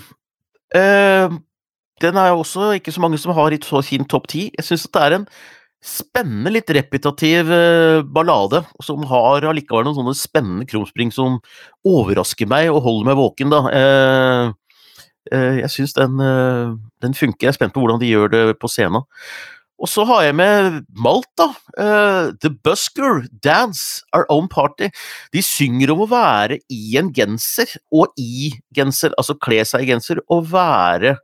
den 2.02 2.16
er 2.18 2.28
jo 2.28 2.40
også 2.40 2.72
ikke 2.74 2.92
så 2.92 3.00
mange 3.00 3.18
som 3.18 3.30
har 3.32 3.52
i 3.54 3.60
sin 3.86 4.04
topp 4.04 4.26
ti. 4.28 4.50
Jeg 4.56 4.64
syns 4.64 4.88
det 4.90 5.02
er 5.02 5.14
en 5.14 5.26
spennende, 5.84 6.52
litt 6.54 6.70
repetitiv 6.72 7.52
eh, 7.52 8.00
ballade, 8.16 8.62
som 8.82 9.04
har 9.10 9.44
allikevel 9.50 9.84
noen 9.84 9.98
sånne 9.98 10.16
spennende 10.16 10.68
krumspring 10.68 11.12
som 11.12 11.40
overrasker 11.86 12.48
meg 12.48 12.70
og 12.72 12.84
holder 12.86 13.10
meg 13.10 13.18
våken, 13.20 13.52
da. 13.52 13.60
Eh, 13.78 14.52
eh, 15.32 15.58
jeg 15.60 15.72
syns 15.74 15.96
den, 15.98 16.22
den, 17.04 17.16
funker. 17.16 17.46
Jeg 17.46 17.52
er 17.52 17.58
spent 17.58 17.74
på 17.74 17.84
hvordan 17.84 18.00
de 18.00 18.12
gjør 18.14 18.32
det 18.32 18.46
på 18.60 18.70
scenen. 18.72 19.04
Og 19.74 19.90
så 19.90 20.04
har 20.08 20.22
jeg 20.22 20.36
med 20.38 20.84
Malta. 20.96 21.48
The 21.74 22.48
Busker 22.64 23.24
Dance 23.44 24.06
Our 24.14 24.24
Own 24.32 24.46
Party. 24.48 24.86
De 25.34 25.42
synger 25.44 25.90
om 25.92 26.04
å 26.04 26.08
være 26.08 26.60
i 26.72 26.94
en 26.96 27.10
genser, 27.12 27.74
og 27.92 28.14
i 28.16 28.54
genser, 28.72 29.12
altså 29.18 29.34
kle 29.36 29.58
seg 29.66 29.84
i 29.84 29.90
genser, 29.90 30.22
og 30.32 30.46
være 30.54 31.16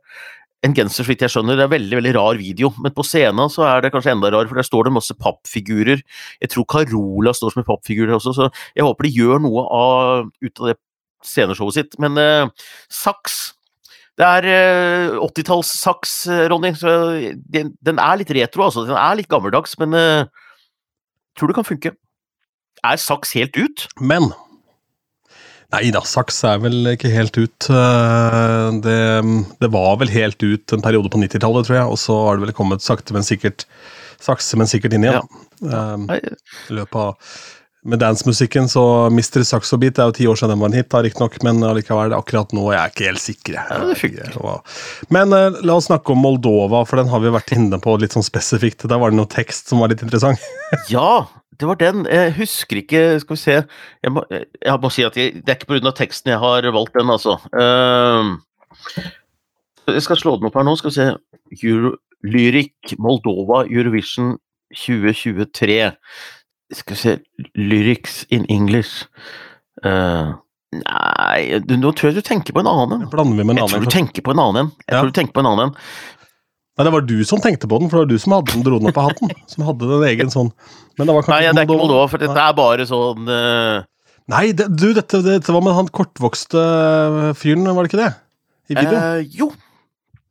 en 0.61 0.75
genser, 0.77 1.01
så 1.01 1.09
vidt 1.09 1.23
jeg 1.25 1.33
skjønner. 1.33 1.57
Det 1.57 1.65
er 1.65 1.71
veldig 1.73 1.97
veldig 1.97 2.13
rar 2.17 2.37
video, 2.37 2.69
men 2.83 2.93
på 2.93 3.05
scenen 3.05 3.49
så 3.49 3.65
er 3.65 3.81
det 3.81 3.91
kanskje 3.93 4.13
enda 4.13 4.29
rar, 4.33 4.49
for 4.49 4.59
der 4.59 4.67
står 4.67 4.87
det 4.87 4.93
masse 4.93 5.15
pappfigurer. 5.17 6.03
Jeg 6.43 6.53
tror 6.53 6.67
Carola 6.69 7.33
står 7.33 7.55
som 7.55 7.63
en 7.63 7.67
pappfigur 7.67 8.13
også, 8.13 8.35
så 8.37 8.49
jeg 8.77 8.85
håper 8.85 9.07
de 9.07 9.15
gjør 9.15 9.41
noe 9.41 9.65
av, 9.73 10.29
ut 10.41 10.61
av 10.61 10.71
det 10.71 10.77
sceneshowet 11.25 11.79
sitt. 11.79 11.97
Men 12.01 12.19
eh, 12.21 12.69
saks 12.91 13.41
Det 14.19 14.27
er 14.27 14.45
eh, 14.51 15.17
80-talls-saks, 15.23 16.13
uh, 16.29 16.43
Ronny. 16.51 16.73
Så 16.77 16.91
den, 17.49 17.71
den, 17.81 17.97
er 17.97 18.19
litt 18.19 18.33
retro, 18.35 18.67
altså. 18.67 18.83
Den 18.85 18.99
er 18.99 19.15
litt 19.17 19.29
gammeldags, 19.31 19.73
men 19.81 19.95
eh, 19.97 20.27
tror 21.39 21.49
det 21.49 21.57
kan 21.57 21.65
funke. 21.65 21.93
Er 22.85 23.01
saks 23.01 23.33
helt 23.37 23.57
ut? 23.57 23.87
Men 23.97 24.29
Nei 25.71 25.87
da, 25.95 26.01
saks 26.03 26.41
er 26.47 26.59
vel 26.59 26.91
ikke 26.93 27.11
helt 27.13 27.37
ut. 27.39 27.69
Eh, 27.71 28.67
det, 28.83 28.97
det, 29.61 29.69
var 29.71 29.95
vel 30.01 30.11
helt 30.11 30.43
ut 30.43 30.75
en 30.75 30.83
periode 30.83 31.11
på 31.13 31.21
90-tallet, 31.21 31.67
tror 31.67 31.77
jeg, 31.77 31.87
og 31.87 32.01
så 32.01 32.17
har 32.25 32.37
det 32.37 32.47
vel 32.47 32.57
kommet 32.57 32.83
sakte, 32.83 33.15
men 33.15 33.23
sikkert 33.27 33.63
sakse, 34.21 34.59
men 34.59 34.69
sikkert 34.69 34.97
inn 34.97 35.07
igjen. 35.07 35.23
Ja. 35.63 35.93
Um, 35.95 36.07
I 36.11 36.75
løpet 36.75 36.99
av 36.99 37.37
med 37.83 37.99
dancemusikken, 37.99 38.69
så 38.69 39.09
Mr. 39.09 39.41
Saxo 39.47 39.77
Beat 39.81 39.97
er 39.97 40.09
jo 40.09 40.15
ti 40.15 40.27
år 40.29 40.37
siden 40.37 40.53
den 40.53 40.61
var 40.61 40.69
en 40.69 40.77
hit, 40.77 40.93
riktignok, 40.93 41.37
men 41.45 41.63
allikevel, 41.65 42.13
akkurat 42.13 42.53
nå 42.53 42.67
jeg 42.69 42.77
er 42.77 42.83
jeg 42.83 42.93
ikke 42.93 43.07
helt 43.07 43.23
sikker. 43.23 43.57
Ja, 44.37 44.55
men 45.13 45.33
uh, 45.33 45.57
la 45.65 45.77
oss 45.79 45.87
snakke 45.89 46.13
om 46.13 46.21
Moldova, 46.21 46.83
for 46.85 47.01
den 47.01 47.09
har 47.09 47.23
vi 47.23 47.33
vært 47.33 47.53
inne 47.55 47.79
på 47.81 47.95
litt 48.01 48.13
sånn 48.13 48.25
spesifikt. 48.25 48.85
Der 48.85 49.01
var 49.01 49.13
det 49.13 49.17
noe 49.17 49.29
tekst 49.31 49.71
som 49.71 49.81
var 49.81 49.89
litt 49.93 50.03
interessant. 50.05 50.43
ja, 50.93 51.25
det 51.57 51.69
var 51.69 51.79
den. 51.81 52.05
Jeg 52.09 52.35
husker 52.37 52.81
ikke 52.81 53.01
Skal 53.21 53.35
vi 53.35 53.41
se 53.41 53.55
Jeg 53.57 54.13
må, 54.15 54.23
jeg 54.31 54.81
må 54.81 54.89
si 54.93 55.03
at 55.05 55.17
jeg, 55.19 55.41
det 55.45 55.51
er 55.51 55.59
ikke 55.59 55.75
pga. 55.75 55.91
teksten 55.97 56.31
jeg 56.33 56.41
har 56.41 56.69
valgt 56.73 56.95
den, 56.97 57.11
altså. 57.13 57.37
Uh, 57.53 58.37
jeg 59.89 60.05
skal 60.05 60.21
slå 60.21 60.37
den 60.37 60.49
opp 60.49 60.57
her 60.57 60.65
nå. 60.67 60.77
Skal 60.77 60.93
vi 60.93 60.99
se 60.99 61.65
Euro, 61.65 61.95
Lyrik 62.21 62.93
Moldova 63.01 63.65
Eurovision 63.65 64.35
2023. 64.77 65.81
Skal 66.71 66.95
vi 66.95 66.99
se 67.01 67.17
Lyrics 67.59 68.21
in 68.31 68.45
English. 68.49 69.05
Uh, 69.83 70.33
nei, 70.71 71.59
nå 71.67 71.91
tror 71.97 72.11
jeg 72.11 72.21
du 72.21 72.25
tenker 72.25 72.55
på 72.55 72.63
en 72.63 72.69
annen 72.71 73.01
en. 73.01 73.09
Blander 73.11 73.35
vi 73.39 73.43
med 73.43 73.57
en 73.57 73.63
annen 73.65 73.75
Jeg 73.75 73.81
tror 73.81 73.89
du 73.89 73.95
tenker 73.97 74.25
på 74.25 74.33
en 74.35 74.41
annen 74.43 74.65
en. 74.65 74.71
Jeg 74.87 74.95
Ja. 74.95 75.01
tror 75.01 75.11
du 75.11 75.17
tenker 75.19 75.35
på 75.35 75.43
en 75.43 75.49
annen 75.51 75.69
en. 75.69 75.75
Nei, 76.79 76.85
det 76.87 76.93
var 76.95 77.03
du 77.03 77.17
som 77.27 77.41
tenkte 77.43 77.67
på 77.67 77.77
den, 77.81 77.89
for 77.91 77.99
det 77.99 78.05
var 78.05 78.11
du 78.13 78.21
som 78.23 78.33
hadde 78.33 78.53
den, 78.53 78.63
dro 78.63 78.77
den 78.79 78.87
opp 78.89 78.97
av 78.97 79.09
hatten. 79.11 79.29
Som 79.51 79.65
hadde 79.67 79.89
den 79.89 80.05
egen 80.07 80.31
sånn 80.31 80.53
Men 80.97 81.09
det 81.09 81.13
var 81.17 81.25
kanskje 81.27 81.33
Nei, 81.35 81.51
det 81.51 81.59
er 81.59 81.67
ikke 81.67 81.79
Moldova, 81.81 82.05
for 82.09 82.23
dette 82.23 82.45
er 82.45 82.55
bare 82.57 82.85
sånn 82.87 83.27
uh, 83.27 83.83
Nei, 84.31 84.45
det, 84.55 84.69
du, 84.79 84.87
dette, 84.95 85.19
dette 85.25 85.51
var 85.51 85.61
med 85.65 85.75
han 85.75 85.89
kortvokste 85.91 86.63
fyren, 87.37 87.67
var 87.75 87.83
det 87.83 87.91
ikke 87.91 87.99
det? 87.99 88.13
I 88.71 88.77
videoen? 88.79 89.03
Uh, 89.03 89.35
Jo, 89.35 89.49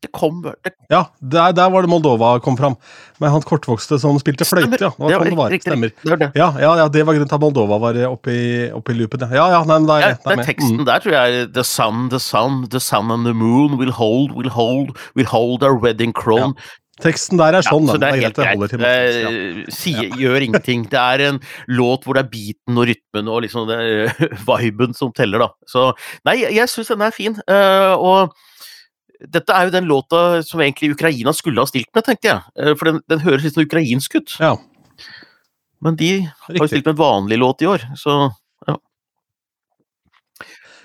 det 0.00 0.08
kom 0.16 0.38
det, 0.44 0.54
Ja, 0.88 1.02
der, 1.20 1.52
der 1.52 1.70
var 1.70 1.84
det 1.84 1.90
Moldova 1.92 2.32
kom 2.40 2.56
fram. 2.56 2.76
Med 3.20 3.30
han 3.34 3.42
kortvokste 3.44 3.98
som 4.00 4.16
spilte 4.22 4.46
fløyte, 4.48 4.78
ja. 4.80 4.88
Det 4.96 5.00
var 5.04 5.12
sånn 5.20 5.28
det 5.28 5.38
var. 5.38 5.52
riktig, 5.52 5.68
Stemmer. 5.68 5.92
Det 6.00 6.10
var 6.14 6.20
det. 6.22 6.30
Ja, 6.40 6.48
ja, 6.62 6.70
ja, 6.80 6.88
det 6.88 7.04
var 7.04 7.18
grunnen 7.18 7.28
til 7.28 7.36
at 7.36 7.44
Moldova 7.44 7.78
var 7.82 7.98
oppe 8.08 8.32
i, 8.32 8.48
oppe 8.72 8.94
i 8.94 8.98
loopen. 8.98 9.26
Ja, 9.28 9.50
ja, 9.52 9.60
ja 9.60 9.78
nei, 9.78 10.00
Ja, 10.00 10.12
jeg 10.14 10.18
er 10.24 10.36
den 10.36 10.46
teksten 10.48 10.78
Mm. 10.80 10.86
der 10.88 11.04
tror 11.04 11.12
jeg 11.18 11.52
The 11.52 11.64
sun, 11.64 12.08
the 12.08 12.18
sun, 12.18 12.62
the 12.70 12.80
sun 12.80 13.10
and 13.10 13.26
the 13.28 13.34
moon 13.34 13.76
will 13.76 13.92
hold, 13.92 14.32
will 14.32 14.48
hold, 14.48 14.96
will 15.14 15.26
hold 15.28 15.62
our 15.62 15.76
wedding 15.76 16.12
crown. 16.16 16.54
Teksten 17.00 17.38
der 17.40 17.56
er 17.56 17.64
sånn, 17.64 17.86
ja, 17.88 17.94
så 17.94 18.00
det 18.00 18.08
er 18.10 18.20
helt 18.20 18.36
det 18.36 18.44
greit. 18.44 18.74
Det 18.76 19.92
ja. 19.94 20.02
gjør 20.20 20.44
ingenting. 20.44 20.84
Det 20.92 21.00
er 21.00 21.22
en 21.30 21.38
låt 21.68 22.04
hvor 22.04 22.16
det 22.16 22.26
er 22.26 22.30
beaten 22.32 22.76
og 22.80 22.88
rytmen 22.90 23.30
og 23.32 23.40
liksom 23.46 23.68
det, 23.70 23.80
viben 24.48 24.96
som 24.96 25.12
teller, 25.16 25.46
da. 25.46 25.48
Så 25.68 25.90
nei, 26.28 26.40
jeg, 26.42 26.56
jeg 26.58 26.72
syns 26.72 26.92
den 26.92 27.04
er 27.06 27.14
fin. 27.16 27.38
Uh, 27.48 27.94
og 27.96 28.36
dette 29.20 29.52
er 29.54 29.68
jo 29.68 29.74
den 29.74 29.88
låta 29.88 30.42
som 30.46 30.62
egentlig 30.64 30.94
Ukraina 30.94 31.32
skulle 31.36 31.60
ha 31.60 31.68
stilt 31.68 31.90
med, 31.94 32.04
tenkte 32.06 32.30
jeg. 32.30 32.52
Eh, 32.56 32.74
for 32.78 32.90
den, 32.90 33.00
den 33.10 33.24
høres 33.24 33.44
litt 33.44 33.56
sånn 33.56 33.68
ukrainsk 33.68 34.16
ut. 34.16 34.36
Ja, 34.40 34.54
Men 35.80 35.96
de 35.96 36.12
har 36.28 36.56
jo 36.56 36.68
stilt 36.68 36.86
med 36.86 36.94
en 36.94 37.00
vanlig 37.00 37.40
låt 37.40 37.64
i 37.64 37.70
år, 37.70 37.88
så 37.96 38.22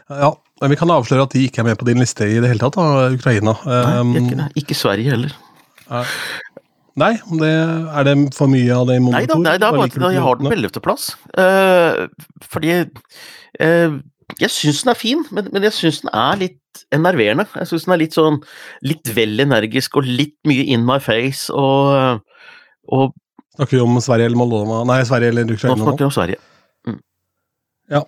Ja, 0.06 0.36
men 0.62 0.70
vi 0.70 0.76
kan 0.78 0.92
avsløre 0.94 1.24
at 1.26 1.34
de 1.34 1.48
ikke 1.48 1.64
er 1.64 1.66
med 1.66 1.80
på 1.80 1.88
din 1.88 1.98
liste 1.98 2.28
i 2.30 2.36
det 2.38 2.52
hele 2.52 2.62
tatt, 2.62 2.76
da, 2.78 3.08
Ukraina. 3.10 3.56
nei, 3.66 3.96
Um, 3.98 4.12
ikke, 4.20 4.36
det. 4.38 4.50
ikke 4.62 4.78
Sverige 4.78 5.16
heller. 5.16 5.32
Nei, 6.96 7.16
det, 7.42 7.50
er 7.50 8.06
det 8.08 8.14
for 8.38 8.52
mye 8.52 8.72
av 8.72 8.86
det 8.88 9.00
i 9.00 9.04
Nei 9.04 9.24
da, 9.28 9.36
nei, 9.42 9.56
det 9.60 9.68
er 9.68 9.76
Bare 9.76 10.12
jeg 10.14 10.24
har 10.24 10.38
den 10.40 10.48
på 10.48 10.56
ellevteplass. 10.56 11.08
Uh, 11.34 12.06
fordi 12.46 12.76
eh, 13.60 13.98
Jeg 14.42 14.52
syns 14.52 14.82
den 14.84 14.92
er 14.92 14.98
fin, 15.00 15.22
men, 15.32 15.48
men 15.54 15.66
jeg 15.68 15.76
syns 15.76 16.02
den 16.04 16.12
er 16.14 16.40
litt 16.40 16.82
enerverende. 16.96 17.46
Jeg 17.56 17.70
syns 17.70 17.86
den 17.86 17.96
er 17.96 18.02
litt 18.02 18.18
sånn 18.18 18.40
litt 18.84 19.12
vel 19.16 19.40
energisk 19.44 20.00
og 20.00 20.10
litt 20.10 20.36
mye 20.50 20.66
in 20.74 20.84
my 20.88 20.98
face 21.04 21.54
og, 21.54 22.24
og 22.90 23.14
Snakker 23.56 23.78
vi 23.78 23.84
om 23.86 23.96
Sverige 24.04 24.28
eller 24.28 24.40
Moldova? 24.40 24.82
Nei, 24.84 24.98
Sverige 25.08 25.32
eller 25.32 25.52
Ukraina 25.54 25.78
nå? 25.80 25.86
snakker 25.86 26.04
vi 26.04 26.08
om 26.10 26.12
Sverige. 26.12 26.42
Ja. 27.94 28.02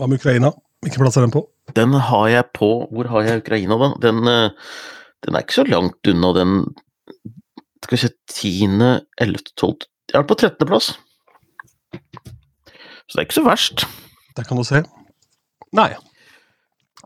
Hva 0.00 0.08
med 0.10 0.18
Ukraina? 0.18 0.50
Hvilken 0.82 1.04
plass 1.04 1.18
er 1.20 1.26
den 1.26 1.34
på? 1.36 1.44
Den 1.76 1.94
har 2.08 2.26
jeg 2.30 2.48
på 2.54 2.70
Hvor 2.90 3.08
har 3.10 3.26
jeg 3.26 3.42
Ukraina, 3.44 3.78
da? 3.78 3.88
Den, 4.02 4.26
eh, 4.30 4.74
den 5.26 5.36
er 5.36 5.44
ikke 5.44 5.60
så 5.60 5.64
langt 5.66 6.10
unna 6.10 6.32
den 6.36 6.58
Skal 7.84 7.94
vi 7.94 8.02
se 8.02 8.10
Tiende, 8.30 8.90
ellevte, 9.22 9.54
tolvte 9.58 9.86
Jeg 10.12 10.18
er 10.20 10.26
på 10.26 10.38
trettendeplass. 10.38 10.92
Så 13.06 13.14
det 13.14 13.20
er 13.20 13.26
ikke 13.28 13.38
så 13.38 13.46
verst. 13.46 13.86
Der 14.36 14.46
kan 14.46 14.58
du 14.58 14.64
se. 14.66 14.82
Nei. 15.72 15.90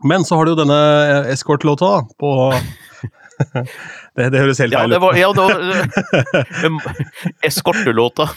Men 0.03 0.23
så 0.25 0.35
har 0.37 0.45
du 0.45 0.51
jo 0.51 0.59
denne 0.63 0.77
escort-låta 1.31 2.01
på 2.19 2.29
det, 4.15 4.29
det 4.33 4.39
høres 4.41 4.59
helt 4.61 4.73
Ja, 4.73 4.81
feil 4.81 4.93
ut. 4.93 5.17
ja, 5.17 5.29
det 5.33 5.43
var 5.45 5.53
eh, 6.65 7.45
Eskortelåta 7.47 8.29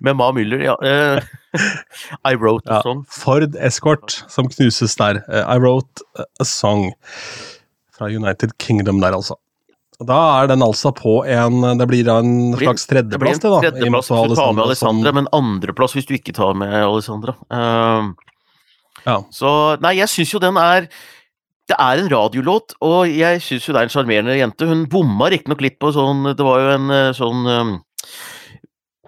med, 0.00 0.16
Ma 0.16 0.30
Müller, 0.32 0.62
ja. 0.64 0.76
eh, 0.84 1.22
I 2.28 2.34
wrote 2.36 2.68
a 2.70 2.78
Ja, 2.78 2.82
song. 2.82 3.04
Ford 3.08 3.56
Escort 3.56 4.18
som 4.28 4.48
knuses 4.52 4.96
der. 5.00 5.22
Eh, 5.28 5.44
I 5.44 5.58
wrote 5.60 6.02
a 6.40 6.44
song 6.48 6.90
fra 7.96 8.06
United 8.12 8.56
Kingdom 8.62 9.00
der, 9.02 9.12
altså. 9.16 9.36
Da 9.98 10.18
er 10.44 10.46
den 10.52 10.62
altså 10.62 10.92
på 10.94 11.24
en 11.26 11.56
Det 11.80 11.86
blir 11.90 12.04
da 12.06 12.20
en 12.22 12.52
slags 12.54 12.84
tredjeplass, 12.86 13.40
det, 13.42 13.50
da. 13.50 13.58
tredjeplass 13.64 14.10
hvis 14.12 14.28
du 14.30 14.36
tar 14.38 14.52
med 14.54 14.64
Alessandra 14.68 15.10
som- 15.10 15.16
men 15.16 15.26
andreplass 15.34 15.96
hvis 15.96 16.06
du 16.06 16.14
ikke 16.14 16.34
tar 16.36 16.54
med 16.54 16.70
Alessandra. 16.84 17.34
Eh, 17.50 18.12
Ja. 19.08 19.22
Så 19.32 19.50
Nei, 19.84 19.96
jeg 20.02 20.12
syns 20.12 20.34
jo 20.34 20.42
den 20.42 20.58
er 20.60 20.88
det 21.68 21.76
er 21.76 22.00
en 22.00 22.08
radiolåt, 22.08 22.72
og 22.80 23.10
jeg 23.12 23.42
syns 23.44 23.66
jo 23.68 23.74
det 23.74 23.82
er 23.82 23.88
en 23.88 23.92
sjarmerende 23.92 24.38
jente. 24.38 24.68
Hun 24.68 24.86
bomma 24.88 25.28
riktignok 25.28 25.60
litt 25.60 25.76
på 25.76 25.90
sånn 25.92 26.30
Det 26.30 26.44
var 26.46 26.62
jo 26.62 26.70
en 26.72 26.94
eh, 26.94 27.10
sånn 27.16 27.42
um, 27.44 27.72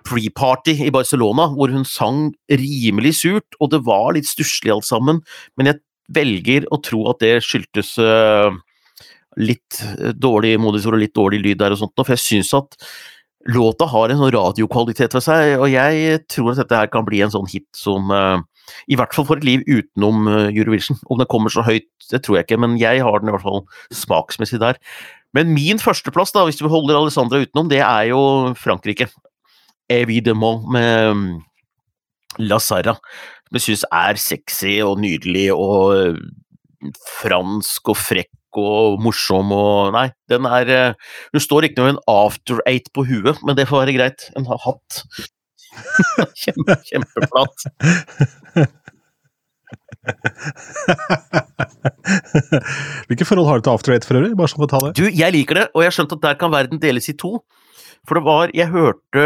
pre-party 0.04 0.74
i 0.84 0.92
Barcelona 0.92 1.48
hvor 1.54 1.72
hun 1.72 1.86
sang 1.88 2.26
rimelig 2.52 3.14
surt, 3.22 3.56
og 3.60 3.72
det 3.72 3.80
var 3.86 4.12
litt 4.16 4.28
stusslig 4.28 4.74
alt 4.74 4.88
sammen, 4.88 5.22
men 5.56 5.70
jeg 5.70 5.80
velger 6.10 6.66
å 6.74 6.80
tro 6.84 7.04
at 7.12 7.22
det 7.22 7.38
skyldtes 7.46 7.94
uh, 8.02 8.50
litt 9.40 9.80
dårlig 10.18 10.56
modisord 10.60 10.98
og 10.98 11.04
litt 11.04 11.16
dårlig 11.16 11.40
lyd 11.44 11.62
der 11.62 11.76
og 11.76 11.80
sånt, 11.80 11.96
for 11.96 12.16
jeg 12.16 12.24
syns 12.24 12.52
at 12.58 12.76
låta 13.48 13.86
har 13.88 14.10
en 14.10 14.20
sånn 14.20 14.34
radiokvalitet 14.34 15.14
ved 15.16 15.24
seg, 15.24 15.54
og 15.56 15.70
jeg 15.72 16.24
tror 16.28 16.52
at 16.52 16.64
dette 16.64 16.80
her 16.82 16.90
kan 16.92 17.06
bli 17.06 17.22
en 17.24 17.32
sånn 17.32 17.48
hit 17.48 17.68
som 17.76 18.10
eh, 18.12 18.42
i 18.90 18.98
hvert 18.98 19.14
fall 19.16 19.26
for 19.28 19.40
et 19.40 19.46
liv 19.46 19.64
utenom 19.68 20.28
eh, 20.30 20.50
Eurovision. 20.54 20.98
Om 21.10 21.22
den 21.22 21.30
kommer 21.30 21.52
så 21.52 21.64
høyt, 21.66 21.88
det 22.10 22.22
tror 22.24 22.40
jeg 22.40 22.48
ikke, 22.48 22.60
men 22.62 22.78
jeg 22.80 23.02
har 23.06 23.20
den 23.20 23.30
i 23.30 23.34
hvert 23.34 23.46
fall 23.46 23.64
smaksmessig 23.94 24.60
der. 24.62 24.80
Men 25.36 25.52
min 25.54 25.78
førsteplass, 25.78 26.34
da, 26.34 26.44
hvis 26.46 26.60
vi 26.62 26.70
holder 26.70 26.98
Alessandra 26.98 27.42
utenom, 27.44 27.70
det 27.70 27.82
er 27.84 28.10
jo 28.10 28.22
Frankrike. 28.58 29.10
Evidemment 29.90 30.66
med 30.70 31.14
mm, 31.14 31.30
La 32.46 32.58
Sarra. 32.62 32.96
Som 33.46 33.58
jeg 33.58 33.66
syns 33.66 33.86
er 33.90 34.20
sexy 34.22 34.76
og 34.86 35.00
nydelig 35.02 35.48
og 35.54 35.96
eh, 35.96 36.20
fransk 37.20 37.92
og 37.92 37.98
frekk 37.98 38.30
og 38.58 38.98
morsom 39.02 39.52
og 39.54 39.92
Nei, 39.94 40.08
den 40.30 40.46
er 40.48 40.70
eh, 40.74 41.10
Hun 41.34 41.42
står 41.42 41.68
med 41.76 41.92
en 41.92 42.00
after 42.10 42.62
eight 42.66 42.90
på 42.94 43.04
huet, 43.06 43.38
men 43.46 43.56
det 43.56 43.68
får 43.70 43.84
være 43.84 43.98
greit. 43.98 44.30
En 44.36 44.46
hatt. 44.46 45.02
Kjempe, 46.40 46.76
kjempeflat. 46.88 47.56
Hvilke 53.10 53.26
forhold 53.26 53.48
har 53.48 53.60
du 53.60 53.64
til 53.66 53.72
After 53.74 53.94
Eight 53.94 54.06
for 54.06 54.18
øvrig? 54.20 54.36
Bare 54.38 54.50
sånn 54.50 54.62
for 54.62 54.68
å 54.68 54.72
ta 54.72 54.80
det. 54.86 54.92
Du, 54.98 55.04
jeg 55.06 55.34
liker 55.36 55.54
det, 55.60 55.66
og 55.74 55.82
jeg 55.82 55.88
har 55.90 55.96
skjønt 55.98 56.16
at 56.16 56.24
der 56.26 56.36
kan 56.40 56.54
verden 56.54 56.82
deles 56.82 57.10
i 57.12 57.16
to. 57.18 57.32
For 58.08 58.16
det 58.16 58.24
var 58.24 58.54
Jeg 58.56 58.72
hørte, 58.72 59.24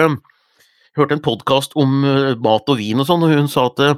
hørte 0.98 1.14
en 1.16 1.24
podkast 1.24 1.76
om 1.78 2.04
eh, 2.08 2.34
mat 2.42 2.68
og 2.68 2.80
vin 2.80 3.00
og 3.00 3.06
sånn, 3.08 3.24
og 3.24 3.30
hun 3.34 3.48
sa 3.50 3.60
at 3.70 3.78
eh, 3.84 3.94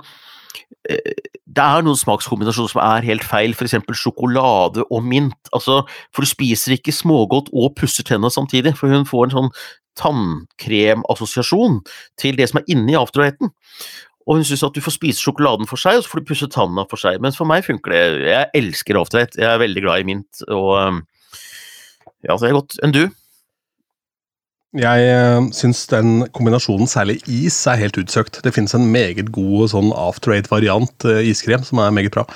det 1.57 1.65
er 1.65 1.85
noen 1.87 1.99
smakskombinasjoner 1.99 2.71
som 2.73 2.83
er 2.85 3.07
helt 3.07 3.25
feil, 3.27 3.55
f.eks. 3.57 3.75
sjokolade 3.97 4.85
og 4.91 5.01
mint. 5.07 5.51
Altså, 5.57 5.75
for 6.15 6.21
du 6.23 6.29
spiser 6.31 6.77
ikke 6.77 6.95
smågodt 6.95 7.49
og 7.55 7.75
pusser 7.79 8.07
tenna 8.07 8.31
samtidig, 8.33 8.77
for 8.79 8.93
hun 8.93 9.09
får 9.09 9.23
en 9.29 9.37
sånn 9.37 9.51
tannkremassosiasjon 10.01 11.81
til 12.21 12.39
det 12.39 12.51
som 12.51 12.61
er 12.61 12.69
inni 12.73 12.97
afterraten. 12.99 13.53
Og 14.27 14.41
hun 14.41 14.47
syns 14.47 14.65
at 14.67 14.75
du 14.75 14.83
får 14.83 14.97
spise 14.97 15.23
sjokoladen 15.23 15.69
for 15.71 15.79
seg, 15.79 16.01
og 16.01 16.05
så 16.05 16.11
får 16.13 16.23
du 16.23 16.31
pusse 16.33 16.49
tanna 16.51 16.83
for 16.91 16.99
seg. 16.99 17.21
Mens 17.23 17.39
for 17.39 17.47
meg 17.49 17.67
funker 17.67 17.95
det. 17.95 18.01
Jeg 18.27 18.51
elsker 18.59 18.99
afterrate. 18.99 19.39
Jeg 19.39 19.53
er 19.53 19.63
veldig 19.63 19.85
glad 19.85 20.03
i 20.03 20.09
mint, 20.09 20.43
og 20.51 20.73
ja, 22.27 22.35
det 22.35 22.49
er 22.49 22.57
godt. 22.57 22.79
Enn 22.83 22.95
du? 22.97 23.05
Jeg 24.77 25.05
uh, 25.17 25.47
syns 25.57 25.85
den 25.89 26.27
kombinasjonen, 26.37 26.89
særlig 26.91 27.17
is, 27.33 27.57
er 27.71 27.81
helt 27.81 27.97
utsøkt. 28.01 28.43
Det 28.45 28.53
finnes 28.53 28.75
en 28.77 28.89
meget 28.93 29.31
god 29.33 29.71
sånn 29.73 29.89
After 29.97 30.35
Eight-variant 30.37 31.07
uh, 31.09 31.21
iskrem 31.25 31.65
som 31.65 31.81
er 31.81 31.95
meget 31.97 32.13
bra. 32.13 32.27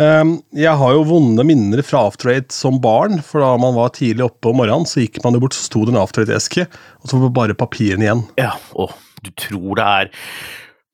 Um, 0.00 0.38
jeg 0.56 0.72
har 0.80 0.94
jo 0.96 1.04
vonde 1.10 1.44
minner 1.44 1.84
fra 1.84 2.06
After 2.08 2.32
Eight 2.32 2.54
som 2.54 2.80
barn, 2.82 3.20
for 3.26 3.44
da 3.44 3.52
man 3.60 3.76
var 3.76 3.92
tidlig 3.98 4.24
oppe 4.30 4.52
om 4.52 4.60
morgenen, 4.62 4.88
så 4.88 5.04
gikk 5.04 5.20
man 5.24 5.36
jo 5.36 5.42
bort, 5.44 5.58
så 5.58 5.68
sto 5.68 5.84
det 5.84 5.92
en 5.92 6.00
After 6.00 6.24
Eight-eske, 6.24 6.64
og 7.02 7.12
så 7.12 7.20
var 7.20 7.28
det 7.28 7.38
bare 7.40 7.60
papirene 7.60 8.08
igjen. 8.08 8.24
Ja, 8.40 8.54
å, 8.72 8.88
du 9.22 9.32
tror 9.38 9.76
det 9.78 9.86
er 9.86 10.12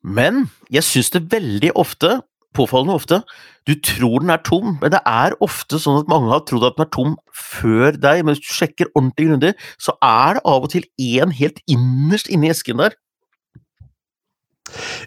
Men 0.03 0.49
jeg 0.73 0.87
syns 0.87 1.13
det 1.15 1.29
veldig 1.31 1.73
ofte, 1.79 2.19
påfallende 2.57 2.97
ofte, 2.97 3.21
du 3.69 3.75
tror 3.85 4.23
den 4.25 4.33
er 4.33 4.41
tom, 4.45 4.79
men 4.81 4.93
det 4.95 5.01
er 5.07 5.37
ofte 5.45 5.81
sånn 5.81 6.01
at 6.01 6.09
mange 6.11 6.31
har 6.33 6.47
trodd 6.49 6.65
at 6.69 6.79
den 6.79 6.87
er 6.87 6.93
tom 6.95 7.19
før 7.37 7.99
deg, 7.99 8.23
men 8.23 8.35
hvis 8.35 8.45
du 8.47 8.55
sjekker 8.55 8.93
ordentlig 8.95 9.29
grundig, 9.29 9.53
så 9.77 9.95
er 10.05 10.39
det 10.39 10.47
av 10.49 10.65
og 10.65 10.73
til 10.73 10.89
én 10.97 11.35
helt 11.37 11.61
innerst 11.69 12.33
inni 12.33 12.53
esken 12.55 12.81
der. 12.81 12.97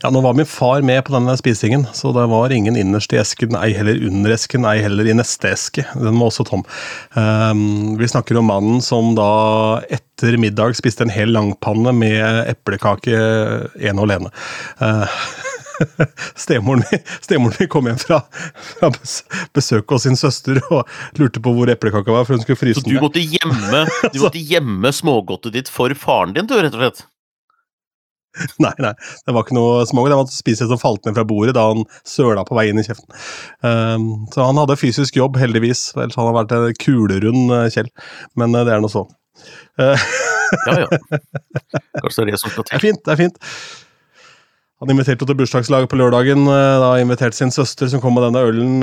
Ja, 0.01 0.09
nå 0.09 0.21
var 0.23 0.33
min 0.37 0.47
far 0.49 0.81
med 0.85 1.03
på 1.05 1.13
denne 1.13 1.35
spisingen, 1.37 1.83
så 1.93 2.09
det 2.15 2.23
var 2.31 2.53
ingen 2.53 2.77
innerst 2.79 3.13
i 3.13 3.19
esken, 3.21 3.53
ei 3.59 3.71
heller 3.77 3.99
under 4.07 4.33
esken, 4.33 4.65
ei 4.65 4.81
heller 4.81 5.09
i 5.09 5.15
neste 5.17 5.51
eske. 5.53 5.85
Den 5.93 6.17
var 6.17 6.31
også 6.31 6.45
tom. 6.47 6.63
Um, 7.13 7.93
vi 7.99 8.09
snakker 8.09 8.39
om 8.39 8.49
mannen 8.49 8.81
som 8.85 9.13
da 9.17 9.81
etter 9.93 10.39
middag 10.41 10.77
spiste 10.79 11.05
en 11.05 11.13
hel 11.13 11.33
langpanne 11.35 11.93
med 11.97 12.49
eplekake 12.49 13.13
ene 13.13 13.97
og 13.99 14.07
alene. 14.07 14.33
Uh, 14.81 15.21
Stemoren 16.43 16.83
min, 16.87 17.03
stemoren 17.21 17.55
min 17.59 17.69
kom 17.71 17.89
hjem 17.89 17.99
fra, 18.01 18.21
fra 18.79 18.91
besøk 19.55 19.93
hos 19.93 20.07
sin 20.07 20.19
søster 20.19 20.61
og 20.69 20.89
lurte 21.19 21.43
på 21.43 21.53
hvor 21.55 21.71
eplekaka 21.71 22.13
var, 22.13 22.27
for 22.27 22.37
hun 22.37 22.43
skulle 22.43 22.59
fryse 22.59 22.81
Så 22.81 22.87
du 22.87 22.95
den. 22.95 23.03
måtte 23.03 23.23
gjemme, 23.23 23.85
du 24.13 24.19
måtte 24.25 24.95
smågodtet 24.95 25.55
ditt 25.57 25.71
for 25.71 25.93
faren 25.97 26.35
din, 26.37 26.49
du, 26.49 26.57
rett 26.59 26.75
og 26.75 26.85
slett? 26.85 27.05
Nei, 28.63 28.71
nei, 28.79 28.93
det 29.27 29.33
var 29.35 29.43
ikke 29.43 29.55
noe 29.57 29.83
smågodt. 29.87 30.13
Det 30.13 30.19
var 30.21 30.29
spise 30.31 30.67
som 30.69 30.79
falt 30.79 31.03
ned 31.03 31.17
fra 31.17 31.25
bordet 31.27 31.55
da 31.57 31.65
han 31.67 31.83
søla 32.07 32.45
på 32.47 32.55
vei 32.55 32.69
inn 32.71 32.79
i 32.79 32.85
kjeften. 32.85 33.11
Um, 33.59 34.05
så 34.31 34.47
han 34.47 34.59
hadde 34.61 34.79
fysisk 34.79 35.19
jobb, 35.19 35.39
heldigvis. 35.41 35.89
Ellers 35.97 36.15
hadde 36.15 36.31
han 36.31 36.39
vært 36.39 36.55
en 36.55 36.77
kulerund 36.79 37.51
uh, 37.51 37.65
Kjell. 37.73 37.91
Men 38.39 38.55
uh, 38.55 38.63
det 38.67 38.77
er 38.77 38.83
nå 38.83 38.91
så. 38.91 39.03
Uh, 39.79 40.07
ja, 40.69 40.77
ja. 40.85 41.19
Kanskje 42.01 42.23
det 42.23 42.29
er 42.29 42.31
det 42.31 42.41
som 42.41 42.53
skal 42.55 42.63
til. 42.63 42.71
Det 42.71 42.79
er 42.79 42.85
fint, 42.87 43.03
det 43.03 43.15
er 43.15 43.21
fint. 43.25 43.51
Han 44.81 44.89
inviterte 44.89 45.27
til 45.29 45.37
bursdagslaget 45.37 45.91
på 45.91 45.97
lørdagen. 45.99 46.47
Da 46.49 46.95
inviterte 46.97 47.37
sin 47.37 47.53
søster, 47.53 47.85
som 47.91 48.01
kom 48.01 48.15
med 48.17 48.25
denne 48.25 48.41
ølen, 48.49 48.79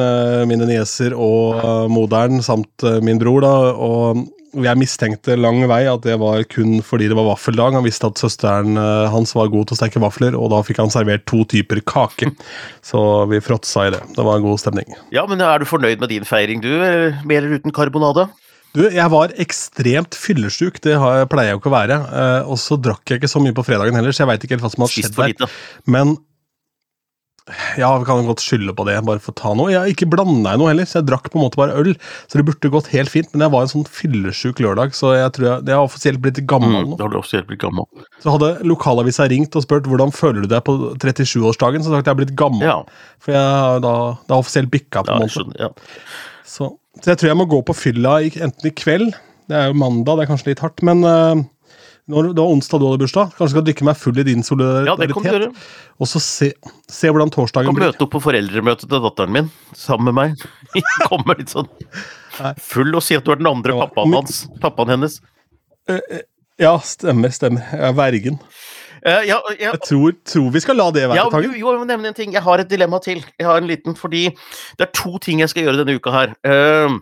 mine 0.46 0.68
nieser 0.70 1.16
og 1.18 1.90
moderen, 1.90 2.38
samt 2.38 2.86
min 3.02 3.18
bror. 3.18 3.42
da, 3.42 3.54
og 3.74 4.28
jeg 4.56 4.80
mistenkte 4.80 5.36
lang 5.36 5.60
vei 5.68 5.82
at 5.90 6.04
det 6.06 6.16
var 6.20 6.40
kun 6.50 6.78
fordi 6.84 7.08
det 7.10 7.16
var 7.18 7.28
vaffeldag. 7.28 7.76
Han 7.76 7.84
visste 7.86 8.08
at 8.08 8.20
søsteren 8.20 8.78
eh, 8.80 9.10
hans 9.12 9.34
var 9.36 9.50
god 9.52 9.68
til 9.68 9.76
å 9.76 9.80
steke 9.82 10.02
vafler, 10.02 10.36
og 10.38 10.52
da 10.54 10.62
fikk 10.64 10.80
han 10.82 10.92
servert 10.92 11.26
to 11.28 11.44
typer 11.48 11.82
kake. 11.84 12.32
Så 12.84 13.00
vi 13.30 13.42
fråtsa 13.44 13.88
i 13.88 13.94
det. 13.94 14.02
Det 14.16 14.24
var 14.24 14.38
en 14.38 14.46
god 14.46 14.62
stemning. 14.62 14.96
Ja, 15.14 15.26
men 15.28 15.42
er 15.44 15.60
du 15.60 15.68
fornøyd 15.68 16.00
med 16.00 16.12
din 16.14 16.28
feiring, 16.28 16.64
du? 16.64 16.70
Med 17.24 17.36
eller 17.36 17.58
uten 17.58 17.74
karbonade? 17.74 18.28
Du, 18.76 18.84
jeg 18.84 19.10
var 19.12 19.32
ekstremt 19.40 20.16
fyllesyk, 20.18 20.80
det 20.84 20.96
pleier 21.32 21.52
jeg 21.52 21.56
jo 21.56 21.60
ikke 21.62 21.70
å 21.70 21.76
være. 21.78 21.98
Eh, 22.20 22.50
og 22.52 22.60
så 22.60 22.76
drakk 22.80 23.08
jeg 23.08 23.22
ikke 23.22 23.30
så 23.30 23.42
mye 23.42 23.56
på 23.56 23.64
fredagen 23.66 23.96
heller, 23.96 24.14
så 24.14 24.24
jeg 24.24 24.32
veit 24.32 24.44
ikke 24.44 24.58
helt 24.58 24.66
hva 24.66 24.72
som 24.74 24.84
har 24.84 24.92
skjedd 24.92 25.16
der. 25.16 25.60
Men 25.88 26.18
ja, 27.78 27.88
vi 27.98 28.04
kan 28.04 28.26
godt 28.28 28.42
skylde 28.44 28.74
på 28.76 28.84
det, 28.84 28.98
bare 29.06 29.22
for 29.22 29.32
å 29.32 29.38
ta 29.38 29.52
noe. 29.56 29.70
Jeg 29.72 29.94
ikke 29.94 30.08
blanda 30.12 30.52
i 30.52 30.60
noe 30.60 30.70
heller, 30.70 30.88
så 30.88 30.98
jeg 30.98 31.08
drakk 31.08 31.30
på 31.32 31.38
en 31.38 31.46
måte 31.46 31.60
bare 31.60 31.76
øl. 31.80 31.94
Så 32.28 32.40
det 32.40 32.44
burde 32.48 32.70
gått 32.72 32.90
helt 32.92 33.12
fint, 33.12 33.30
men 33.32 33.46
jeg 33.46 33.54
var 33.54 33.64
en 33.64 33.72
sånn 33.72 33.86
fyllesyk 33.88 34.60
lørdag, 34.64 34.92
så 34.96 35.14
jeg 35.16 35.32
tror 35.36 35.48
jeg, 35.48 35.66
jeg 35.70 35.78
har 35.78 35.88
offisielt 35.88 36.22
blitt 36.24 36.42
gammel 36.50 36.74
mm, 36.74 36.80
nå. 36.82 36.96
Mm, 36.98 37.04
har 37.04 37.12
du 37.12 37.18
offisielt 37.20 37.48
blitt 37.48 37.62
gammel. 37.62 37.88
Så 38.22 38.34
hadde 38.34 38.52
lokalavisa 38.68 39.28
ringt 39.32 39.56
og 39.56 39.64
spurt 39.64 39.88
hvordan 39.88 40.12
føler 40.14 40.44
du 40.44 40.50
deg 40.52 40.64
på 40.66 40.76
37-årsdagen, 40.98 41.84
så 41.84 41.92
sa 41.92 42.00
jeg 42.00 42.04
at 42.04 42.10
jeg 42.10 42.16
har 42.16 42.20
blitt 42.20 42.36
gammel. 42.38 42.66
Ja. 42.68 42.82
For 43.24 43.36
jeg 43.36 43.86
da, 43.86 43.94
det 44.26 44.36
har 44.36 44.44
offisielt 44.44 44.72
bikka 44.74 45.06
på 45.06 45.16
en 45.16 45.24
ja, 45.24 45.32
skjønner, 45.38 45.62
Ja. 45.68 45.72
Så, 46.48 46.72
så, 46.98 47.12
jeg 47.12 47.20
tror 47.20 47.32
jeg 47.32 47.38
må 47.40 47.48
gå 47.50 47.60
på 47.68 47.76
fylla 47.76 48.18
enten 48.26 48.70
i 48.70 48.74
kveld, 48.74 49.12
det 49.48 49.56
er 49.56 49.70
jo 49.70 49.78
mandag, 49.80 50.18
det 50.18 50.26
er 50.26 50.30
kanskje 50.32 50.50
litt 50.50 50.62
hardt, 50.64 50.82
men 50.84 51.04
uh, 51.06 51.40
når, 52.08 52.30
det 52.32 52.40
var 52.40 52.52
onsdag 52.54 52.80
du 52.80 52.86
hadde 52.88 53.00
bursdag. 53.02 53.32
Kanskje 53.36 53.52
skal 53.52 53.64
drikke 53.66 53.84
meg 53.84 53.98
full 54.00 54.20
i 54.20 54.24
din 54.24 54.44
solidaritet. 54.44 55.26
Ja. 55.28 55.48
Og 56.00 56.08
så 56.08 56.22
se, 56.24 56.48
se 56.88 57.10
hvordan 57.12 57.32
torsdagen 57.34 57.76
blir. 57.76 57.84
Kan 57.84 57.92
møte 57.92 58.06
opp 58.06 58.14
på 58.14 58.22
foreldremøtet 58.24 58.88
til 58.88 59.02
datteren 59.04 59.34
min 59.34 59.50
sammen 59.76 60.08
med 60.08 60.16
meg. 60.16 60.46
Kommer 61.10 61.36
litt 61.40 61.52
sånn 61.52 61.68
full 62.62 62.94
og 62.94 63.02
si 63.04 63.16
at 63.18 63.26
du 63.26 63.32
er 63.34 63.40
den 63.40 63.50
andre 63.50 63.74
ja, 63.74 63.84
pappaen 63.84 64.16
hans. 64.16 64.40
Pappaen 64.62 64.94
hennes. 64.94 65.18
Uh, 65.90 66.00
ja, 66.60 66.72
stemmer, 66.82 67.32
stemmer. 67.34 67.68
Jeg 67.74 67.84
er 67.90 67.98
vergen. 67.98 68.40
Uh, 69.06 69.22
ja, 69.26 69.38
ja. 69.58 69.72
Jeg 69.72 69.82
tror, 69.86 70.14
tror, 70.26 70.48
vi 70.54 70.62
skal 70.62 70.78
la 70.78 70.88
det 70.94 71.04
være, 71.06 71.18
ja, 71.18 71.26
Tangen. 71.32 71.54
Jo, 71.58 71.72
jeg 71.72 71.82
må 71.82 71.86
nevne 71.88 72.10
en 72.10 72.16
ting. 72.16 72.32
Jeg 72.34 72.44
har 72.44 72.62
et 72.62 72.70
dilemma 72.70 73.00
til. 73.04 73.22
Jeg 73.38 73.46
har 73.46 73.60
en 73.60 73.68
liten, 73.70 73.96
fordi 73.98 74.28
Det 74.78 74.86
er 74.88 74.92
to 74.94 75.18
ting 75.22 75.42
jeg 75.42 75.52
skal 75.52 75.66
gjøre 75.66 75.82
denne 75.82 75.98
uka 75.98 76.14
her. 76.14 76.34
Uh, 76.42 76.98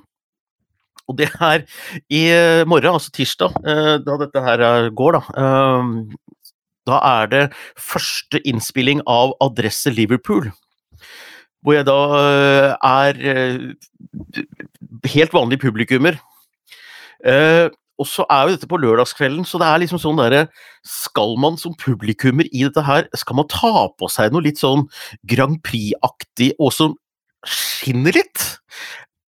og 1.07 1.15
det 1.21 1.29
er 1.39 1.63
i 2.11 2.25
eh, 2.35 2.65
morgen, 2.67 2.97
altså 2.99 3.13
tirsdag, 3.15 3.53
uh, 3.63 3.95
da 4.03 4.17
dette 4.25 4.41
her 4.43 4.89
går, 4.91 5.15
da. 5.21 5.45
Da 6.87 6.99
er 6.99 7.29
det 7.31 7.43
første 7.79 8.41
innspilling 8.43 9.05
av 9.07 9.37
Adresse 9.43 9.91
Liverpool. 9.95 10.51
Hvor 11.63 11.77
jeg 11.79 11.87
da 11.87 11.95
er 12.83 13.23
helt 15.15 15.35
vanlig 15.35 15.61
publikummer. 15.63 16.19
Og 17.97 18.09
så 18.11 18.27
er 18.29 18.45
jo 18.45 18.57
dette 18.57 18.69
på 18.69 18.79
lørdagskvelden, 18.81 19.47
så 19.49 19.61
det 19.61 19.69
er 19.71 19.81
liksom 19.81 20.01
sånn 20.03 20.21
derre 20.21 20.47
Skal 20.87 21.37
man 21.41 21.57
som 21.61 21.77
publikummer 21.81 22.49
i 22.53 22.67
dette 22.67 22.85
her, 22.85 23.09
skal 23.17 23.41
man 23.41 23.49
ta 23.53 23.89
på 23.97 24.11
seg 24.13 24.35
noe 24.35 24.45
litt 24.45 24.61
sånn 24.61 24.87
Grand 25.29 25.59
Prix-aktig 25.65 26.53
og 26.59 26.75
som 26.77 26.97
skinner 27.47 28.17
litt? 28.17 28.45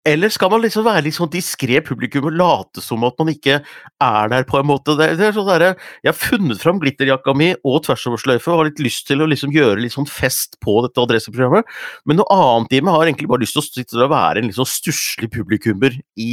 Eller 0.06 0.30
skal 0.32 0.50
man 0.52 0.62
liksom 0.62 0.84
være 0.86 1.02
litt 1.04 1.16
sånn 1.16 1.30
diskré 1.32 1.80
publikum 1.84 2.28
og 2.30 2.36
late 2.38 2.82
som 2.84 3.02
at 3.06 3.16
man 3.18 3.32
ikke 3.32 3.58
er 3.58 4.30
der, 4.32 4.46
på 4.48 4.60
en 4.60 4.68
måte? 4.70 4.94
Det, 4.98 5.10
det 5.18 5.26
er 5.26 5.34
sånn 5.36 5.48
der, 5.50 5.64
jeg 6.04 6.10
har 6.10 6.16
funnet 6.16 6.62
fram 6.62 6.80
glitterjakka 6.82 7.34
mi 7.36 7.50
og 7.66 7.82
tversoversløyfe 7.84 8.52
og 8.52 8.62
har 8.62 8.70
litt 8.70 8.82
lyst 8.84 9.08
til 9.10 9.24
å 9.24 9.28
liksom 9.28 9.52
gjøre 9.54 9.82
litt 9.82 9.96
sånn 9.96 10.08
fest 10.08 10.56
på 10.64 10.78
dette 10.86 11.02
adresseprogrammet, 11.02 11.68
men 12.08 12.20
noe 12.20 12.38
annet 12.38 12.78
i 12.78 12.82
meg 12.84 12.96
har 12.96 13.10
egentlig 13.10 13.30
bare 13.32 13.44
lyst 13.44 13.58
til 13.58 13.64
å 13.64 13.68
sitte 13.68 14.00
og 14.00 14.12
være 14.14 14.42
en 14.42 14.48
litt 14.48 14.58
sånn 14.60 14.70
stusslig 14.70 15.32
publikummer 15.34 15.98
i, 16.16 16.30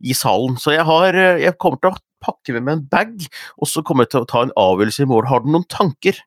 i, 0.00 0.16
salen. 0.16 0.56
Så 0.62 0.76
jeg, 0.76 0.86
har, 0.88 1.22
jeg 1.42 1.58
kommer 1.60 1.82
til 1.82 1.92
å 1.92 2.02
pakke 2.24 2.54
med 2.56 2.64
meg 2.64 2.78
en 2.78 2.88
bag, 2.90 3.30
og 3.58 3.70
så 3.70 3.84
kommer 3.86 4.06
jeg 4.06 4.14
til 4.14 4.24
å 4.24 4.30
ta 4.30 4.46
en 4.46 4.56
avgjørelse 4.58 5.04
i 5.04 5.10
morgen. 5.10 5.30
Har 5.30 5.44
du 5.44 5.52
noen 5.52 5.68
tanker? 5.68 6.22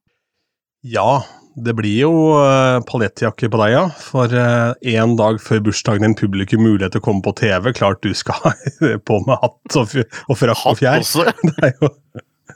Ja, 0.81 1.21
det 1.55 1.73
blir 1.75 1.97
jo 2.05 2.11
uh, 2.39 2.79
paljettjakke 2.87 3.49
på 3.51 3.59
deg, 3.59 3.73
ja. 3.73 3.83
For 3.99 4.31
én 4.31 5.13
uh, 5.13 5.17
dag 5.19 5.41
før 5.43 5.63
bursdagen 5.67 6.05
din 6.05 6.17
publikum 6.17 6.63
mulighet 6.63 6.95
til 6.95 7.03
å 7.03 7.07
komme 7.09 7.25
på 7.25 7.35
TV. 7.41 7.73
Klart 7.75 8.03
du 8.05 8.13
skal 8.15 8.39
ha 8.45 8.53
på 9.09 9.21
med 9.27 9.41
hatt 9.43 9.79
og, 9.81 9.95
og 10.27 10.39
frakk 10.39 10.67
og 10.71 10.79
fjær. 10.79 11.03
Jo 11.81 11.91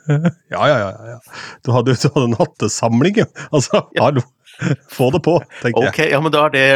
ja, 0.54 0.68
ja, 0.68 0.78
ja. 0.78 0.90
ja. 1.06 1.18
Du, 1.64 1.72
hadde, 1.74 1.94
du 1.98 2.08
hadde 2.08 2.28
en 2.30 2.38
hattesamling, 2.38 3.22
jo. 3.22 3.26
Altså, 3.50 3.82
hallo. 3.98 4.24
Få 4.92 5.10
det 5.12 5.22
på, 5.26 5.36
tenker 5.60 5.88
jeg. 5.88 5.92
Ok, 5.92 6.00
ja, 6.12 6.20
men 6.22 6.32
da 6.34 6.46
er 6.46 6.54
det, 6.54 6.68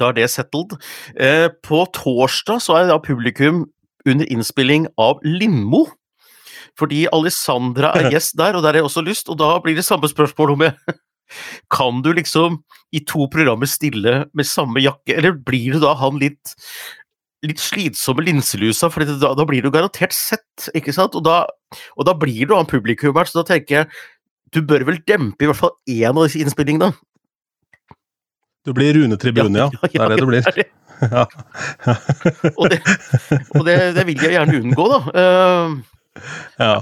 da 0.00 0.10
er 0.10 0.16
det 0.18 0.28
settled. 0.32 0.74
Eh, 1.14 1.46
på 1.64 1.84
torsdag 1.96 2.60
så 2.64 2.80
er 2.80 2.90
da 2.90 2.98
publikum 3.02 3.64
under 4.08 4.28
innspilling 4.28 4.88
av 5.00 5.22
Lindmo. 5.24 5.86
Fordi 6.78 7.04
Alessandra 7.14 7.92
er 7.94 8.10
gjest 8.10 8.34
der, 8.40 8.56
og 8.58 8.64
der 8.64 8.74
har 8.74 8.82
jeg 8.82 8.88
også 8.88 9.04
lyst, 9.06 9.30
og 9.30 9.38
da 9.38 9.52
blir 9.62 9.76
det 9.78 9.86
samme 9.86 10.10
spørsmål 10.10 10.56
om 10.56 10.64
jeg 10.66 10.96
kan 11.72 12.02
du 12.04 12.12
liksom 12.14 12.60
i 12.94 13.00
to 13.08 13.28
programmer 13.32 13.68
stille 13.70 14.24
med 14.32 14.48
samme 14.48 14.82
jakke, 14.84 15.16
eller 15.16 15.36
blir 15.36 15.74
du 15.74 15.82
da 15.84 15.94
han 15.98 16.20
litt 16.22 16.54
litt 17.44 17.60
slitsomme 17.60 18.24
linselusa, 18.24 18.88
for 18.88 19.04
da, 19.04 19.34
da, 19.36 19.44
blir 19.44 19.64
du 19.64 19.68
garantert 19.72 20.14
sett, 20.16 20.68
ikke 20.76 20.94
sant? 20.96 21.16
Og 21.18 21.26
da, 21.26 21.42
og 21.98 22.06
da 22.08 22.14
blir 22.16 22.48
du 22.48 22.54
han 22.56 22.68
publikummeren, 22.70 23.28
så 23.28 23.42
da 23.42 23.48
tenker 23.52 23.82
jeg 23.82 23.90
du 24.54 24.62
bør 24.62 24.86
vel 24.86 25.00
dempe 25.08 25.44
i 25.44 25.50
hvert 25.50 25.58
fall 25.58 25.74
én 25.90 26.14
av 26.14 26.22
disse 26.24 26.40
innspillingene. 26.40 26.94
Du 28.64 28.72
blir 28.72 28.94
Rune 28.96 29.18
Tribune, 29.20 29.58
ja. 29.58 29.68
ja, 29.68 29.90
ja, 29.92 30.06
ja 30.06 30.08
det 30.08 30.14
er 30.14 30.14
det 30.14 30.22
du 30.22 30.30
blir. 30.30 30.48
Det 30.56 30.66
ja. 31.10 31.24
og, 32.54 32.68
det, 32.70 32.78
og 33.50 33.64
det, 33.66 33.74
det, 33.96 34.04
vil 34.08 34.22
jeg 34.24 34.36
gjerne 34.36 34.60
unngå, 34.62 34.86
da. 34.92 35.00
Uh, 35.12 36.22
ja. 36.62 36.74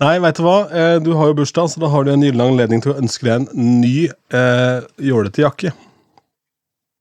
Nei, 0.00 0.14
veit 0.24 0.38
du 0.38 0.44
hva. 0.46 0.56
Eh, 0.72 0.96
du 1.04 1.12
har 1.18 1.28
jo 1.28 1.36
bursdag, 1.42 1.68
så 1.68 1.82
da 1.82 1.90
har 1.92 2.06
du 2.06 2.14
en 2.14 2.24
gyllen 2.24 2.40
anledning 2.40 2.80
til 2.80 2.94
å 2.94 2.98
ønske 3.02 3.26
deg 3.26 3.42
en 3.42 3.70
ny 3.82 4.08
eh, 4.08 4.88
jålete 5.04 5.44
jakke. 5.44 5.74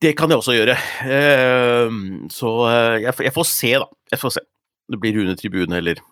Det 0.04 0.14
kan 0.20 0.32
jeg 0.32 0.42
også 0.42 0.56
gjøre. 0.56 0.76
Eh, 1.08 1.96
så 2.36 2.54
eh, 2.68 2.98
jeg, 3.06 3.16
jeg, 3.30 3.36
får 3.36 3.48
se, 3.48 3.72
da. 3.80 3.88
Jeg 4.12 4.20
får 4.20 4.36
se. 4.36 4.44
Det 4.90 5.00
blir 5.00 5.16
Rune 5.16 5.36
Tribune, 5.40 5.80
eller 5.80 6.04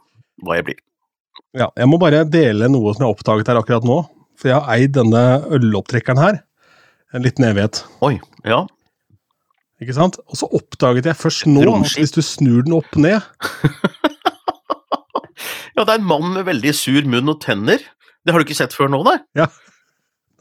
hva 0.46 0.60
jeg 0.60 0.68
blir. 0.70 0.80
Ja, 1.58 1.68
jeg 1.76 1.90
må 1.90 2.00
bare 2.00 2.24
dele 2.30 2.70
noe 2.72 2.94
som 2.94 3.04
jeg 3.04 3.10
har 3.10 3.18
oppdaget 3.18 3.52
her 3.52 3.60
akkurat 3.60 3.88
nå. 3.88 4.02
For 4.38 4.52
jeg 4.52 4.60
har 4.60 4.76
eid 4.78 4.96
denne 4.96 5.24
ølopptrekkeren 5.58 6.22
her 6.22 6.42
en 7.16 7.24
liten 7.24 7.48
evighet. 7.48 7.82
Oi, 8.06 8.18
ja. 8.48 8.64
Ikke 9.84 9.96
sant? 9.96 10.20
Og 10.32 10.40
så 10.40 10.48
oppdaget 10.56 11.10
jeg 11.10 11.20
først 11.20 11.48
nå 11.50 11.64
at 11.68 11.98
hvis 12.00 12.16
du 12.16 12.24
snur 12.26 12.64
den 12.66 12.76
opp 12.78 12.96
ned 13.00 13.20
Ja, 15.78 15.86
det 15.86 15.94
er 15.94 16.02
en 16.02 16.10
mann 16.10 16.32
med 16.34 16.48
veldig 16.48 16.74
sur 16.74 17.06
munn 17.06 17.30
og 17.30 17.40
tenner. 17.44 17.84
Det 18.26 18.34
har 18.34 18.42
du 18.42 18.48
ikke 18.48 18.58
sett 18.58 18.74
før 18.76 18.90
nå, 18.92 19.04
nei? 19.06 19.18
Ja. 19.38 19.46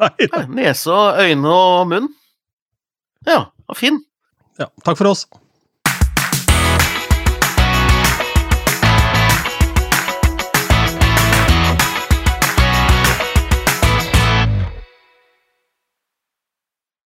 Nei, 0.00 0.10
nei. 0.32 0.44
Nese 0.58 0.92
og 0.92 1.20
øyne 1.22 1.52
og 1.52 1.90
munn. 1.92 2.08
Ja, 3.28 3.46
fin. 3.76 4.00
Ja, 4.60 4.70
takk 4.84 4.98
for 4.98 5.12
oss. 5.12 5.26